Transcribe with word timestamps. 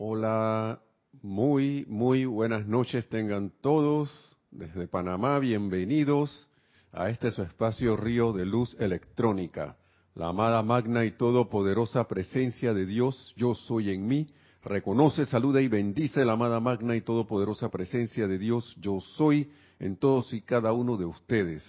Hola, 0.00 0.80
muy, 1.22 1.84
muy 1.88 2.24
buenas 2.24 2.68
noches 2.68 3.08
tengan 3.08 3.50
todos 3.60 4.36
desde 4.52 4.86
Panamá. 4.86 5.40
Bienvenidos 5.40 6.46
a 6.92 7.10
este 7.10 7.32
su 7.32 7.42
espacio 7.42 7.96
Río 7.96 8.32
de 8.32 8.46
Luz 8.46 8.76
Electrónica. 8.78 9.76
La 10.14 10.28
amada 10.28 10.62
magna 10.62 11.04
y 11.04 11.10
todopoderosa 11.10 12.06
presencia 12.06 12.72
de 12.74 12.86
Dios, 12.86 13.34
yo 13.36 13.56
soy 13.56 13.90
en 13.90 14.06
mí. 14.06 14.28
Reconoce, 14.62 15.26
saluda 15.26 15.60
y 15.60 15.66
bendice 15.66 16.24
la 16.24 16.34
amada 16.34 16.60
magna 16.60 16.94
y 16.94 17.00
todopoderosa 17.00 17.68
presencia 17.68 18.28
de 18.28 18.38
Dios, 18.38 18.76
yo 18.80 19.00
soy 19.00 19.50
en 19.80 19.96
todos 19.96 20.32
y 20.32 20.42
cada 20.42 20.72
uno 20.72 20.96
de 20.96 21.06
ustedes. 21.06 21.64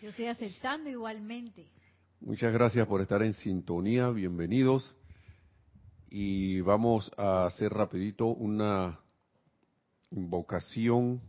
Yo 0.00 0.10
estoy 0.10 0.26
aceptando 0.26 0.88
igualmente. 0.88 1.66
Muchas 2.20 2.52
gracias 2.52 2.86
por 2.86 3.00
estar 3.00 3.24
en 3.24 3.32
sintonía, 3.32 4.08
bienvenidos. 4.10 4.94
Y 6.14 6.60
vamos 6.60 7.10
a 7.16 7.46
hacer 7.46 7.72
rapidito 7.72 8.26
una 8.26 9.00
invocación 10.10 11.22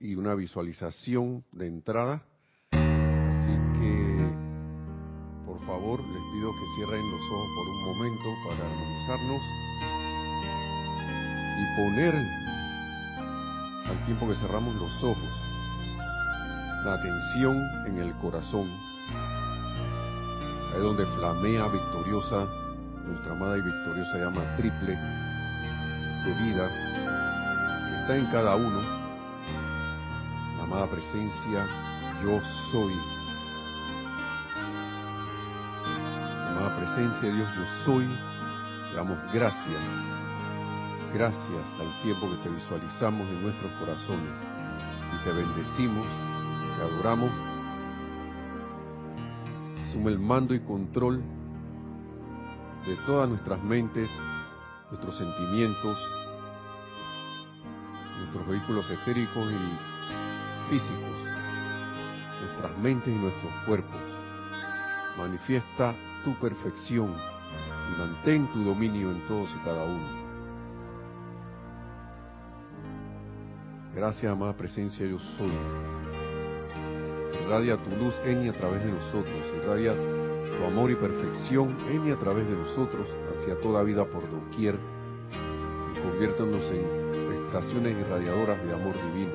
y 0.00 0.14
una 0.14 0.34
visualización 0.34 1.44
de 1.52 1.66
entrada. 1.66 2.22
Así 2.70 3.52
que, 3.78 4.34
por 5.44 5.60
favor, 5.66 6.00
les 6.00 6.22
pido 6.32 6.52
que 6.52 6.66
cierren 6.74 7.10
los 7.10 7.20
ojos 7.20 7.48
por 7.54 7.68
un 7.68 7.84
momento 7.84 8.34
para 8.48 8.64
armonizarnos 8.64 9.42
y 11.60 11.64
poner 11.76 12.14
al 13.90 14.04
tiempo 14.06 14.26
que 14.26 14.36
cerramos 14.36 14.74
los 14.76 15.04
ojos 15.04 15.30
la 16.82 16.94
atención 16.94 17.62
en 17.88 17.98
el 17.98 18.14
corazón, 18.14 18.70
ahí 20.72 20.80
donde 20.80 21.04
flamea 21.04 21.68
victoriosa 21.68 22.63
nuestra 23.06 23.32
amada 23.32 23.58
y 23.58 23.62
victoriosa 23.62 24.18
llama 24.18 24.42
triple 24.56 24.98
de 26.24 26.32
vida 26.44 26.68
que 27.88 27.96
está 28.00 28.16
en 28.16 28.26
cada 28.26 28.56
uno, 28.56 28.80
la 30.56 30.64
amada 30.64 30.86
presencia 30.86 31.66
yo 32.22 32.40
soy. 32.72 32.94
La 35.84 36.50
amada 36.50 36.76
presencia 36.76 37.28
de 37.28 37.34
Dios 37.34 37.48
yo 37.54 37.64
soy, 37.84 38.06
damos 38.94 39.18
gracias, 39.32 39.82
gracias 41.12 41.68
al 41.78 42.02
tiempo 42.02 42.30
que 42.30 42.36
te 42.36 42.48
visualizamos 42.48 43.28
en 43.28 43.42
nuestros 43.42 43.72
corazones 43.72 44.40
y 45.14 45.24
te 45.24 45.32
bendecimos, 45.32 46.06
te 46.76 46.82
adoramos. 46.82 47.30
Asume 49.82 50.10
el 50.10 50.18
mando 50.18 50.54
y 50.54 50.60
control 50.60 51.22
de 52.86 52.96
todas 53.06 53.28
nuestras 53.28 53.62
mentes, 53.62 54.10
nuestros 54.90 55.16
sentimientos, 55.16 55.98
nuestros 58.18 58.46
vehículos 58.46 58.90
etéricos 58.90 59.50
y 59.50 60.70
físicos, 60.70 61.16
nuestras 62.42 62.78
mentes 62.78 63.14
y 63.14 63.18
nuestros 63.18 63.52
cuerpos. 63.66 64.00
Manifiesta 65.16 65.94
tu 66.24 66.34
perfección 66.34 67.14
y 67.14 67.98
mantén 67.98 68.46
tu 68.48 68.62
dominio 68.64 69.10
en 69.10 69.26
todos 69.28 69.48
y 69.50 69.64
cada 69.64 69.84
uno. 69.84 70.24
Gracias, 73.94 74.30
amada 74.30 74.56
presencia, 74.56 75.06
yo 75.06 75.18
soy. 75.18 75.52
Irradia 77.44 77.76
tu 77.76 77.90
luz 77.96 78.14
en 78.24 78.46
y 78.46 78.48
a 78.48 78.52
través 78.52 78.84
de 78.84 78.90
nosotros. 78.90 79.36
Irradia 79.62 79.94
tu 80.58 80.64
amor 80.64 80.90
y 80.90 80.94
perfección 80.94 81.76
en 81.90 82.08
y 82.08 82.10
a 82.10 82.16
través 82.16 82.46
de 82.46 82.56
nosotros 82.56 83.06
hacia 83.32 83.60
toda 83.60 83.82
vida 83.82 84.04
por 84.04 84.22
doquier 84.30 84.76
y 85.94 86.00
conviértanos 86.00 86.62
en 86.70 87.44
estaciones 87.46 87.96
irradiadoras 87.98 88.62
de 88.64 88.72
amor 88.72 88.94
divino. 89.12 89.32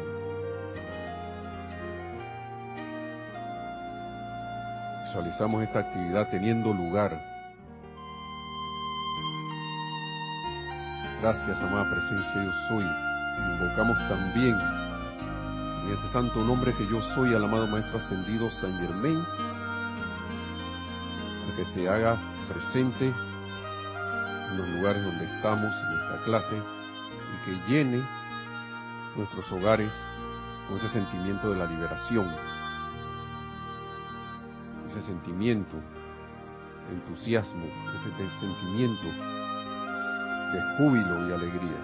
Visualizamos 5.06 5.64
esta 5.64 5.80
actividad 5.80 6.30
teniendo 6.30 6.74
lugar. 6.74 7.20
Gracias, 11.22 11.58
amada 11.62 11.90
presencia, 11.90 12.44
yo 12.44 12.52
soy. 12.70 12.86
Invocamos 13.54 13.98
también 14.08 14.56
en 15.86 15.94
ese 15.94 16.08
santo 16.14 16.44
nombre 16.44 16.74
que 16.76 16.86
yo 16.88 17.02
soy 17.16 17.34
al 17.34 17.44
amado 17.44 17.68
Maestro 17.68 18.00
Ascendido 18.00 18.50
San 18.52 18.78
Germain 18.80 19.26
que 21.56 21.66
se 21.66 21.88
haga 21.88 22.18
presente 22.48 23.08
en 23.08 24.58
los 24.58 24.70
lugares 24.70 25.04
donde 25.04 25.26
estamos 25.26 25.74
en 25.74 26.00
esta 26.00 26.24
clase 26.24 26.56
y 26.56 27.46
que 27.46 27.72
llene 27.72 28.04
nuestros 29.16 29.52
hogares 29.52 29.92
con 30.68 30.78
ese 30.78 30.90
sentimiento 30.90 31.52
de 31.52 31.58
la 31.58 31.66
liberación, 31.66 32.28
ese 34.90 35.02
sentimiento 35.02 35.78
de 36.88 36.96
entusiasmo, 36.96 37.66
ese 37.96 38.12
sentimiento 38.40 39.08
de 40.54 40.78
júbilo 40.78 41.30
y 41.30 41.34
alegría 41.34 41.78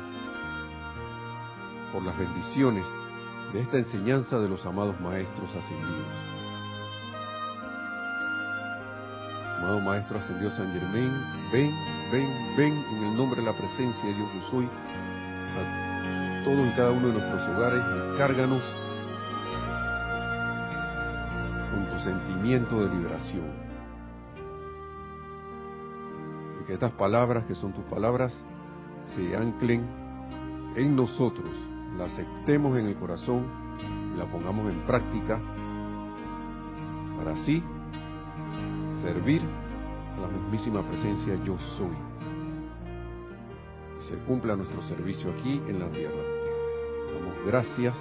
por 1.91 2.03
las 2.03 2.17
bendiciones 2.17 2.85
de 3.53 3.61
esta 3.61 3.77
enseñanza 3.77 4.39
de 4.39 4.49
los 4.49 4.65
amados 4.65 4.99
maestros 4.99 5.55
ascendidos. 5.55 6.34
Amado 9.57 9.79
Maestro 9.79 10.19
Ascendido 10.19 10.51
San 10.51 10.71
Germain, 10.73 11.11
ven, 11.51 11.71
ven, 12.11 12.55
ven 12.57 12.73
en 12.73 13.03
el 13.03 13.17
nombre 13.17 13.39
de 13.39 13.47
la 13.47 13.53
presencia 13.57 14.03
de 14.03 14.13
Dios 14.13 14.29
yo 14.33 14.49
soy 14.49 14.65
a 14.65 16.43
todos 16.43 16.67
y 16.67 16.71
cada 16.71 16.91
uno 16.91 17.07
de 17.07 17.13
nuestros 17.13 17.41
hogares 17.47 17.81
y 17.81 18.17
cárganos 18.17 18.61
con 21.71 21.89
tu 21.89 21.99
sentimiento 22.03 22.85
de 22.85 22.95
liberación. 22.95 23.45
Y 26.61 26.65
que 26.65 26.73
estas 26.73 26.91
palabras, 26.91 27.45
que 27.45 27.55
son 27.55 27.71
tus 27.73 27.85
palabras, 27.85 28.43
se 29.15 29.35
anclen 29.37 29.87
en 30.75 30.95
nosotros, 30.95 31.51
la 31.97 32.05
aceptemos 32.05 32.77
en 32.77 32.87
el 32.87 32.95
corazón 32.95 33.45
y 34.13 34.17
la 34.17 34.25
pongamos 34.25 34.69
en 34.69 34.81
práctica 34.81 35.39
para 37.17 37.31
así 37.31 37.63
servir 39.05 39.41
a 40.17 40.21
la 40.21 40.27
mismísima 40.27 40.81
presencia 40.81 41.35
yo 41.43 41.55
soy. 41.77 41.95
Y 43.99 44.03
se 44.03 44.17
cumpla 44.23 44.55
nuestro 44.55 44.81
servicio 44.81 45.31
aquí 45.31 45.61
en 45.67 45.79
la 45.79 45.89
tierra. 45.91 46.23
Damos 47.13 47.45
gracias, 47.45 47.95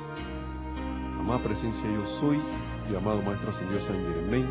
amada 1.20 1.42
presencia 1.42 1.84
yo 1.84 2.06
soy 2.20 2.40
y 2.90 2.96
amado 2.96 3.20
Maestro 3.20 3.52
Señor 3.52 3.82
San 3.82 3.98
Germain, 3.98 4.48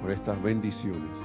por 0.00 0.10
estas 0.10 0.42
bendiciones. 0.42 1.18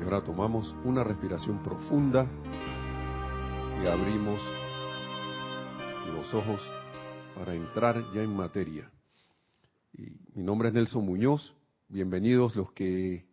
Y 0.00 0.02
ahora 0.02 0.24
tomamos 0.24 0.74
una 0.82 1.04
respiración 1.04 1.58
profunda 1.58 2.26
y 3.80 3.86
abrimos 3.86 4.40
los 6.16 6.34
ojos 6.34 6.68
para 7.34 7.54
entrar 7.54 8.02
ya 8.12 8.22
en 8.22 8.34
materia. 8.34 8.90
Y 9.92 10.12
mi 10.34 10.42
nombre 10.42 10.68
es 10.68 10.74
Nelson 10.74 11.04
Muñoz. 11.04 11.54
Bienvenidos 11.88 12.56
los 12.56 12.72
que 12.72 13.26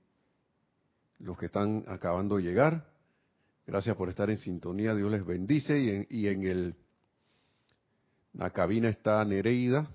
los 1.20 1.38
que 1.38 1.48
están 1.48 1.84
acabando 1.88 2.38
de 2.38 2.44
llegar. 2.44 2.90
Gracias 3.66 3.96
por 3.96 4.10
estar 4.10 4.30
en 4.30 4.38
sintonía. 4.38 4.96
Dios 4.96 5.12
les 5.12 5.26
bendice 5.26 5.80
y 5.80 5.90
en, 5.90 6.08
y 6.10 6.28
en 6.28 6.44
el 6.44 6.76
la 8.34 8.52
cabina 8.52 8.90
está 8.90 9.24
Nereida 9.26 9.90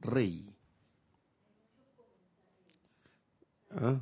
Rey. 0.00 0.52
¿Ah? 3.70 4.00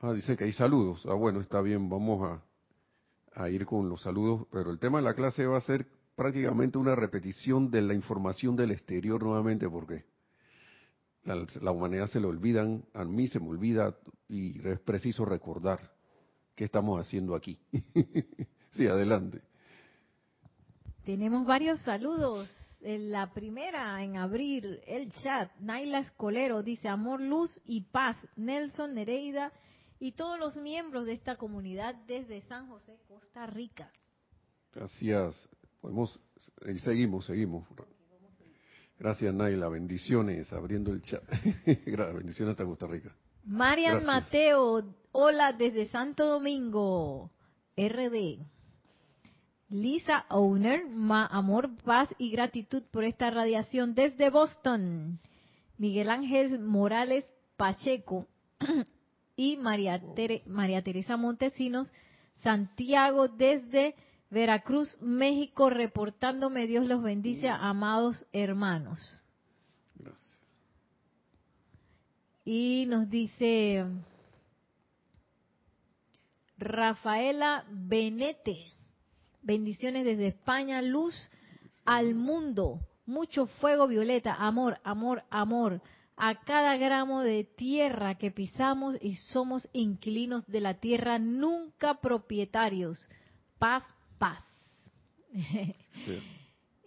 ah, 0.00 0.12
dice 0.12 0.36
que 0.36 0.44
hay 0.44 0.52
saludos. 0.52 1.06
Ah, 1.06 1.14
bueno, 1.14 1.40
está 1.40 1.60
bien. 1.60 1.88
Vamos 1.88 2.28
a, 2.28 3.42
a 3.42 3.48
ir 3.48 3.64
con 3.66 3.88
los 3.88 4.02
saludos, 4.02 4.46
pero 4.50 4.70
el 4.70 4.78
tema 4.78 4.98
de 4.98 5.04
la 5.04 5.14
clase 5.14 5.46
va 5.46 5.58
a 5.58 5.60
ser 5.60 5.86
prácticamente 6.16 6.78
una 6.78 6.96
repetición 6.96 7.70
de 7.70 7.82
la 7.82 7.94
información 7.94 8.56
del 8.56 8.72
exterior 8.72 9.22
nuevamente 9.22 9.68
porque 9.68 10.04
la, 11.24 11.46
la, 11.60 11.70
humanidad 11.70 12.06
se 12.06 12.20
le 12.20 12.26
olvidan, 12.26 12.84
a 12.94 13.04
mí 13.04 13.28
se 13.28 13.38
me 13.38 13.48
olvida 13.48 13.96
y 14.28 14.66
es 14.66 14.80
preciso 14.80 15.24
recordar 15.24 15.92
qué 16.54 16.64
estamos 16.64 16.98
haciendo 16.98 17.34
aquí. 17.34 17.58
sí, 18.70 18.86
adelante. 18.86 19.42
Tenemos 21.04 21.46
varios 21.46 21.78
saludos. 21.80 22.50
En 22.80 23.10
la 23.10 23.32
primera, 23.32 24.02
en 24.02 24.16
abrir 24.16 24.80
el 24.86 25.12
chat, 25.14 25.50
Naila 25.58 26.00
Escolero 26.00 26.62
dice 26.62 26.88
amor, 26.88 27.20
luz 27.20 27.60
y 27.64 27.82
paz. 27.82 28.16
Nelson 28.36 28.94
Nereida 28.94 29.52
y 29.98 30.12
todos 30.12 30.38
los 30.38 30.56
miembros 30.56 31.06
de 31.06 31.14
esta 31.14 31.36
comunidad 31.36 31.94
desde 32.06 32.42
San 32.42 32.68
José, 32.68 32.98
Costa 33.08 33.46
Rica. 33.46 33.90
Gracias. 34.72 35.48
Podemos, 35.80 36.22
y 36.66 36.78
seguimos, 36.78 37.26
seguimos. 37.26 37.66
Gracias, 38.98 39.34
Naila. 39.34 39.68
Bendiciones, 39.68 40.52
abriendo 40.52 40.92
el 40.92 41.02
chat. 41.02 41.22
Bendiciones 41.66 42.52
hasta 42.52 42.64
Costa 42.64 42.86
Rica. 42.86 43.14
Marian 43.44 44.04
Mateo, 44.04 44.82
hola 45.12 45.52
desde 45.52 45.86
Santo 45.88 46.26
Domingo, 46.26 47.30
RD. 47.76 48.40
Lisa 49.68 50.26
Owner, 50.30 50.82
amor, 51.30 51.76
paz 51.84 52.08
y 52.18 52.30
gratitud 52.30 52.82
por 52.90 53.04
esta 53.04 53.30
radiación 53.30 53.94
desde 53.94 54.30
Boston. 54.30 55.20
Miguel 55.76 56.08
Ángel 56.08 56.58
Morales 56.58 57.24
Pacheco 57.56 58.26
y 59.36 59.56
María, 59.56 60.00
María 60.46 60.82
Teresa 60.82 61.16
Montesinos, 61.16 61.90
Santiago 62.42 63.28
desde 63.28 63.94
Veracruz, 64.30 64.96
México, 65.00 65.70
reportándome. 65.70 66.66
Dios 66.66 66.86
los 66.86 67.02
bendice, 67.02 67.48
amados 67.48 68.26
hermanos. 68.32 69.22
Gracias. 69.94 70.38
Y 72.44 72.86
nos 72.88 73.08
dice 73.10 73.84
Rafaela 76.58 77.64
Benete. 77.70 78.72
Bendiciones 79.42 80.04
desde 80.04 80.28
España, 80.28 80.82
luz 80.82 81.14
al 81.84 82.14
mundo, 82.14 82.80
mucho 83.06 83.46
fuego 83.46 83.86
violeta, 83.86 84.34
amor, 84.34 84.80
amor, 84.82 85.22
amor 85.30 85.80
a 86.16 86.34
cada 86.44 86.76
gramo 86.76 87.20
de 87.20 87.44
tierra 87.44 88.16
que 88.16 88.30
pisamos 88.30 88.96
y 89.02 89.16
somos 89.16 89.68
inquilinos 89.72 90.46
de 90.46 90.60
la 90.60 90.74
tierra, 90.74 91.18
nunca 91.18 92.00
propietarios. 92.00 93.08
Paz, 93.58 93.84
paz. 94.18 94.42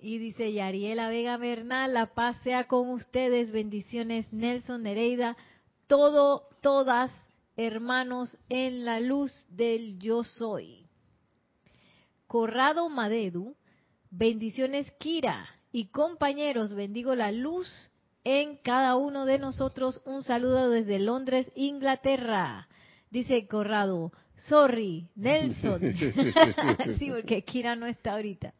y 0.01 0.17
dice 0.17 0.51
Yariela 0.53 1.09
Vega 1.09 1.37
Bernal, 1.37 1.93
la 1.93 2.13
paz 2.13 2.37
sea 2.43 2.67
con 2.67 2.89
ustedes, 2.89 3.51
bendiciones 3.51 4.31
Nelson 4.31 4.83
Nereida, 4.83 5.37
todo, 5.87 6.47
todas 6.61 7.11
hermanos 7.57 8.37
en 8.47 8.85
la 8.85 8.99
luz 8.99 9.45
del 9.49 9.99
yo 9.99 10.23
soy. 10.23 10.85
Corrado 12.27 12.89
Madedu, 12.89 13.55
bendiciones 14.11 14.91
Kira 14.99 15.47
y 15.71 15.87
compañeros, 15.87 16.73
bendigo 16.73 17.15
la 17.15 17.31
luz 17.31 17.67
en 18.23 18.57
cada 18.57 18.95
uno 18.95 19.25
de 19.25 19.39
nosotros. 19.39 20.01
Un 20.05 20.23
saludo 20.23 20.69
desde 20.69 20.99
Londres, 20.99 21.51
Inglaterra. 21.55 22.67
Dice 23.09 23.47
Corrado, 23.47 24.11
sorry, 24.47 25.07
Nelson. 25.15 25.81
sí, 26.99 27.11
porque 27.11 27.43
Kira 27.43 27.75
no 27.75 27.85
está 27.85 28.13
ahorita. 28.13 28.53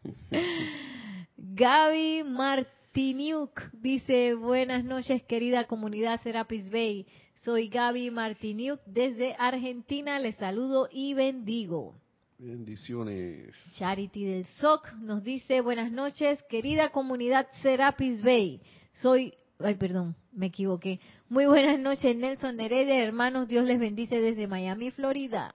Gaby 1.38 2.24
Martiniuk 2.26 3.72
dice, 3.74 4.34
buenas 4.34 4.84
noches 4.84 5.24
querida 5.24 5.66
comunidad 5.66 6.22
Serapis 6.22 6.70
Bay. 6.70 7.06
Soy 7.44 7.70
Gaby 7.70 8.12
Martiniuk 8.12 8.82
desde 8.86 9.36
Argentina. 9.40 10.20
Les 10.20 10.36
saludo 10.36 10.90
y 10.92 11.14
bendigo. 11.14 11.96
Bendiciones. 12.38 13.56
Charity 13.78 14.26
del 14.26 14.46
SOC 14.46 14.94
nos 15.02 15.24
dice, 15.24 15.62
buenas 15.62 15.92
noches 15.92 16.40
querida 16.50 16.90
comunidad 16.90 17.48
Serapis 17.62 18.22
Bay. 18.24 18.62
Soy 18.94 19.34
Ay, 19.62 19.76
perdón, 19.76 20.16
me 20.32 20.46
equivoqué. 20.46 21.02
Muy 21.28 21.46
buenas 21.46 21.78
noches, 21.78 22.16
Nelson 22.16 22.56
Nereida, 22.56 22.96
hermanos. 22.96 23.50
Dios 23.50 23.66
les 23.66 23.78
bendice 23.78 24.22
desde 24.22 24.48
Miami, 24.48 24.90
Florida. 24.92 25.54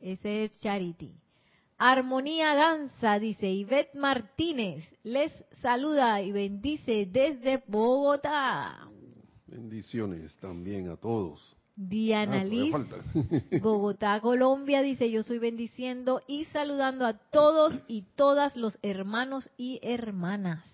Ese 0.00 0.44
es 0.44 0.60
Charity. 0.60 1.14
Armonía 1.78 2.54
Danza, 2.54 3.18
dice 3.18 3.50
Ivette 3.50 3.94
Martínez. 3.96 4.84
Les 5.02 5.32
saluda 5.60 6.22
y 6.22 6.30
bendice 6.30 7.08
desde 7.10 7.62
Bogotá. 7.66 8.88
Bendiciones 9.46 10.36
también 10.36 10.88
a 10.88 10.96
todos. 10.96 11.56
Diana 11.74 12.42
ah, 12.42 12.44
Liz, 12.44 12.74
Bogotá, 13.62 14.20
Colombia, 14.20 14.82
dice 14.82 15.10
yo 15.10 15.22
soy 15.22 15.38
bendiciendo 15.38 16.22
y 16.28 16.44
saludando 16.46 17.06
a 17.06 17.14
todos 17.14 17.82
y 17.88 18.02
todas 18.14 18.56
los 18.56 18.78
hermanos 18.82 19.50
y 19.56 19.80
hermanas. 19.82 20.64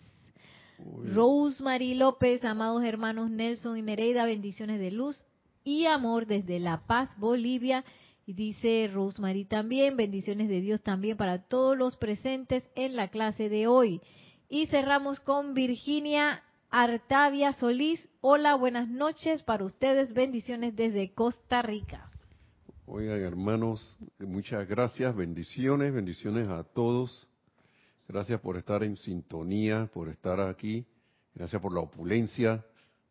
Rosemary 1.14 1.94
López, 1.94 2.44
amados 2.44 2.84
hermanos 2.84 3.30
Nelson 3.30 3.78
y 3.78 3.82
Nereida, 3.82 4.26
bendiciones 4.26 4.78
de 4.78 4.90
luz 4.90 5.24
y 5.64 5.86
amor 5.86 6.26
desde 6.26 6.58
La 6.60 6.86
Paz, 6.86 7.10
Bolivia. 7.18 7.84
Y 8.28 8.34
dice 8.34 8.90
Rosemary 8.92 9.46
también, 9.46 9.96
bendiciones 9.96 10.50
de 10.50 10.60
Dios 10.60 10.82
también 10.82 11.16
para 11.16 11.44
todos 11.44 11.78
los 11.78 11.96
presentes 11.96 12.62
en 12.74 12.94
la 12.94 13.08
clase 13.08 13.48
de 13.48 13.66
hoy. 13.66 14.02
Y 14.50 14.66
cerramos 14.66 15.18
con 15.18 15.54
Virginia 15.54 16.42
Artavia 16.68 17.54
Solís. 17.54 18.06
Hola, 18.20 18.54
buenas 18.54 18.86
noches 18.86 19.42
para 19.42 19.64
ustedes, 19.64 20.12
bendiciones 20.12 20.76
desde 20.76 21.14
Costa 21.14 21.62
Rica. 21.62 22.10
Oigan, 22.84 23.18
hermanos, 23.18 23.96
muchas 24.18 24.68
gracias, 24.68 25.16
bendiciones, 25.16 25.94
bendiciones 25.94 26.48
a 26.48 26.64
todos 26.64 27.26
Gracias 28.08 28.40
por 28.42 28.58
estar 28.58 28.84
en 28.84 28.96
sintonía, 28.96 29.90
por 29.94 30.10
estar 30.10 30.38
aquí. 30.38 30.86
Gracias 31.34 31.62
por 31.62 31.72
la 31.72 31.80
opulencia 31.80 32.62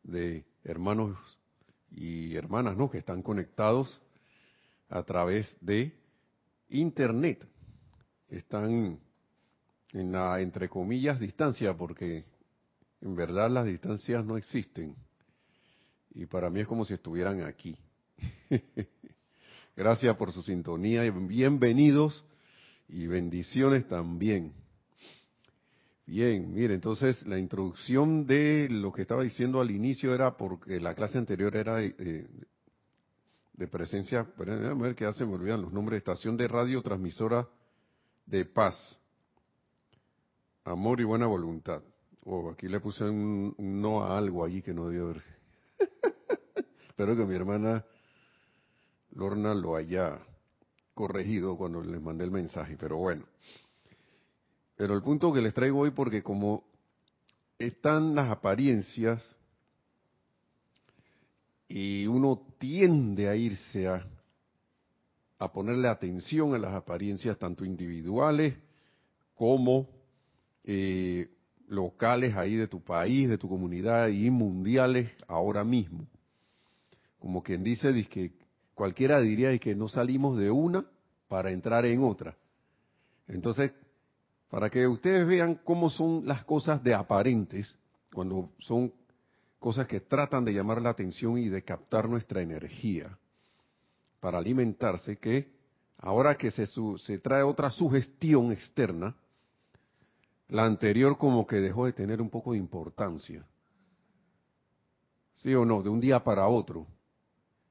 de 0.04 0.46
hermanos 0.64 1.18
y 1.90 2.36
hermanas, 2.36 2.78
¿no? 2.78 2.92
Que 2.92 3.00
están 3.00 3.24
conectados 3.24 4.00
a 4.90 5.04
través 5.04 5.56
de 5.62 5.94
Internet. 6.70 7.48
Están 8.30 9.00
en 9.94 10.12
la, 10.12 10.42
entre 10.42 10.70
comillas, 10.70 11.20
distancia, 11.20 11.76
porque 11.76 12.26
en 13.02 13.16
verdad 13.16 13.50
las 13.50 13.66
distancias 13.66 14.26
no 14.26 14.38
existen. 14.38 14.96
Y 16.14 16.26
para 16.26 16.50
mí 16.50 16.62
es 16.62 16.68
como 16.68 16.86
si 16.86 16.94
estuvieran 16.94 17.42
aquí. 17.42 17.78
Gracias 19.76 20.16
por 20.18 20.32
su 20.32 20.42
sintonía 20.42 21.06
y 21.06 21.12
bienvenidos 21.12 22.26
y 22.88 23.08
bendiciones 23.08 23.88
también. 23.88 24.54
Bien, 26.06 26.54
mire, 26.54 26.74
entonces 26.74 27.28
la 27.28 27.38
introducción 27.38 28.26
de 28.26 28.70
lo 28.70 28.94
que 28.94 29.02
estaba 29.02 29.24
diciendo 29.24 29.60
al 29.60 29.70
inicio 29.70 30.16
era 30.16 30.38
porque 30.38 30.80
la 30.80 30.96
clase 30.96 31.18
anterior 31.18 31.56
era 31.56 31.84
eh, 31.84 32.26
de 33.58 33.68
presencia, 33.68 34.20
a 34.20 34.74
ver 34.76 34.96
qué 34.96 35.06
hace, 35.06 35.26
me 35.26 35.34
olvidan 35.34 35.64
los 35.64 35.74
nombres, 35.74 35.98
estación 35.98 36.38
de 36.38 36.48
radio 36.48 36.82
transmisora 36.84 37.50
de 38.28 38.46
paz, 38.46 39.00
amor 40.64 41.02
y 41.02 41.04
buena 41.04 41.26
voluntad. 41.26 41.82
Oh, 42.24 42.52
aquí 42.52 42.68
le 42.68 42.80
puse 42.80 43.04
un, 43.04 43.56
no 43.58 44.04
a 44.04 44.18
algo 44.18 44.46
allí 44.46 44.62
que 44.62 44.74
no 44.74 44.88
debió 44.88 45.06
haber. 45.06 45.24
Espero 46.88 47.16
que 47.16 47.26
mi 47.26 47.36
hermana 47.36 47.84
Lorna 49.12 49.56
lo 49.56 49.76
haya 49.76 50.20
corregido 50.94 51.58
cuando 51.58 51.82
le 51.82 52.00
mandé 52.00 52.26
el 52.26 52.32
mensaje, 52.32 52.78
pero 52.80 52.98
bueno. 52.98 53.26
Pero 54.76 54.94
el 54.94 55.02
punto 55.02 55.34
que 55.34 55.42
les 55.42 55.56
traigo 55.56 55.80
hoy, 55.80 55.92
porque 55.92 56.22
como 56.22 56.64
están 57.58 58.14
las 58.14 58.30
apariencias 58.30 59.37
y 61.68 62.08
uno 62.08 62.42
tiende 62.58 63.28
a 63.28 63.36
irse 63.36 63.88
a, 63.88 64.06
a 65.40 65.52
ponerle 65.52 65.88
atención 65.88 66.56
a 66.56 66.58
las 66.58 66.74
apariencias 66.74 67.38
tanto 67.38 67.66
individuales 67.66 68.56
como 69.36 69.88
eh, 70.64 71.30
locales 71.68 72.36
ahí 72.36 72.56
de 72.56 72.68
tu 72.68 72.82
país, 72.82 73.30
de 73.30 73.38
tu 73.38 73.50
comunidad 73.50 74.08
y 74.08 74.30
mundiales 74.30 75.12
ahora 75.28 75.64
mismo. 75.64 76.08
Como 77.20 77.44
quien 77.44 77.64
dice, 77.64 77.92
que 78.08 78.32
cualquiera 78.74 79.20
diría 79.22 79.58
que 79.60 79.76
no 79.76 79.88
salimos 79.88 80.38
de 80.38 80.50
una 80.50 80.86
para 81.28 81.52
entrar 81.52 81.86
en 81.86 82.04
otra. 82.04 82.38
Entonces, 83.28 83.72
para 84.50 84.70
que 84.70 84.88
ustedes 84.88 85.28
vean 85.28 85.56
cómo 85.64 85.90
son 85.90 86.26
las 86.26 86.46
cosas 86.46 86.82
de 86.84 86.94
aparentes, 86.94 87.76
cuando 88.14 88.52
son 88.60 88.94
cosas 89.60 89.88
que 89.88 90.00
tratan 90.00 90.46
de 90.46 90.54
llamar 90.54 90.82
la 90.82 90.90
atención 90.90 91.38
y 91.38 91.50
de 91.50 91.64
captar 91.64 92.08
nuestra 92.08 92.42
energía 92.42 93.18
para 94.20 94.38
alimentarse, 94.38 95.18
que 95.18 95.52
ahora 95.98 96.38
que 96.38 96.52
se, 96.52 96.66
se 96.66 97.20
trae 97.20 97.44
otra 97.44 97.70
sugestión 97.70 98.52
externa, 98.52 99.16
la 100.50 100.66
anterior 100.66 101.18
como 101.18 101.46
que 101.46 101.58
dejó 101.58 101.86
de 101.86 101.94
tener 101.94 102.22
un 102.22 102.30
poco 102.30 102.54
de 102.54 102.58
importancia. 102.58 103.46
¿Sí 105.34 105.54
o 105.54 105.66
no? 105.66 105.84
De 105.84 105.90
un 105.90 106.00
día 106.00 106.24
para 106.24 106.48
otro. 106.48 106.88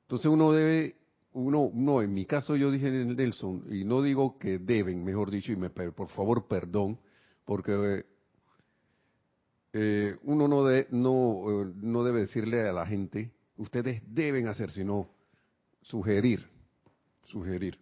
Entonces 0.03 0.27
uno 0.27 0.53
debe 0.53 0.97
uno, 1.33 1.71
no, 1.75 2.01
en 2.01 2.15
mi 2.15 2.25
caso 2.25 2.57
yo 2.57 2.71
dije 2.71 2.91
Nelson, 2.91 3.67
y 3.71 3.85
no 3.85 4.01
digo 4.01 4.39
que 4.39 4.59
deben, 4.59 5.05
mejor 5.05 5.31
dicho, 5.31 5.53
y 5.53 5.57
me, 5.57 5.69
por 5.69 6.09
favor 6.09 6.47
perdón, 6.49 6.99
porque 7.45 8.07
eh, 9.79 10.17
uno 10.23 10.49
no, 10.49 10.65
de, 10.65 10.81
eh, 10.81 10.87
no 10.91 12.03
debe 12.03 12.21
decirle 12.21 12.67
a 12.67 12.73
la 12.73 12.87
gente, 12.87 13.31
ustedes 13.59 14.03
deben 14.07 14.49
hacer, 14.49 14.71
sino 14.71 15.11
sugerir, 15.83 16.49
sugerir. 17.27 17.79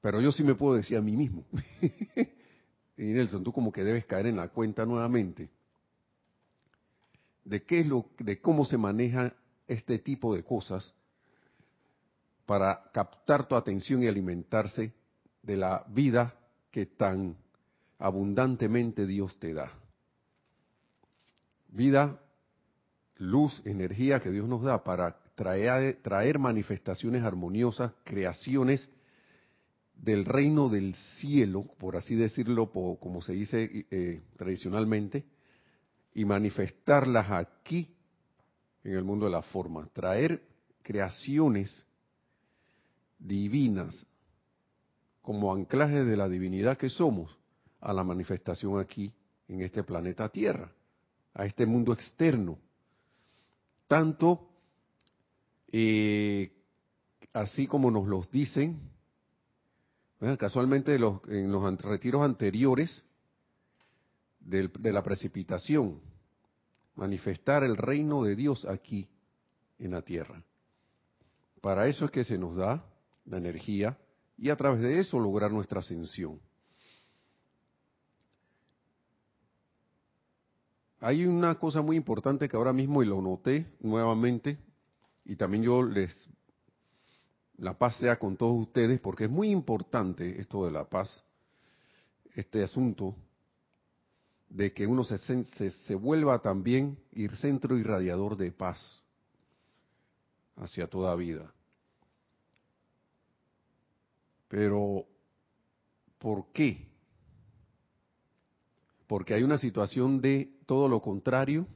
Pero 0.00 0.20
yo 0.20 0.32
sí 0.32 0.42
me 0.42 0.56
puedo 0.56 0.74
decir 0.74 0.96
a 0.96 1.00
mí 1.00 1.16
mismo. 1.16 1.44
y 2.96 3.04
Nelson, 3.04 3.44
tú 3.44 3.52
como 3.52 3.70
que 3.70 3.84
debes 3.84 4.06
caer 4.06 4.26
en 4.26 4.36
la 4.36 4.48
cuenta 4.48 4.84
nuevamente 4.84 5.50
de 7.44 7.62
qué 7.62 7.78
es 7.78 7.86
lo, 7.86 8.06
de 8.18 8.40
cómo 8.40 8.64
se 8.64 8.76
maneja 8.76 9.32
este 9.68 10.00
tipo 10.00 10.34
de 10.34 10.42
cosas 10.42 10.92
para 12.44 12.90
captar 12.92 13.46
tu 13.46 13.54
atención 13.54 14.02
y 14.02 14.08
alimentarse 14.08 14.92
de 15.42 15.56
la 15.56 15.84
vida 15.90 16.34
que 16.72 16.86
tan 16.86 17.36
abundantemente 18.00 19.06
Dios 19.06 19.38
te 19.38 19.54
da. 19.54 19.70
Vida, 21.72 22.20
luz, 23.16 23.62
energía 23.64 24.20
que 24.20 24.30
Dios 24.30 24.46
nos 24.46 24.62
da 24.62 24.84
para 24.84 25.16
traer, 25.34 26.38
manifestaciones 26.38 27.24
armoniosas, 27.24 27.92
creaciones 28.04 28.88
del 29.94 30.26
reino 30.26 30.68
del 30.68 30.94
cielo, 31.18 31.64
por 31.78 31.96
así 31.96 32.14
decirlo, 32.14 32.70
como 32.70 33.22
se 33.22 33.32
dice 33.32 33.86
eh, 33.90 34.20
tradicionalmente, 34.36 35.24
y 36.14 36.26
manifestarlas 36.26 37.30
aquí 37.30 37.96
en 38.84 38.92
el 38.92 39.04
mundo 39.04 39.24
de 39.24 39.32
la 39.32 39.42
forma, 39.42 39.88
traer 39.94 40.42
creaciones 40.82 41.86
divinas 43.18 44.06
como 45.22 45.54
anclaje 45.54 46.04
de 46.04 46.16
la 46.16 46.28
divinidad 46.28 46.76
que 46.76 46.90
somos 46.90 47.34
a 47.80 47.94
la 47.94 48.04
manifestación 48.04 48.78
aquí 48.78 49.10
en 49.48 49.62
este 49.62 49.82
planeta 49.84 50.28
Tierra, 50.28 50.70
a 51.34 51.44
este 51.44 51.66
mundo 51.66 51.92
externo. 51.92 52.58
Tanto 53.88 54.48
eh, 55.70 56.52
así 57.32 57.66
como 57.66 57.90
nos 57.90 58.06
los 58.06 58.30
dicen, 58.30 58.90
casualmente 60.38 60.94
en 60.94 61.52
los 61.52 61.82
retiros 61.82 62.22
anteriores 62.22 63.02
de 64.40 64.92
la 64.92 65.02
precipitación, 65.02 66.00
manifestar 66.94 67.64
el 67.64 67.76
reino 67.76 68.22
de 68.22 68.36
Dios 68.36 68.64
aquí 68.66 69.08
en 69.78 69.92
la 69.92 70.02
Tierra. 70.02 70.42
Para 71.60 71.86
eso 71.86 72.04
es 72.04 72.10
que 72.10 72.24
se 72.24 72.38
nos 72.38 72.56
da 72.56 72.84
la 73.24 73.38
energía 73.38 73.96
y 74.36 74.50
a 74.50 74.56
través 74.56 74.82
de 74.82 74.98
eso 74.98 75.18
lograr 75.18 75.50
nuestra 75.52 75.80
ascensión. 75.80 76.40
Hay 81.04 81.26
una 81.26 81.58
cosa 81.58 81.82
muy 81.82 81.96
importante 81.96 82.48
que 82.48 82.56
ahora 82.56 82.72
mismo, 82.72 83.02
y 83.02 83.06
lo 83.06 83.20
noté 83.20 83.66
nuevamente, 83.80 84.56
y 85.24 85.34
también 85.34 85.64
yo 85.64 85.82
les, 85.82 86.28
la 87.56 87.76
paz 87.76 87.96
sea 87.96 88.20
con 88.20 88.36
todos 88.36 88.68
ustedes, 88.68 89.00
porque 89.00 89.24
es 89.24 89.30
muy 89.30 89.50
importante 89.50 90.40
esto 90.40 90.64
de 90.64 90.70
la 90.70 90.88
paz, 90.88 91.24
este 92.36 92.62
asunto 92.62 93.16
de 94.48 94.72
que 94.72 94.86
uno 94.86 95.02
se, 95.02 95.18
se, 95.18 95.70
se 95.70 95.94
vuelva 95.96 96.40
también 96.40 96.96
ir 97.10 97.34
centro 97.34 97.76
irradiador 97.76 98.36
de 98.36 98.52
paz 98.52 99.02
hacia 100.54 100.86
toda 100.86 101.16
vida. 101.16 101.52
Pero, 104.46 105.04
¿por 106.20 106.52
qué? 106.52 106.86
Porque 109.08 109.34
hay 109.34 109.42
una 109.42 109.58
situación 109.58 110.20
de 110.20 110.51
todo 110.66 110.88
lo 110.88 111.00
contrario. 111.00 111.66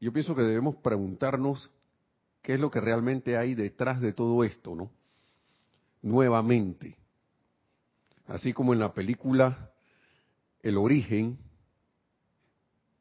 Yo 0.00 0.12
pienso 0.12 0.34
que 0.34 0.42
debemos 0.42 0.76
preguntarnos 0.76 1.70
qué 2.42 2.54
es 2.54 2.60
lo 2.60 2.70
que 2.70 2.80
realmente 2.80 3.36
hay 3.36 3.54
detrás 3.54 4.00
de 4.00 4.12
todo 4.12 4.42
esto, 4.44 4.74
¿no? 4.74 4.90
Nuevamente. 6.02 6.96
Así 8.26 8.52
como 8.52 8.72
en 8.72 8.80
la 8.80 8.92
película 8.92 9.70
El 10.62 10.78
origen, 10.78 11.38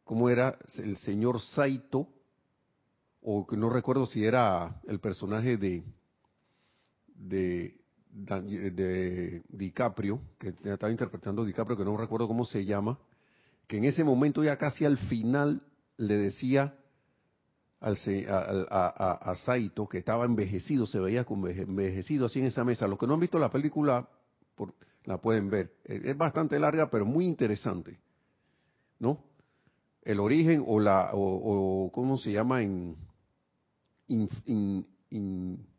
cómo 0.04 0.30
era 0.30 0.58
el 0.78 0.98
señor 0.98 1.40
Saito, 1.40 2.08
o 3.22 3.46
no 3.52 3.70
recuerdo 3.70 4.06
si 4.08 4.26
era 4.26 4.82
el 4.88 5.00
personaje 5.00 5.58
de 5.58 5.84
de, 7.22 7.76
de 8.14 9.44
DiCaprio, 9.50 10.22
que 10.38 10.50
estaba 10.50 10.92
interpretando 10.92 11.46
DiCaprio, 11.46 11.78
que 11.78 11.86
no 11.86 11.96
recuerdo 11.98 12.28
cómo 12.28 12.46
se 12.46 12.66
llama, 12.66 13.00
que 13.68 13.78
en 13.78 13.86
ese 13.86 14.04
momento 14.04 14.44
ya 14.44 14.58
casi 14.58 14.86
al 14.86 14.98
final 14.98 15.62
le 15.98 16.18
decía 16.18 16.76
al, 17.80 17.98
a, 18.70 19.32
a, 19.32 19.36
Saito 19.38 19.88
que 19.88 19.98
estaba 19.98 20.26
envejecido, 20.26 20.86
se 20.86 21.00
veía 21.00 21.24
como 21.24 21.48
envejecido 21.48 22.28
así 22.28 22.40
en 22.40 22.46
esa 22.46 22.64
mesa. 22.64 22.88
Los 22.88 23.00
que 23.00 23.08
no 23.08 23.16
han 23.16 23.20
visto 23.20 23.40
la 23.40 23.50
película 23.50 24.08
por, 24.56 24.74
la 25.06 25.18
pueden 25.18 25.50
ver. 25.50 25.74
Es 25.86 26.16
bastante 26.18 26.60
larga, 26.60 26.90
pero 26.90 27.06
muy 27.06 27.26
interesante, 27.26 28.00
¿no? 29.00 29.24
El 30.04 30.20
origen 30.20 30.64
o 30.66 30.80
la 30.80 31.12
o, 31.14 31.92
cómo 31.94 32.18
se 32.18 32.32
llama 32.32 32.62
en, 32.62 32.96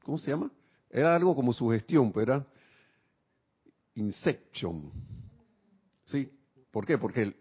¿cómo 0.03 0.19
se 0.19 0.31
llama? 0.31 0.51
Era 0.93 1.17
algo 1.17 1.35
como 1.35 1.55
sugestión, 1.55 2.13
pero 2.13 2.35
era 2.35 2.47
Inception. 3.95 4.93
¿Sí? 6.05 6.31
¿Por 6.71 6.87
qué? 6.87 6.99
Porque 6.99 7.35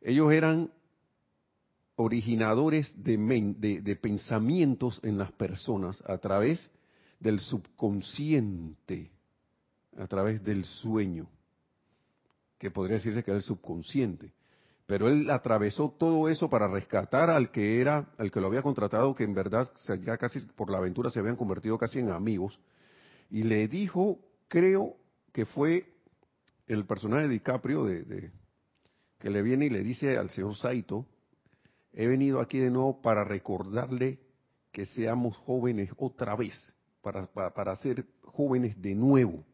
ellos 0.00 0.32
eran 0.32 0.70
originadores 1.96 2.92
de, 2.96 3.16
de, 3.82 3.96
pensamientos 3.96 4.98
en 5.02 5.18
las 5.18 5.30
personas 5.32 6.02
a 6.06 6.16
través 6.16 6.70
del 7.18 7.40
subconsciente, 7.40 9.10
a 9.98 10.06
través 10.06 10.42
del 10.42 10.64
sueño, 10.64 11.28
que 12.58 12.70
podría 12.70 12.96
decirse 12.96 13.22
que 13.22 13.30
era 13.30 13.38
el 13.38 13.44
subconsciente. 13.44 14.32
Pero 14.90 15.08
él 15.08 15.30
atravesó 15.30 15.94
todo 15.96 16.28
eso 16.28 16.50
para 16.50 16.66
rescatar 16.66 17.30
al 17.30 17.52
que 17.52 17.80
era, 17.80 18.10
al 18.18 18.32
que 18.32 18.40
lo 18.40 18.48
había 18.48 18.60
contratado, 18.60 19.14
que 19.14 19.22
en 19.22 19.34
verdad 19.34 19.70
ya 20.02 20.16
casi 20.16 20.40
por 20.40 20.68
la 20.68 20.78
aventura 20.78 21.10
se 21.10 21.20
habían 21.20 21.36
convertido 21.36 21.78
casi 21.78 22.00
en 22.00 22.10
amigos, 22.10 22.58
y 23.30 23.44
le 23.44 23.68
dijo, 23.68 24.18
creo 24.48 24.96
que 25.32 25.46
fue 25.46 25.86
el 26.66 26.86
personaje 26.86 27.28
de 27.28 27.34
DiCaprio 27.34 27.84
de, 27.84 28.32
que 29.20 29.30
le 29.30 29.42
viene 29.42 29.66
y 29.66 29.70
le 29.70 29.84
dice 29.84 30.18
al 30.18 30.28
señor 30.30 30.56
Saito, 30.56 31.06
he 31.92 32.08
venido 32.08 32.40
aquí 32.40 32.58
de 32.58 32.72
nuevo 32.72 33.00
para 33.00 33.22
recordarle 33.22 34.18
que 34.72 34.86
seamos 34.86 35.36
jóvenes 35.36 35.90
otra 35.98 36.34
vez, 36.34 36.74
para, 37.00 37.28
para, 37.28 37.76
ser 37.76 38.06
jóvenes 38.22 38.82
de 38.82 38.96
nuevo. 38.96 39.44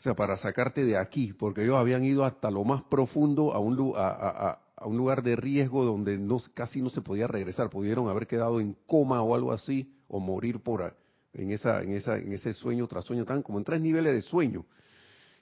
O 0.00 0.02
sea, 0.02 0.14
para 0.14 0.38
sacarte 0.38 0.82
de 0.86 0.96
aquí, 0.96 1.34
porque 1.34 1.62
ellos 1.62 1.76
habían 1.76 2.02
ido 2.02 2.24
hasta 2.24 2.50
lo 2.50 2.64
más 2.64 2.82
profundo 2.84 3.52
a 3.52 3.58
un, 3.58 3.92
a, 3.94 4.58
un 4.86 4.96
lugar 4.96 5.22
de 5.22 5.36
riesgo 5.36 5.84
donde 5.84 6.16
no, 6.16 6.40
casi 6.54 6.80
no 6.80 6.88
se 6.88 7.02
podía 7.02 7.26
regresar, 7.26 7.68
pudieron 7.68 8.08
haber 8.08 8.26
quedado 8.26 8.60
en 8.60 8.74
coma 8.86 9.20
o 9.20 9.34
algo 9.34 9.52
así, 9.52 9.92
o 10.08 10.18
morir 10.18 10.60
por, 10.60 10.96
en, 11.34 11.50
esa, 11.50 11.82
en, 11.82 11.92
esa, 11.92 12.16
en 12.16 12.32
ese 12.32 12.54
sueño 12.54 12.86
tras 12.86 13.04
sueño, 13.04 13.26
tan 13.26 13.42
como 13.42 13.58
en 13.58 13.64
tres 13.64 13.78
niveles 13.82 14.14
de 14.14 14.22
sueño. 14.22 14.64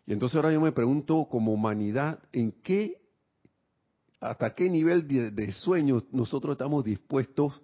Y 0.08 0.12
entonces 0.12 0.34
ahora 0.34 0.52
yo 0.52 0.60
me 0.60 0.72
pregunto 0.72 1.28
como 1.30 1.52
humanidad, 1.52 2.18
¿en 2.32 2.50
qué, 2.50 3.00
hasta 4.18 4.56
qué 4.56 4.68
nivel 4.68 5.06
de, 5.06 5.30
de 5.30 5.52
sueño 5.52 6.02
nosotros 6.10 6.54
estamos 6.54 6.82
dispuestos 6.82 7.62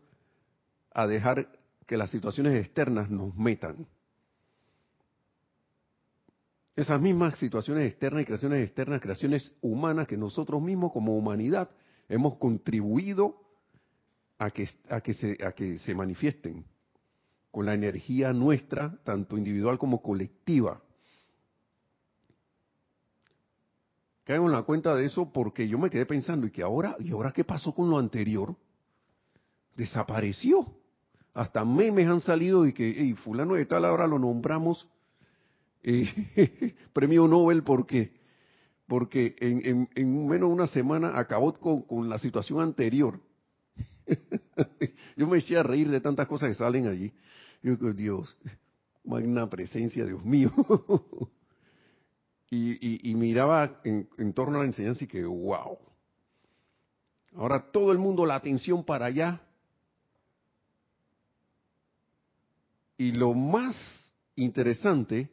a 0.92 1.08
dejar 1.08 1.48
que 1.88 1.96
las 1.96 2.10
situaciones 2.10 2.54
externas 2.54 3.10
nos 3.10 3.34
metan? 3.34 3.84
Esas 6.76 7.00
mismas 7.00 7.38
situaciones 7.38 7.90
externas 7.90 8.22
y 8.22 8.26
creaciones 8.26 8.64
externas, 8.64 9.00
creaciones 9.00 9.56
humanas 9.60 10.08
que 10.08 10.16
nosotros 10.16 10.60
mismos 10.60 10.92
como 10.92 11.16
humanidad 11.16 11.70
hemos 12.08 12.36
contribuido 12.38 13.40
a 14.38 14.50
que, 14.50 14.66
se, 15.14 15.38
a 15.44 15.52
que 15.52 15.78
se 15.78 15.94
manifiesten 15.94 16.64
con 17.52 17.66
la 17.66 17.74
energía 17.74 18.32
nuestra, 18.32 18.98
tanto 19.04 19.38
individual 19.38 19.78
como 19.78 20.02
colectiva. 20.02 20.82
Caigo 24.24 24.46
en 24.46 24.52
la 24.52 24.62
cuenta 24.62 24.96
de 24.96 25.04
eso 25.04 25.30
porque 25.32 25.68
yo 25.68 25.78
me 25.78 25.90
quedé 25.90 26.06
pensando, 26.06 26.46
¿y 26.46 26.50
que 26.50 26.62
ahora, 26.62 26.96
¿y 26.98 27.12
ahora 27.12 27.30
qué 27.30 27.44
pasó 27.44 27.72
con 27.72 27.88
lo 27.88 27.98
anterior? 27.98 28.56
Desapareció. 29.76 30.66
Hasta 31.34 31.64
memes 31.64 32.08
han 32.08 32.20
salido 32.20 32.66
y 32.66 32.72
que 32.72 33.14
fulano 33.22 33.54
de 33.54 33.66
tal 33.66 33.84
ahora 33.84 34.08
lo 34.08 34.18
nombramos 34.18 34.88
premio 36.92 37.28
Nobel 37.28 37.62
porque 37.62 38.12
porque 38.86 39.34
en, 39.40 39.88
menos 40.26 40.48
de 40.48 40.54
una 40.54 40.66
semana 40.66 41.18
acabó 41.18 41.54
con, 41.54 41.82
con 41.82 42.08
la 42.08 42.18
situación 42.18 42.60
anterior. 42.60 43.18
yo 45.16 45.26
me 45.26 45.38
eché 45.38 45.56
a 45.56 45.62
reír 45.62 45.88
de 45.88 46.00
tantas 46.00 46.26
cosas 46.28 46.50
que 46.50 46.54
salen 46.54 46.86
allí. 46.86 47.12
Yo 47.62 47.76
digo, 47.76 47.92
Dios, 47.94 48.36
magna 49.04 49.48
presencia, 49.48 50.04
Dios 50.04 50.22
mío. 50.24 50.52
y, 52.50 53.14
miraba 53.16 53.80
en, 53.84 54.32
torno 54.32 54.58
a 54.58 54.60
la 54.60 54.66
enseñanza 54.66 55.04
y 55.04 55.06
que, 55.06 55.24
wow. 55.24 55.78
Ahora 57.36 57.70
todo 57.72 57.90
el 57.90 57.98
mundo 57.98 58.26
la 58.26 58.36
atención 58.36 58.84
para 58.84 59.06
allá. 59.06 59.40
Y 62.96 63.12
lo 63.12 63.34
más 63.34 63.74
interesante 64.36 65.30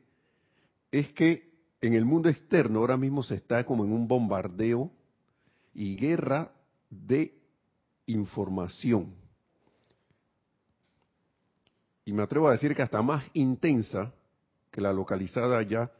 es 0.91 1.11
que 1.13 1.51
en 1.81 1.93
el 1.93 2.05
mundo 2.05 2.29
externo 2.29 2.79
ahora 2.79 2.97
mismo 2.97 3.23
se 3.23 3.35
está 3.35 3.65
como 3.65 3.85
en 3.85 3.91
un 3.91 4.07
bombardeo 4.07 4.91
y 5.73 5.95
guerra 5.95 6.51
de 6.89 7.33
información 8.05 9.21
y 12.05 12.13
me 12.13 12.23
atrevo 12.23 12.47
a 12.47 12.51
decir 12.51 12.75
que 12.75 12.81
hasta 12.81 13.01
más 13.01 13.23
intensa 13.33 14.13
que 14.71 14.81
la 14.81 14.93
localizada 14.93 15.57
allá, 15.57 15.91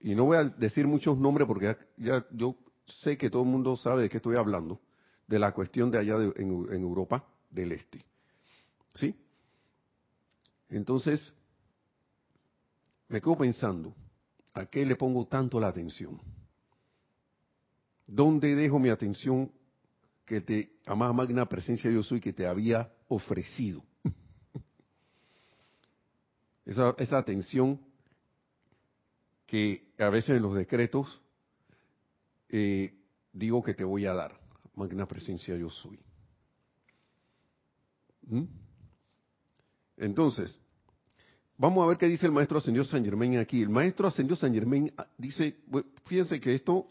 y 0.00 0.14
no 0.14 0.24
voy 0.24 0.36
a 0.36 0.44
decir 0.44 0.86
muchos 0.86 1.18
nombres 1.18 1.46
porque 1.46 1.76
ya, 1.96 2.26
yo 2.32 2.56
sé 2.86 3.16
que 3.16 3.30
todo 3.30 3.42
el 3.42 3.48
mundo 3.48 3.76
sabe 3.76 4.02
de 4.02 4.08
qué 4.08 4.18
estoy 4.18 4.36
hablando, 4.36 4.80
de 5.26 5.38
la 5.38 5.52
cuestión 5.52 5.90
de 5.90 5.98
allá 5.98 6.16
en, 6.36 6.66
en 6.70 6.82
Europa 6.82 7.24
del 7.50 7.72
Este. 7.72 8.04
¿Sí? 8.94 9.14
Entonces, 10.70 11.32
me 13.08 13.20
quedo 13.20 13.36
pensando, 13.36 13.94
¿a 14.54 14.66
qué 14.66 14.84
le 14.84 14.96
pongo 14.96 15.26
tanto 15.26 15.60
la 15.60 15.68
atención? 15.68 16.20
¿Dónde 18.06 18.54
dejo 18.54 18.78
mi 18.78 18.88
atención 18.88 19.52
que 20.24 20.40
te, 20.40 20.72
amada 20.86 21.12
magna 21.12 21.46
presencia 21.46 21.90
yo 21.90 22.02
soy, 22.02 22.20
que 22.20 22.32
te 22.32 22.46
había 22.46 22.90
ofrecido? 23.08 23.82
esa, 26.64 27.18
atención 27.18 27.80
que 29.46 29.92
a 29.98 30.08
veces 30.08 30.36
en 30.36 30.42
los 30.42 30.54
decretos 30.54 31.20
eh, 32.48 32.94
digo 33.32 33.62
que 33.62 33.74
te 33.74 33.84
voy 33.84 34.06
a 34.06 34.14
dar, 34.14 34.38
magna 34.74 35.06
presencia 35.06 35.56
yo 35.56 35.70
soy. 35.70 36.00
¿Mm? 38.22 38.44
Entonces, 39.98 40.58
vamos 41.58 41.84
a 41.84 41.88
ver 41.88 41.98
qué 41.98 42.06
dice 42.06 42.26
el 42.26 42.32
maestro 42.32 42.58
ascendió 42.58 42.84
San 42.84 43.04
Germain 43.04 43.36
aquí. 43.36 43.60
El 43.62 43.68
maestro 43.68 44.08
ascendió 44.08 44.36
San 44.36 44.54
Germain 44.54 44.90
ah, 44.96 45.06
dice, 45.18 45.56
fíjense 46.06 46.40
que 46.40 46.54
esto, 46.54 46.86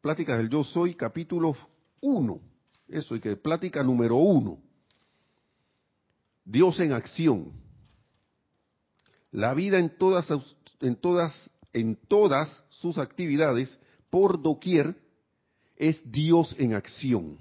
pláticas 0.00 0.38
del 0.38 0.48
yo 0.48 0.64
soy, 0.64 0.94
capítulo 0.94 1.54
1, 2.00 2.40
eso, 2.88 3.16
y 3.16 3.20
que 3.20 3.36
plática 3.36 3.82
número 3.82 4.16
1. 4.16 4.58
Dios 6.44 6.80
en 6.80 6.92
acción. 6.92 7.52
La 9.30 9.54
vida 9.54 9.78
en 9.78 9.96
todas, 9.96 10.26
en 10.80 10.96
todas, 10.96 11.50
en 11.72 11.96
todas 11.96 12.64
sus 12.70 12.98
actividades, 12.98 13.78
por 14.10 14.40
doquier, 14.40 14.96
es 15.76 16.00
Dios 16.10 16.54
en 16.58 16.74
acción. 16.74 17.38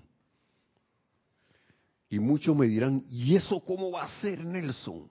Y 2.09 2.19
muchos 2.19 2.55
me 2.55 2.67
dirán, 2.67 3.05
¿y 3.09 3.35
eso 3.35 3.59
cómo 3.63 3.91
va 3.91 4.03
a 4.03 4.21
ser, 4.21 4.43
Nelson? 4.43 5.09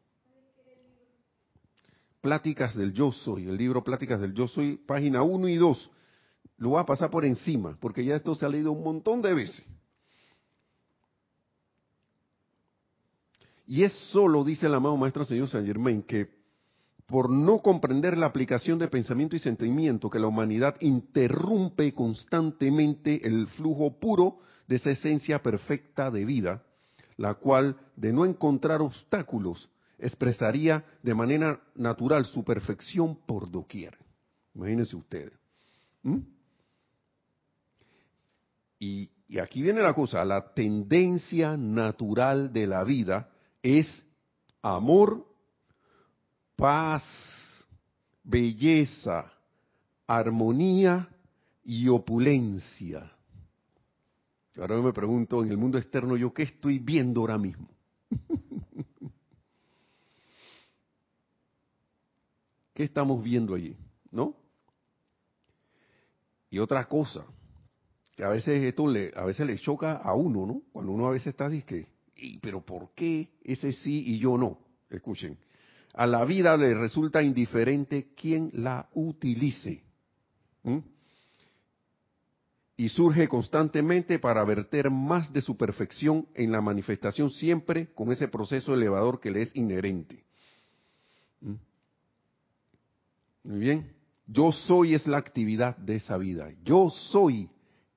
Pláticas 2.20 2.76
del 2.76 2.92
Yo 2.92 3.12
Soy, 3.12 3.48
el 3.48 3.56
libro 3.56 3.82
Pláticas 3.82 4.20
del 4.20 4.34
Yo 4.34 4.46
Soy, 4.46 4.76
página 4.76 5.22
1 5.22 5.48
y 5.48 5.56
2. 5.56 5.90
Lo 6.58 6.70
voy 6.70 6.80
a 6.80 6.86
pasar 6.86 7.10
por 7.10 7.24
encima, 7.24 7.78
porque 7.80 8.04
ya 8.04 8.16
esto 8.16 8.34
se 8.34 8.44
ha 8.44 8.48
leído 8.50 8.72
un 8.72 8.84
montón 8.84 9.22
de 9.22 9.32
veces. 9.32 9.64
Y 13.66 13.84
es 13.84 13.92
solo, 14.10 14.44
dice 14.44 14.66
el 14.66 14.74
amado 14.74 14.96
Maestro 14.96 15.24
Señor 15.24 15.48
Saint 15.48 15.66
Germain, 15.66 16.02
que 16.02 16.28
por 17.06 17.30
no 17.30 17.60
comprender 17.60 18.18
la 18.18 18.26
aplicación 18.26 18.78
de 18.78 18.88
pensamiento 18.88 19.34
y 19.34 19.38
sentimiento, 19.38 20.10
que 20.10 20.18
la 20.18 20.26
humanidad 20.26 20.76
interrumpe 20.80 21.94
constantemente 21.94 23.26
el 23.26 23.46
flujo 23.48 23.98
puro 23.98 24.40
de 24.68 24.76
esa 24.76 24.90
esencia 24.90 25.42
perfecta 25.42 26.10
de 26.10 26.24
vida, 26.24 26.62
la 27.16 27.34
cual, 27.34 27.76
de 27.96 28.12
no 28.12 28.26
encontrar 28.26 28.82
obstáculos, 28.82 29.70
expresaría 30.00 30.84
de 31.02 31.14
manera 31.14 31.60
natural 31.74 32.24
su 32.24 32.44
perfección 32.44 33.18
por 33.26 33.50
doquier. 33.50 33.96
Imagínense 34.54 34.96
ustedes. 34.96 35.32
¿Mm? 36.02 36.18
Y, 38.78 39.10
y 39.28 39.38
aquí 39.38 39.62
viene 39.62 39.82
la 39.82 39.94
cosa, 39.94 40.24
la 40.24 40.52
tendencia 40.54 41.56
natural 41.56 42.52
de 42.52 42.66
la 42.66 42.82
vida 42.82 43.30
es 43.62 43.86
amor, 44.62 45.26
paz, 46.56 47.04
belleza, 48.24 49.32
armonía 50.06 51.08
y 51.64 51.88
opulencia. 51.88 53.12
Ahora 54.56 54.76
me 54.80 54.92
pregunto, 54.92 55.42
en 55.42 55.50
el 55.50 55.56
mundo 55.56 55.78
externo, 55.78 56.16
¿yo 56.16 56.34
qué 56.34 56.42
estoy 56.42 56.78
viendo 56.78 57.20
ahora 57.20 57.38
mismo? 57.38 57.68
¿Qué 62.80 62.84
estamos 62.84 63.22
viendo 63.22 63.54
allí? 63.54 63.76
¿No? 64.10 64.34
Y 66.48 66.58
otra 66.58 66.86
cosa, 66.86 67.26
que 68.16 68.24
a 68.24 68.30
veces 68.30 68.62
esto 68.62 68.88
le, 68.88 69.12
a 69.14 69.26
veces 69.26 69.46
le 69.46 69.58
choca 69.58 69.96
a 69.96 70.14
uno, 70.14 70.46
¿no? 70.46 70.62
Cuando 70.72 70.90
uno 70.92 71.06
a 71.06 71.10
veces 71.10 71.26
está 71.26 71.50
diciendo, 71.50 71.86
pero 72.40 72.64
¿por 72.64 72.94
qué 72.94 73.32
ese 73.44 73.74
sí 73.74 74.04
y 74.06 74.18
yo 74.18 74.38
no? 74.38 74.60
Escuchen, 74.88 75.36
a 75.92 76.06
la 76.06 76.24
vida 76.24 76.56
le 76.56 76.72
resulta 76.72 77.22
indiferente 77.22 78.14
quien 78.14 78.50
la 78.54 78.88
utilice 78.94 79.82
y 82.78 82.88
surge 82.88 83.28
constantemente 83.28 84.18
para 84.18 84.42
verter 84.42 84.88
más 84.88 85.30
de 85.34 85.42
su 85.42 85.58
perfección 85.58 86.26
en 86.32 86.50
la 86.50 86.62
manifestación 86.62 87.28
siempre 87.28 87.92
con 87.92 88.10
ese 88.10 88.28
proceso 88.28 88.72
elevador 88.72 89.20
que 89.20 89.30
le 89.30 89.42
es 89.42 89.54
inherente. 89.54 90.24
¿Mm? 91.42 91.56
Muy 93.44 93.58
bien. 93.58 93.92
Yo 94.26 94.52
soy 94.52 94.94
es 94.94 95.06
la 95.06 95.18
actividad 95.18 95.76
de 95.76 95.96
esa 95.96 96.16
vida. 96.16 96.48
Yo 96.62 96.90
soy 96.90 97.50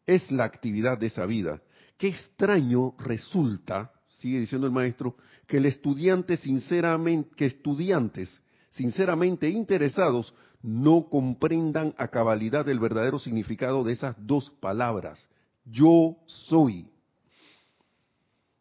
es 0.06 0.32
la 0.32 0.46
actividad 0.46 0.98
de 0.98 1.08
esa 1.08 1.26
vida. 1.26 1.62
Qué 1.98 2.08
extraño 2.08 2.96
resulta, 2.98 3.92
sigue 4.08 4.40
diciendo 4.40 4.68
el 4.68 4.74
maestro, 4.74 5.16
que 5.48 5.58
el 5.58 5.66
estudiante 5.66 6.38
sinceramente, 6.38 7.30
que 7.36 7.46
estudiantes 7.46 8.42
sinceramente 8.70 9.50
interesados 9.50 10.34
no 10.64 11.10
comprendan 11.10 11.94
a 11.98 12.08
cabalidad 12.08 12.68
el 12.70 12.80
verdadero 12.80 13.20
significado 13.20 13.84
de 13.84 13.94
esas 13.94 14.16
dos 14.26 14.50
palabras. 14.50 15.30
Yo 15.66 16.18
soy. 16.26 16.90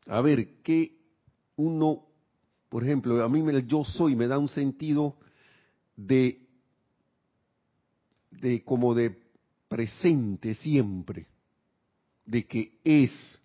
A 0.06 0.20
ver, 0.20 0.60
que 0.62 0.98
uno, 1.56 2.04
por 2.68 2.84
ejemplo, 2.84 3.22
a 3.22 3.28
mí 3.28 3.40
el 3.48 3.66
yo 3.66 3.84
soy 3.84 4.16
me 4.16 4.26
da 4.26 4.38
un 4.38 4.48
sentido 4.48 5.16
de, 5.96 6.41
de 8.42 8.64
como 8.64 8.92
de 8.92 9.16
presente 9.68 10.54
siempre, 10.56 11.28
de 12.26 12.44
que 12.44 12.80
es, 12.82 13.40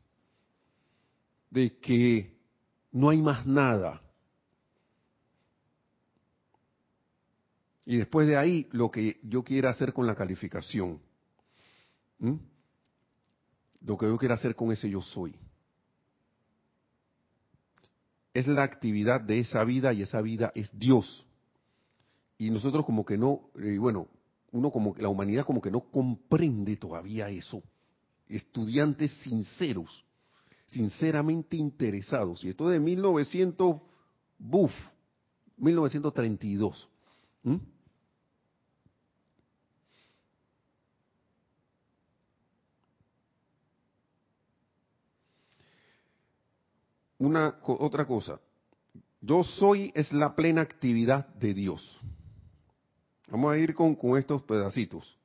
de 1.52 1.78
que 1.78 2.36
no 2.92 3.10
hay 3.10 3.22
más 3.22 3.46
nada. 3.46 4.02
Y 7.86 7.98
después 7.98 8.28
de 8.28 8.38
ahí, 8.38 8.68
lo 8.72 8.90
que 8.90 9.20
yo 9.24 9.44
quiera 9.44 9.70
hacer 9.70 9.94
con 9.94 10.08
la 10.08 10.16
calificación. 10.16 11.00
Lo 13.82 13.98
que 13.98 14.08
yo 14.08 14.18
quiera 14.18 14.34
hacer 14.34 14.56
con 14.56 14.72
ese 14.72 14.90
yo 14.90 15.02
soy. 15.02 15.36
Es 18.34 18.48
la 18.48 18.64
actividad 18.64 19.22
de 19.22 19.40
esa 19.40 19.64
vida 19.64 19.94
y 19.94 20.02
esa 20.02 20.22
vida 20.22 20.52
es 20.56 20.70
Dios. 20.78 21.26
Y 22.40 22.50
nosotros 22.50 22.84
como 22.84 23.06
que 23.06 23.18
no, 23.18 23.50
eh, 23.60 23.78
bueno, 23.78 24.08
uno 24.52 24.72
como 24.72 24.96
la 24.98 25.10
humanidad 25.10 25.46
como 25.46 25.62
que 25.62 25.72
no 25.72 25.82
comprende 25.82 26.78
todavía 26.78 27.30
eso. 27.30 27.62
Estudiantes 28.28 29.12
sinceros, 29.24 30.04
sinceramente 30.66 31.58
interesados. 31.58 32.44
Y 32.44 32.50
esto 32.50 32.70
de 32.70 32.80
1900, 32.80 33.82
buf, 34.38 34.72
1932. 35.58 36.90
una 47.20 47.60
otra 47.64 48.06
cosa. 48.06 48.40
Yo 49.22 49.44
soy 49.44 49.92
es 49.96 50.12
la 50.14 50.36
plena 50.36 50.62
actividad 50.62 51.28
de 51.36 51.54
Dios. 51.54 52.00
Vamos 53.28 53.54
a 53.54 53.58
ir 53.58 53.74
con, 53.74 53.96
con 53.96 54.18
estos 54.18 54.42
pedacitos. 54.44 55.18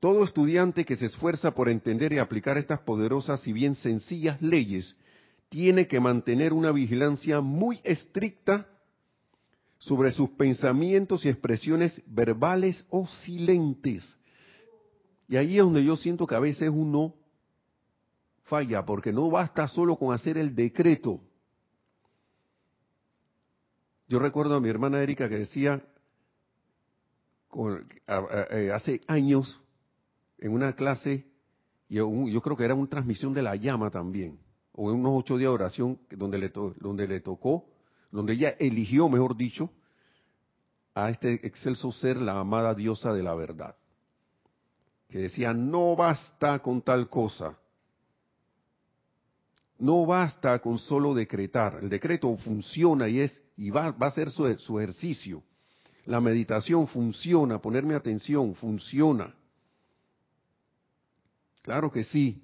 Todo 0.00 0.22
estudiante 0.24 0.84
que 0.84 0.96
se 0.96 1.06
esfuerza 1.06 1.52
por 1.52 1.68
entender 1.68 2.12
y 2.12 2.18
aplicar 2.18 2.56
estas 2.56 2.80
poderosas 2.80 3.46
y 3.48 3.52
bien 3.52 3.74
sencillas 3.74 4.40
leyes 4.40 4.94
tiene 5.48 5.88
que 5.88 5.98
mantener 5.98 6.52
una 6.52 6.70
vigilancia 6.70 7.40
muy 7.40 7.80
estricta 7.82 8.68
sobre 9.78 10.10
sus 10.10 10.30
pensamientos 10.30 11.24
y 11.24 11.28
expresiones 11.28 12.00
verbales 12.06 12.86
o 12.90 13.06
silentes. 13.06 14.04
Y 15.28 15.36
ahí 15.36 15.58
es 15.58 15.64
donde 15.64 15.84
yo 15.84 15.96
siento 15.96 16.26
que 16.26 16.34
a 16.34 16.40
veces 16.40 16.70
uno 16.72 17.14
falla, 18.44 18.84
porque 18.84 19.12
no 19.12 19.30
basta 19.30 19.68
solo 19.68 19.96
con 19.96 20.14
hacer 20.14 20.38
el 20.38 20.54
decreto. 20.54 21.20
Yo 24.08 24.18
recuerdo 24.18 24.54
a 24.54 24.60
mi 24.60 24.68
hermana 24.68 25.02
Erika 25.02 25.28
que 25.28 25.38
decía, 25.38 25.82
hace 28.06 29.00
años, 29.06 29.60
en 30.38 30.52
una 30.52 30.74
clase, 30.74 31.26
y 31.88 31.96
yo 31.96 32.40
creo 32.42 32.56
que 32.56 32.64
era 32.64 32.74
una 32.74 32.88
transmisión 32.88 33.32
de 33.34 33.42
la 33.42 33.56
llama 33.56 33.90
también, 33.90 34.38
o 34.72 34.90
en 34.90 35.00
unos 35.00 35.12
ocho 35.14 35.36
días 35.36 35.50
de 35.50 35.54
oración 35.54 35.98
donde 36.10 36.38
le, 36.38 36.52
donde 36.80 37.08
le 37.08 37.20
tocó 37.20 37.64
donde 38.10 38.34
ella 38.34 38.54
eligió, 38.58 39.08
mejor 39.08 39.36
dicho, 39.36 39.70
a 40.94 41.10
este 41.10 41.46
excelso 41.46 41.92
ser, 41.92 42.16
la 42.16 42.38
amada 42.38 42.74
diosa 42.74 43.12
de 43.12 43.22
la 43.22 43.34
verdad, 43.34 43.76
que 45.08 45.18
decía, 45.18 45.52
no 45.54 45.96
basta 45.96 46.58
con 46.60 46.82
tal 46.82 47.08
cosa, 47.08 47.56
no 49.78 50.06
basta 50.06 50.58
con 50.60 50.78
solo 50.78 51.14
decretar, 51.14 51.78
el 51.82 51.88
decreto 51.88 52.36
funciona 52.38 53.08
y 53.08 53.20
es 53.20 53.42
y 53.56 53.70
va, 53.70 53.90
va 53.92 54.08
a 54.08 54.12
ser 54.12 54.30
su, 54.30 54.52
su 54.58 54.78
ejercicio. 54.78 55.42
La 56.08 56.22
meditación 56.22 56.88
funciona, 56.88 57.60
ponerme 57.60 57.94
atención 57.94 58.54
funciona. 58.54 59.34
Claro 61.60 61.92
que 61.92 62.02
sí. 62.02 62.42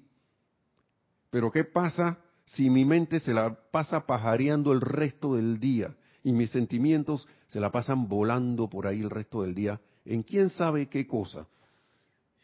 Pero 1.31 1.49
¿qué 1.49 1.63
pasa 1.63 2.19
si 2.45 2.69
mi 2.69 2.85
mente 2.85 3.19
se 3.19 3.33
la 3.33 3.55
pasa 3.71 4.05
pajareando 4.05 4.71
el 4.71 4.81
resto 4.81 5.33
del 5.33 5.59
día 5.59 5.95
y 6.23 6.31
mis 6.31 6.51
sentimientos 6.51 7.27
se 7.47 7.59
la 7.59 7.71
pasan 7.71 8.07
volando 8.07 8.69
por 8.69 8.85
ahí 8.85 9.01
el 9.01 9.09
resto 9.09 9.41
del 9.41 9.55
día 9.55 9.81
en 10.05 10.21
quién 10.21 10.51
sabe 10.51 10.85
qué 10.87 11.07
cosa? 11.07 11.47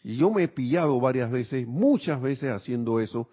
Y 0.01 0.17
yo 0.17 0.31
me 0.31 0.45
he 0.45 0.47
pillado 0.47 0.99
varias 0.99 1.29
veces, 1.29 1.67
muchas 1.67 2.19
veces 2.19 2.49
haciendo 2.49 2.99
eso, 2.99 3.29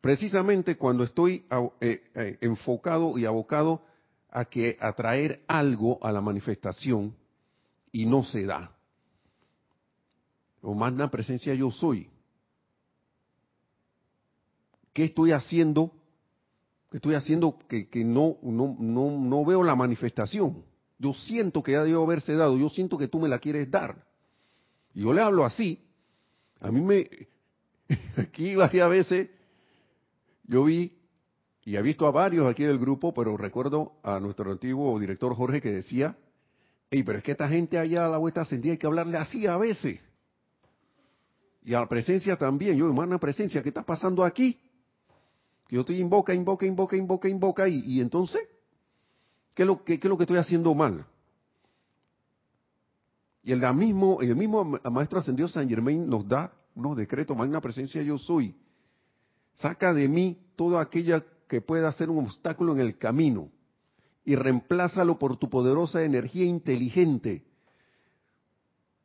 precisamente 0.00 0.76
cuando 0.76 1.02
estoy 1.02 1.46
eh, 1.80 2.00
eh, 2.14 2.38
enfocado 2.42 3.18
y 3.18 3.24
abocado 3.24 3.82
a 4.30 4.44
que 4.44 4.76
atraer 4.80 5.42
algo 5.46 5.98
a 6.04 6.12
la 6.12 6.20
manifestación 6.20 7.14
y 7.92 8.06
no 8.06 8.24
se 8.24 8.44
da. 8.44 8.76
O 10.62 10.74
más 10.74 10.92
la 10.94 11.10
presencia 11.10 11.54
yo 11.54 11.70
soy. 11.70 12.10
¿Qué 14.92 15.04
estoy 15.04 15.32
haciendo? 15.32 15.92
¿Qué 16.90 16.96
estoy 16.96 17.14
haciendo 17.14 17.58
que, 17.68 17.88
que 17.88 18.04
no, 18.04 18.38
no, 18.42 18.76
no, 18.78 19.10
no 19.10 19.44
veo 19.44 19.62
la 19.62 19.76
manifestación? 19.76 20.64
Yo 20.98 21.14
siento 21.14 21.62
que 21.62 21.72
ya 21.72 21.84
debo 21.84 22.04
haberse 22.04 22.34
dado, 22.34 22.58
yo 22.58 22.68
siento 22.68 22.98
que 22.98 23.08
tú 23.08 23.20
me 23.20 23.28
la 23.28 23.38
quieres 23.38 23.70
dar. 23.70 24.04
Y 24.94 25.02
yo 25.02 25.12
le 25.12 25.22
hablo 25.22 25.44
así. 25.44 25.84
A 26.60 26.72
mí 26.72 26.80
me, 26.80 27.08
aquí 28.16 28.56
varias 28.56 28.90
veces, 28.90 29.30
yo 30.44 30.64
vi, 30.64 30.97
y 31.68 31.76
he 31.76 31.82
visto 31.82 32.06
a 32.06 32.10
varios 32.10 32.46
aquí 32.46 32.64
del 32.64 32.78
grupo, 32.78 33.12
pero 33.12 33.36
recuerdo 33.36 33.92
a 34.02 34.18
nuestro 34.18 34.50
antiguo 34.50 34.98
director 34.98 35.34
Jorge 35.34 35.60
que 35.60 35.70
decía, 35.70 36.16
hey, 36.90 37.02
pero 37.02 37.18
es 37.18 37.24
que 37.24 37.32
esta 37.32 37.46
gente 37.46 37.76
allá 37.76 38.06
a 38.06 38.08
la 38.08 38.16
vuelta 38.16 38.42
sentía 38.46 38.72
hay 38.72 38.78
que 38.78 38.86
hablarle 38.86 39.18
así 39.18 39.46
a 39.46 39.58
veces. 39.58 40.00
Y 41.62 41.74
a 41.74 41.80
la 41.80 41.86
presencia 41.86 42.38
también, 42.38 42.78
yo, 42.78 42.88
hermana 42.88 43.18
presencia, 43.18 43.62
¿qué 43.62 43.68
está 43.68 43.82
pasando 43.82 44.24
aquí? 44.24 44.58
que 45.68 45.76
yo 45.76 45.80
estoy 45.80 46.00
invoca, 46.00 46.32
invoca, 46.32 46.64
invoca, 46.64 46.96
invoca, 46.96 47.28
invoca, 47.28 47.68
y, 47.68 47.80
y 47.80 48.00
entonces, 48.00 48.40
¿qué 49.52 49.64
es, 49.64 49.66
lo, 49.66 49.84
qué, 49.84 49.96
es 49.96 50.04
lo 50.04 50.16
que 50.16 50.22
estoy 50.22 50.38
haciendo 50.38 50.74
mal? 50.74 51.04
Y 53.42 53.52
el 53.52 53.74
mismo, 53.74 54.22
el 54.22 54.34
mismo 54.34 54.64
Maestro 54.90 55.18
Ascendido 55.18 55.48
San 55.48 55.68
Germain 55.68 56.08
nos 56.08 56.26
da 56.26 56.50
unos 56.74 56.96
decretos, 56.96 57.36
magna 57.36 57.60
presencia 57.60 58.00
yo 58.00 58.16
soy. 58.16 58.56
Saca 59.52 59.92
de 59.92 60.08
mí 60.08 60.38
toda 60.56 60.80
aquella 60.80 61.22
que 61.48 61.60
pueda 61.60 61.90
ser 61.92 62.10
un 62.10 62.24
obstáculo 62.24 62.72
en 62.74 62.80
el 62.80 62.98
camino 62.98 63.50
y 64.24 64.36
reemplázalo 64.36 65.18
por 65.18 65.36
tu 65.38 65.48
poderosa 65.48 66.04
energía 66.04 66.44
inteligente 66.44 67.44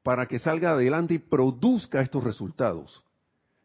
para 0.03 0.27
que 0.27 0.38
salga 0.38 0.71
adelante 0.71 1.13
y 1.13 1.19
produzca 1.19 2.01
estos 2.01 2.23
resultados. 2.23 3.03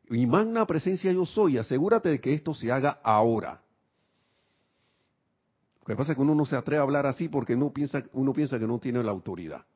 Mi 0.08 0.26
magna 0.26 0.64
presencia 0.66 1.12
yo 1.12 1.26
soy, 1.26 1.58
asegúrate 1.58 2.08
de 2.08 2.20
que 2.20 2.32
esto 2.32 2.54
se 2.54 2.70
haga 2.70 3.00
ahora. 3.02 3.60
Lo 5.80 5.86
que 5.86 5.96
pasa 5.96 6.12
es 6.12 6.16
que 6.16 6.22
uno 6.22 6.34
no 6.34 6.46
se 6.46 6.54
atreve 6.54 6.78
a 6.78 6.82
hablar 6.82 7.06
así 7.06 7.28
porque 7.28 7.54
uno 7.54 7.72
piensa, 7.72 8.04
uno 8.12 8.32
piensa 8.32 8.58
que 8.58 8.66
no 8.66 8.78
tiene 8.78 9.02
la 9.02 9.10
autoridad. 9.10 9.66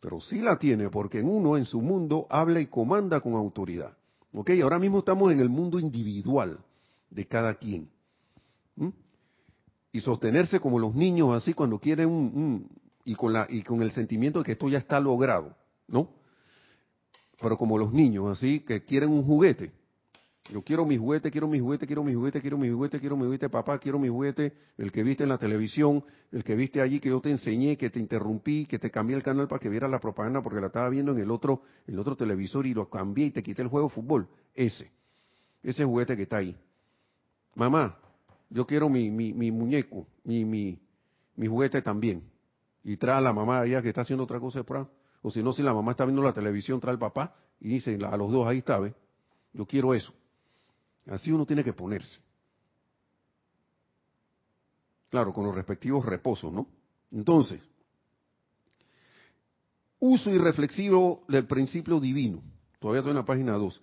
Pero 0.00 0.20
sí 0.20 0.40
la 0.40 0.58
tiene 0.58 0.90
porque 0.90 1.22
uno 1.22 1.56
en 1.56 1.64
su 1.64 1.80
mundo 1.80 2.26
habla 2.28 2.60
y 2.60 2.66
comanda 2.66 3.20
con 3.20 3.32
autoridad. 3.34 3.96
¿Ok? 4.34 4.50
Ahora 4.62 4.78
mismo 4.78 4.98
estamos 4.98 5.32
en 5.32 5.40
el 5.40 5.48
mundo 5.48 5.78
individual 5.78 6.58
de 7.08 7.26
cada 7.26 7.54
quien. 7.54 7.93
Y 9.92 10.00
sostenerse 10.00 10.58
como 10.58 10.78
los 10.78 10.94
niños 10.94 11.32
así 11.34 11.54
cuando 11.54 11.78
quieren 11.78 12.08
un, 12.08 12.68
y 13.04 13.14
con 13.14 13.32
la 13.32 13.46
y 13.48 13.62
con 13.62 13.80
el 13.82 13.92
sentimiento 13.92 14.40
de 14.40 14.44
que 14.44 14.52
esto 14.52 14.68
ya 14.68 14.78
está 14.78 14.98
logrado, 14.98 15.56
¿no? 15.86 16.08
pero 17.40 17.56
como 17.56 17.78
los 17.78 17.92
niños, 17.92 18.26
así, 18.30 18.60
que 18.60 18.84
quieren 18.84 19.10
un 19.10 19.24
juguete. 19.24 19.72
Yo 20.50 20.62
quiero 20.62 20.84
mi 20.84 20.98
juguete, 20.98 21.30
quiero 21.30 21.48
mi 21.48 21.58
juguete, 21.58 21.86
quiero 21.86 22.04
mi 22.04 22.12
juguete, 22.12 22.40
quiero 22.40 22.58
mi 22.58 22.70
juguete, 22.70 23.00
quiero 23.00 23.16
mi 23.16 23.24
juguete, 23.24 23.48
papá, 23.48 23.78
quiero 23.78 23.98
mi 23.98 24.08
juguete, 24.08 24.52
el 24.76 24.92
que 24.92 25.02
viste 25.02 25.22
en 25.22 25.30
la 25.30 25.38
televisión, 25.38 26.04
el 26.32 26.44
que 26.44 26.54
viste 26.54 26.82
allí, 26.82 27.00
que 27.00 27.08
yo 27.08 27.20
te 27.20 27.30
enseñé, 27.30 27.78
que 27.78 27.88
te 27.88 27.98
interrumpí, 27.98 28.66
que 28.66 28.78
te 28.78 28.90
cambié 28.90 29.16
el 29.16 29.22
canal 29.22 29.48
para 29.48 29.58
que 29.58 29.70
vieras 29.70 29.90
la 29.90 30.00
propaganda 30.00 30.42
porque 30.42 30.60
la 30.60 30.66
estaba 30.66 30.90
viendo 30.90 31.12
en 31.12 31.18
el 31.18 31.30
otro, 31.30 31.62
el 31.86 31.98
otro 31.98 32.14
televisor 32.14 32.66
y 32.66 32.74
lo 32.74 32.90
cambié 32.90 33.26
y 33.26 33.30
te 33.30 33.42
quité 33.42 33.62
el 33.62 33.68
juego 33.68 33.88
de 33.88 33.94
fútbol. 33.94 34.28
Ese, 34.54 34.90
ese 35.62 35.84
juguete 35.84 36.14
que 36.14 36.24
está 36.24 36.36
ahí. 36.38 36.54
Mamá, 37.54 37.98
yo 38.50 38.66
quiero 38.66 38.88
mi, 38.88 39.10
mi, 39.10 39.32
mi 39.32 39.50
muñeco, 39.50 40.06
mi, 40.24 40.44
mi, 40.44 40.78
mi 41.36 41.46
juguete 41.46 41.82
también. 41.82 42.30
Y 42.82 42.96
trae 42.96 43.18
a 43.18 43.20
la 43.20 43.32
mamá 43.32 43.60
allá 43.60 43.82
que 43.82 43.88
está 43.88 44.02
haciendo 44.02 44.24
otra 44.24 44.38
cosa 44.40 44.60
de 44.60 44.64
prueba 44.64 44.88
o 45.26 45.30
si 45.30 45.42
no, 45.42 45.54
si 45.54 45.62
la 45.62 45.72
mamá 45.72 45.92
está 45.92 46.04
viendo 46.04 46.22
la 46.22 46.34
televisión, 46.34 46.78
trae 46.80 46.92
el 46.92 46.98
papá 46.98 47.34
y 47.58 47.68
dice 47.68 47.98
a 48.04 48.16
los 48.18 48.30
dos, 48.30 48.46
ahí 48.46 48.58
está, 48.58 48.78
¿ve? 48.78 48.94
Yo 49.54 49.64
quiero 49.64 49.94
eso. 49.94 50.12
Así 51.06 51.32
uno 51.32 51.46
tiene 51.46 51.64
que 51.64 51.72
ponerse. 51.72 52.20
Claro, 55.08 55.32
con 55.32 55.46
los 55.46 55.54
respectivos 55.54 56.04
reposos, 56.04 56.52
¿no? 56.52 56.66
Entonces, 57.10 57.58
uso 59.98 60.30
irreflexivo 60.30 61.24
del 61.26 61.46
principio 61.46 61.98
divino. 61.98 62.42
Todavía 62.78 63.00
estoy 63.00 63.12
en 63.12 63.16
la 63.16 63.24
página 63.24 63.52
2. 63.52 63.80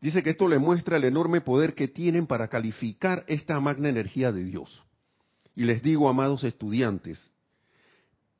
Dice 0.00 0.22
que 0.22 0.30
esto 0.30 0.48
le 0.48 0.58
muestra 0.58 0.96
el 0.96 1.04
enorme 1.04 1.42
poder 1.42 1.74
que 1.74 1.88
tienen 1.88 2.26
para 2.26 2.48
calificar 2.48 3.24
esta 3.28 3.60
magna 3.60 3.88
energía 3.88 4.32
de 4.32 4.44
Dios. 4.44 4.82
Y 5.54 5.64
les 5.64 5.82
digo, 5.82 6.08
amados 6.08 6.42
estudiantes, 6.44 7.20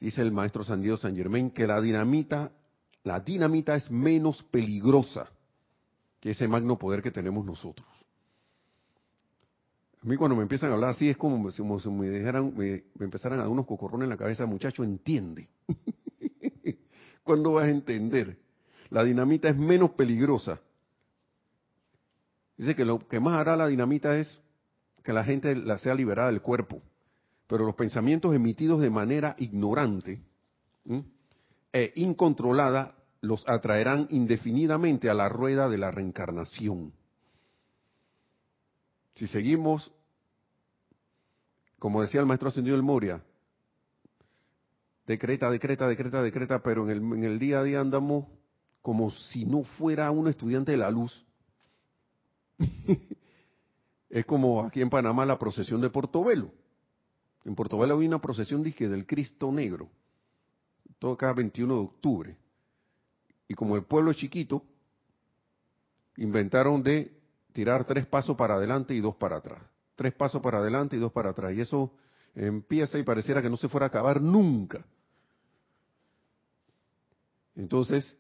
dice 0.01 0.23
el 0.23 0.33
maestro 0.33 0.65
San 0.65 0.81
Diego 0.81 0.97
San 0.97 1.15
Germain, 1.15 1.51
que 1.51 1.67
la 1.67 1.81
dinamita, 1.81 2.53
la 3.05 3.21
dinamita 3.21 3.75
es 3.75 3.91
menos 3.91 4.43
peligrosa 4.45 5.29
que 6.19 6.31
ese 6.31 6.49
magno 6.49 6.79
poder 6.79 7.03
que 7.03 7.11
tenemos 7.11 7.45
nosotros. 7.45 7.87
A 10.03 10.07
mí 10.07 10.17
cuando 10.17 10.35
me 10.35 10.43
empiezan 10.43 10.71
a 10.71 10.75
hablar 10.75 10.91
así 10.91 11.11
es 11.11 11.17
como 11.19 11.51
si 11.51 11.63
me, 11.91 12.09
dejaran, 12.09 12.55
me, 12.57 12.85
empezaran 13.01 13.39
a 13.39 13.43
dar 13.43 13.51
unos 13.51 13.67
cocorrones 13.67 14.05
en 14.05 14.11
la 14.11 14.17
cabeza, 14.17 14.47
muchacho, 14.47 14.83
entiende. 14.83 15.49
¿Cuándo 17.23 17.53
vas 17.53 17.67
a 17.67 17.71
entender? 17.71 18.39
La 18.89 19.05
dinamita 19.05 19.51
es 19.51 19.57
menos 19.59 19.91
peligrosa. 19.91 20.59
Dice 22.61 22.77
que 22.77 22.85
lo 22.85 23.09
que 23.09 23.21
más 23.21 23.39
hará 23.39 23.57
la 23.57 23.67
dinamita 23.67 24.17
es 24.19 24.41
que 25.03 25.13
la 25.13 25.25
gente 25.25 25.55
la 25.55 25.79
sea 25.79 25.95
liberada 25.95 26.29
del 26.31 26.43
cuerpo 26.43 26.83
pero 27.51 27.67
los 27.67 27.75
pensamientos 27.75 28.33
emitidos 28.33 28.81
de 28.81 28.91
manera 28.91 29.35
ignorante 29.39 30.23
e 31.73 31.93
incontrolada 31.97 32.95
los 33.23 33.45
atraerán 33.49 34.07
indefinidamente 34.11 35.11
a 35.11 35.15
la 35.15 35.29
rueda 35.29 35.69
de 35.69 35.77
la 35.77 35.91
reencarnación. 35.91 36.93
Si 39.17 39.27
seguimos, 39.27 39.91
como 41.81 42.03
decía 42.03 42.21
el 42.21 42.27
maestro 42.27 42.51
ascendido 42.51 42.77
del 42.77 42.85
Moria, 42.85 43.21
decreta, 45.09 45.51
decreta, 45.51 45.89
decreta, 45.89 46.23
decreta, 46.23 46.63
pero 46.63 46.89
en 46.89 46.91
el, 46.91 46.99
en 46.99 47.25
el 47.25 47.41
día 47.41 47.59
a 47.59 47.65
día 47.65 47.81
andamos 47.81 48.27
como 48.81 49.11
si 49.11 49.45
no 49.45 49.65
fuera 49.65 50.09
un 50.13 50.29
estudiante 50.29 50.71
de 50.71 50.79
la 50.79 50.91
luz. 50.93 51.27
es 54.11 54.27
como 54.27 54.63
aquí 54.63 54.81
en 54.81 54.91
Panamá 54.91 55.25
la 55.25 55.39
procesión 55.39 55.81
de 55.81 55.91
Portobelo. 55.91 56.51
En 57.45 57.55
Portobelo 57.55 57.99
hay 57.99 58.07
una 58.07 58.21
procesión 58.21 58.63
dije, 58.63 58.89
del 58.89 59.07
Cristo 59.07 59.51
Negro, 59.51 59.89
todo 60.99 61.17
cada 61.17 61.33
21 61.33 61.75
de 61.75 61.81
octubre. 61.81 62.37
Y 63.49 63.55
como 63.55 63.77
el 63.77 63.85
pueblo 63.85 64.11
es 64.11 64.19
chiquito, 64.19 64.63
inventaron 66.17 66.83
de 66.83 67.13
tirar 67.53 67.85
tres 67.85 68.07
pasos 68.07 68.37
para 68.37 68.55
adelante 68.55 68.95
y 68.95 69.01
dos 69.01 69.17
para 69.17 69.39
atrás. 69.39 69.63
Tres 69.97 70.13
pasos 70.15 70.41
para 70.41 70.59
adelante 70.59 70.97
y 70.97 70.99
dos 70.99 71.13
para 71.13 71.31
atrás. 71.31 71.53
Y 71.55 71.61
eso 71.61 71.93
empieza 72.35 72.99
y 72.99 73.03
pareciera 73.03 73.43
que 73.43 73.51
no 73.51 73.57
se 73.57 73.69
fuera 73.69 73.87
a 73.87 73.89
acabar 73.89 74.21
nunca. 74.21 74.85
Entonces, 77.57 78.17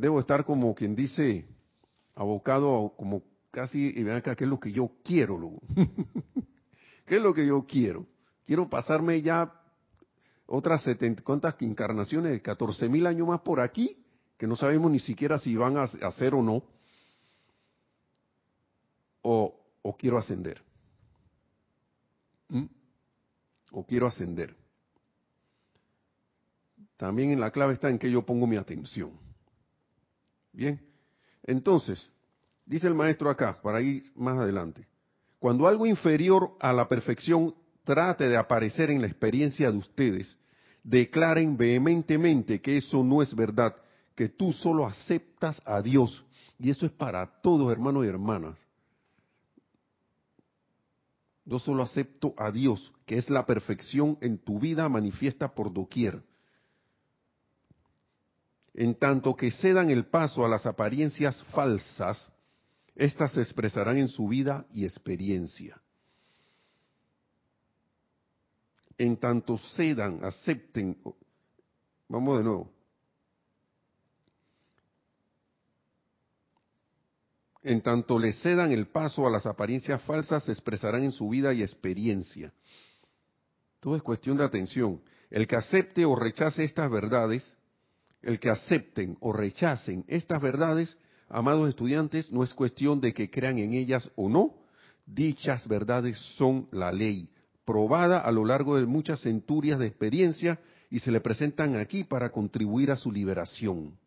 debo 0.00 0.18
estar 0.20 0.44
como 0.44 0.74
quien 0.74 0.94
dice, 0.94 1.46
abocado 2.14 2.94
como 2.96 3.22
casi, 3.50 3.92
y 3.94 4.02
vean 4.02 4.18
acá, 4.18 4.34
¿qué 4.34 4.44
es 4.44 4.50
lo 4.50 4.58
que 4.58 4.72
yo 4.72 4.90
quiero? 5.04 5.36
Luego? 5.36 5.60
¿Qué 7.06 7.16
es 7.16 7.22
lo 7.22 7.34
que 7.34 7.46
yo 7.46 7.66
quiero? 7.66 8.06
Quiero 8.46 8.68
pasarme 8.68 9.20
ya 9.20 9.52
otras 10.46 10.82
70, 10.82 11.22
¿cuántas 11.22 11.54
encarnaciones? 11.60 12.40
14 12.42 12.88
mil 12.88 13.06
años 13.06 13.28
más 13.28 13.40
por 13.40 13.60
aquí, 13.60 14.04
que 14.36 14.46
no 14.46 14.56
sabemos 14.56 14.90
ni 14.90 15.00
siquiera 15.00 15.38
si 15.38 15.54
van 15.54 15.76
a 15.76 15.82
hacer 15.82 16.34
o 16.34 16.42
no. 16.42 16.62
o, 19.22 19.54
o 19.82 19.96
quiero 19.96 20.18
ascender. 20.18 20.62
¿Mm? 22.48 22.64
O 23.72 23.84
quiero 23.84 24.06
ascender. 24.06 24.56
También 26.96 27.30
en 27.30 27.40
la 27.40 27.50
clave 27.50 27.74
está 27.74 27.88
en 27.88 27.98
que 27.98 28.10
yo 28.10 28.24
pongo 28.24 28.46
mi 28.46 28.56
atención. 28.56 29.12
Bien, 30.52 30.80
entonces, 31.44 32.10
dice 32.66 32.86
el 32.86 32.94
maestro 32.94 33.30
acá, 33.30 33.60
para 33.62 33.80
ir 33.80 34.10
más 34.14 34.38
adelante, 34.38 34.86
cuando 35.38 35.66
algo 35.66 35.86
inferior 35.86 36.56
a 36.60 36.72
la 36.72 36.86
perfección 36.88 37.54
trate 37.84 38.28
de 38.28 38.36
aparecer 38.36 38.90
en 38.90 39.00
la 39.00 39.06
experiencia 39.06 39.70
de 39.70 39.78
ustedes, 39.78 40.36
declaren 40.82 41.56
vehementemente 41.56 42.60
que 42.60 42.76
eso 42.76 43.02
no 43.02 43.22
es 43.22 43.34
verdad, 43.34 43.74
que 44.14 44.28
tú 44.28 44.52
solo 44.52 44.86
aceptas 44.86 45.60
a 45.64 45.80
Dios. 45.80 46.24
Y 46.58 46.70
eso 46.70 46.84
es 46.84 46.92
para 46.92 47.26
todos, 47.40 47.72
hermanos 47.72 48.04
y 48.04 48.08
hermanas. 48.08 48.58
Yo 51.44 51.58
solo 51.58 51.82
acepto 51.82 52.34
a 52.36 52.50
Dios, 52.50 52.92
que 53.06 53.16
es 53.16 53.30
la 53.30 53.46
perfección 53.46 54.18
en 54.20 54.38
tu 54.38 54.60
vida 54.60 54.88
manifiesta 54.88 55.54
por 55.54 55.72
doquier. 55.72 56.22
En 58.74 58.94
tanto 58.94 59.34
que 59.34 59.50
cedan 59.50 59.90
el 59.90 60.06
paso 60.06 60.44
a 60.44 60.48
las 60.48 60.64
apariencias 60.66 61.42
falsas, 61.44 62.28
éstas 62.94 63.32
se 63.32 63.42
expresarán 63.42 63.98
en 63.98 64.08
su 64.08 64.28
vida 64.28 64.66
y 64.72 64.84
experiencia. 64.84 65.80
En 68.96 69.16
tanto 69.16 69.58
cedan, 69.76 70.24
acepten, 70.24 70.96
vamos 72.08 72.38
de 72.38 72.44
nuevo. 72.44 72.70
En 77.62 77.82
tanto 77.82 78.18
le 78.18 78.32
cedan 78.32 78.72
el 78.72 78.86
paso 78.86 79.26
a 79.26 79.30
las 79.30 79.46
apariencias 79.46 80.02
falsas, 80.02 80.44
se 80.44 80.52
expresarán 80.52 81.02
en 81.02 81.12
su 81.12 81.28
vida 81.28 81.52
y 81.52 81.62
experiencia. 81.62 82.52
Todo 83.80 83.96
es 83.96 84.02
cuestión 84.02 84.36
de 84.36 84.44
atención. 84.44 85.02
El 85.30 85.46
que 85.46 85.56
acepte 85.56 86.04
o 86.04 86.16
rechace 86.16 86.64
estas 86.64 86.90
verdades, 86.90 87.56
el 88.22 88.38
que 88.38 88.50
acepten 88.50 89.16
o 89.20 89.32
rechacen 89.32 90.04
estas 90.08 90.40
verdades, 90.40 90.96
amados 91.28 91.68
estudiantes, 91.68 92.30
no 92.32 92.44
es 92.44 92.52
cuestión 92.54 93.00
de 93.00 93.14
que 93.14 93.30
crean 93.30 93.58
en 93.58 93.74
ellas 93.74 94.10
o 94.16 94.28
no. 94.28 94.54
Dichas 95.06 95.66
verdades 95.66 96.18
son 96.36 96.68
la 96.70 96.92
ley, 96.92 97.30
probada 97.64 98.20
a 98.20 98.30
lo 98.30 98.44
largo 98.44 98.76
de 98.76 98.86
muchas 98.86 99.20
centurias 99.20 99.78
de 99.78 99.86
experiencia 99.86 100.60
y 100.90 100.98
se 101.00 101.10
le 101.10 101.20
presentan 101.20 101.76
aquí 101.76 102.04
para 102.04 102.30
contribuir 102.30 102.90
a 102.90 102.96
su 102.96 103.10
liberación. 103.10 103.98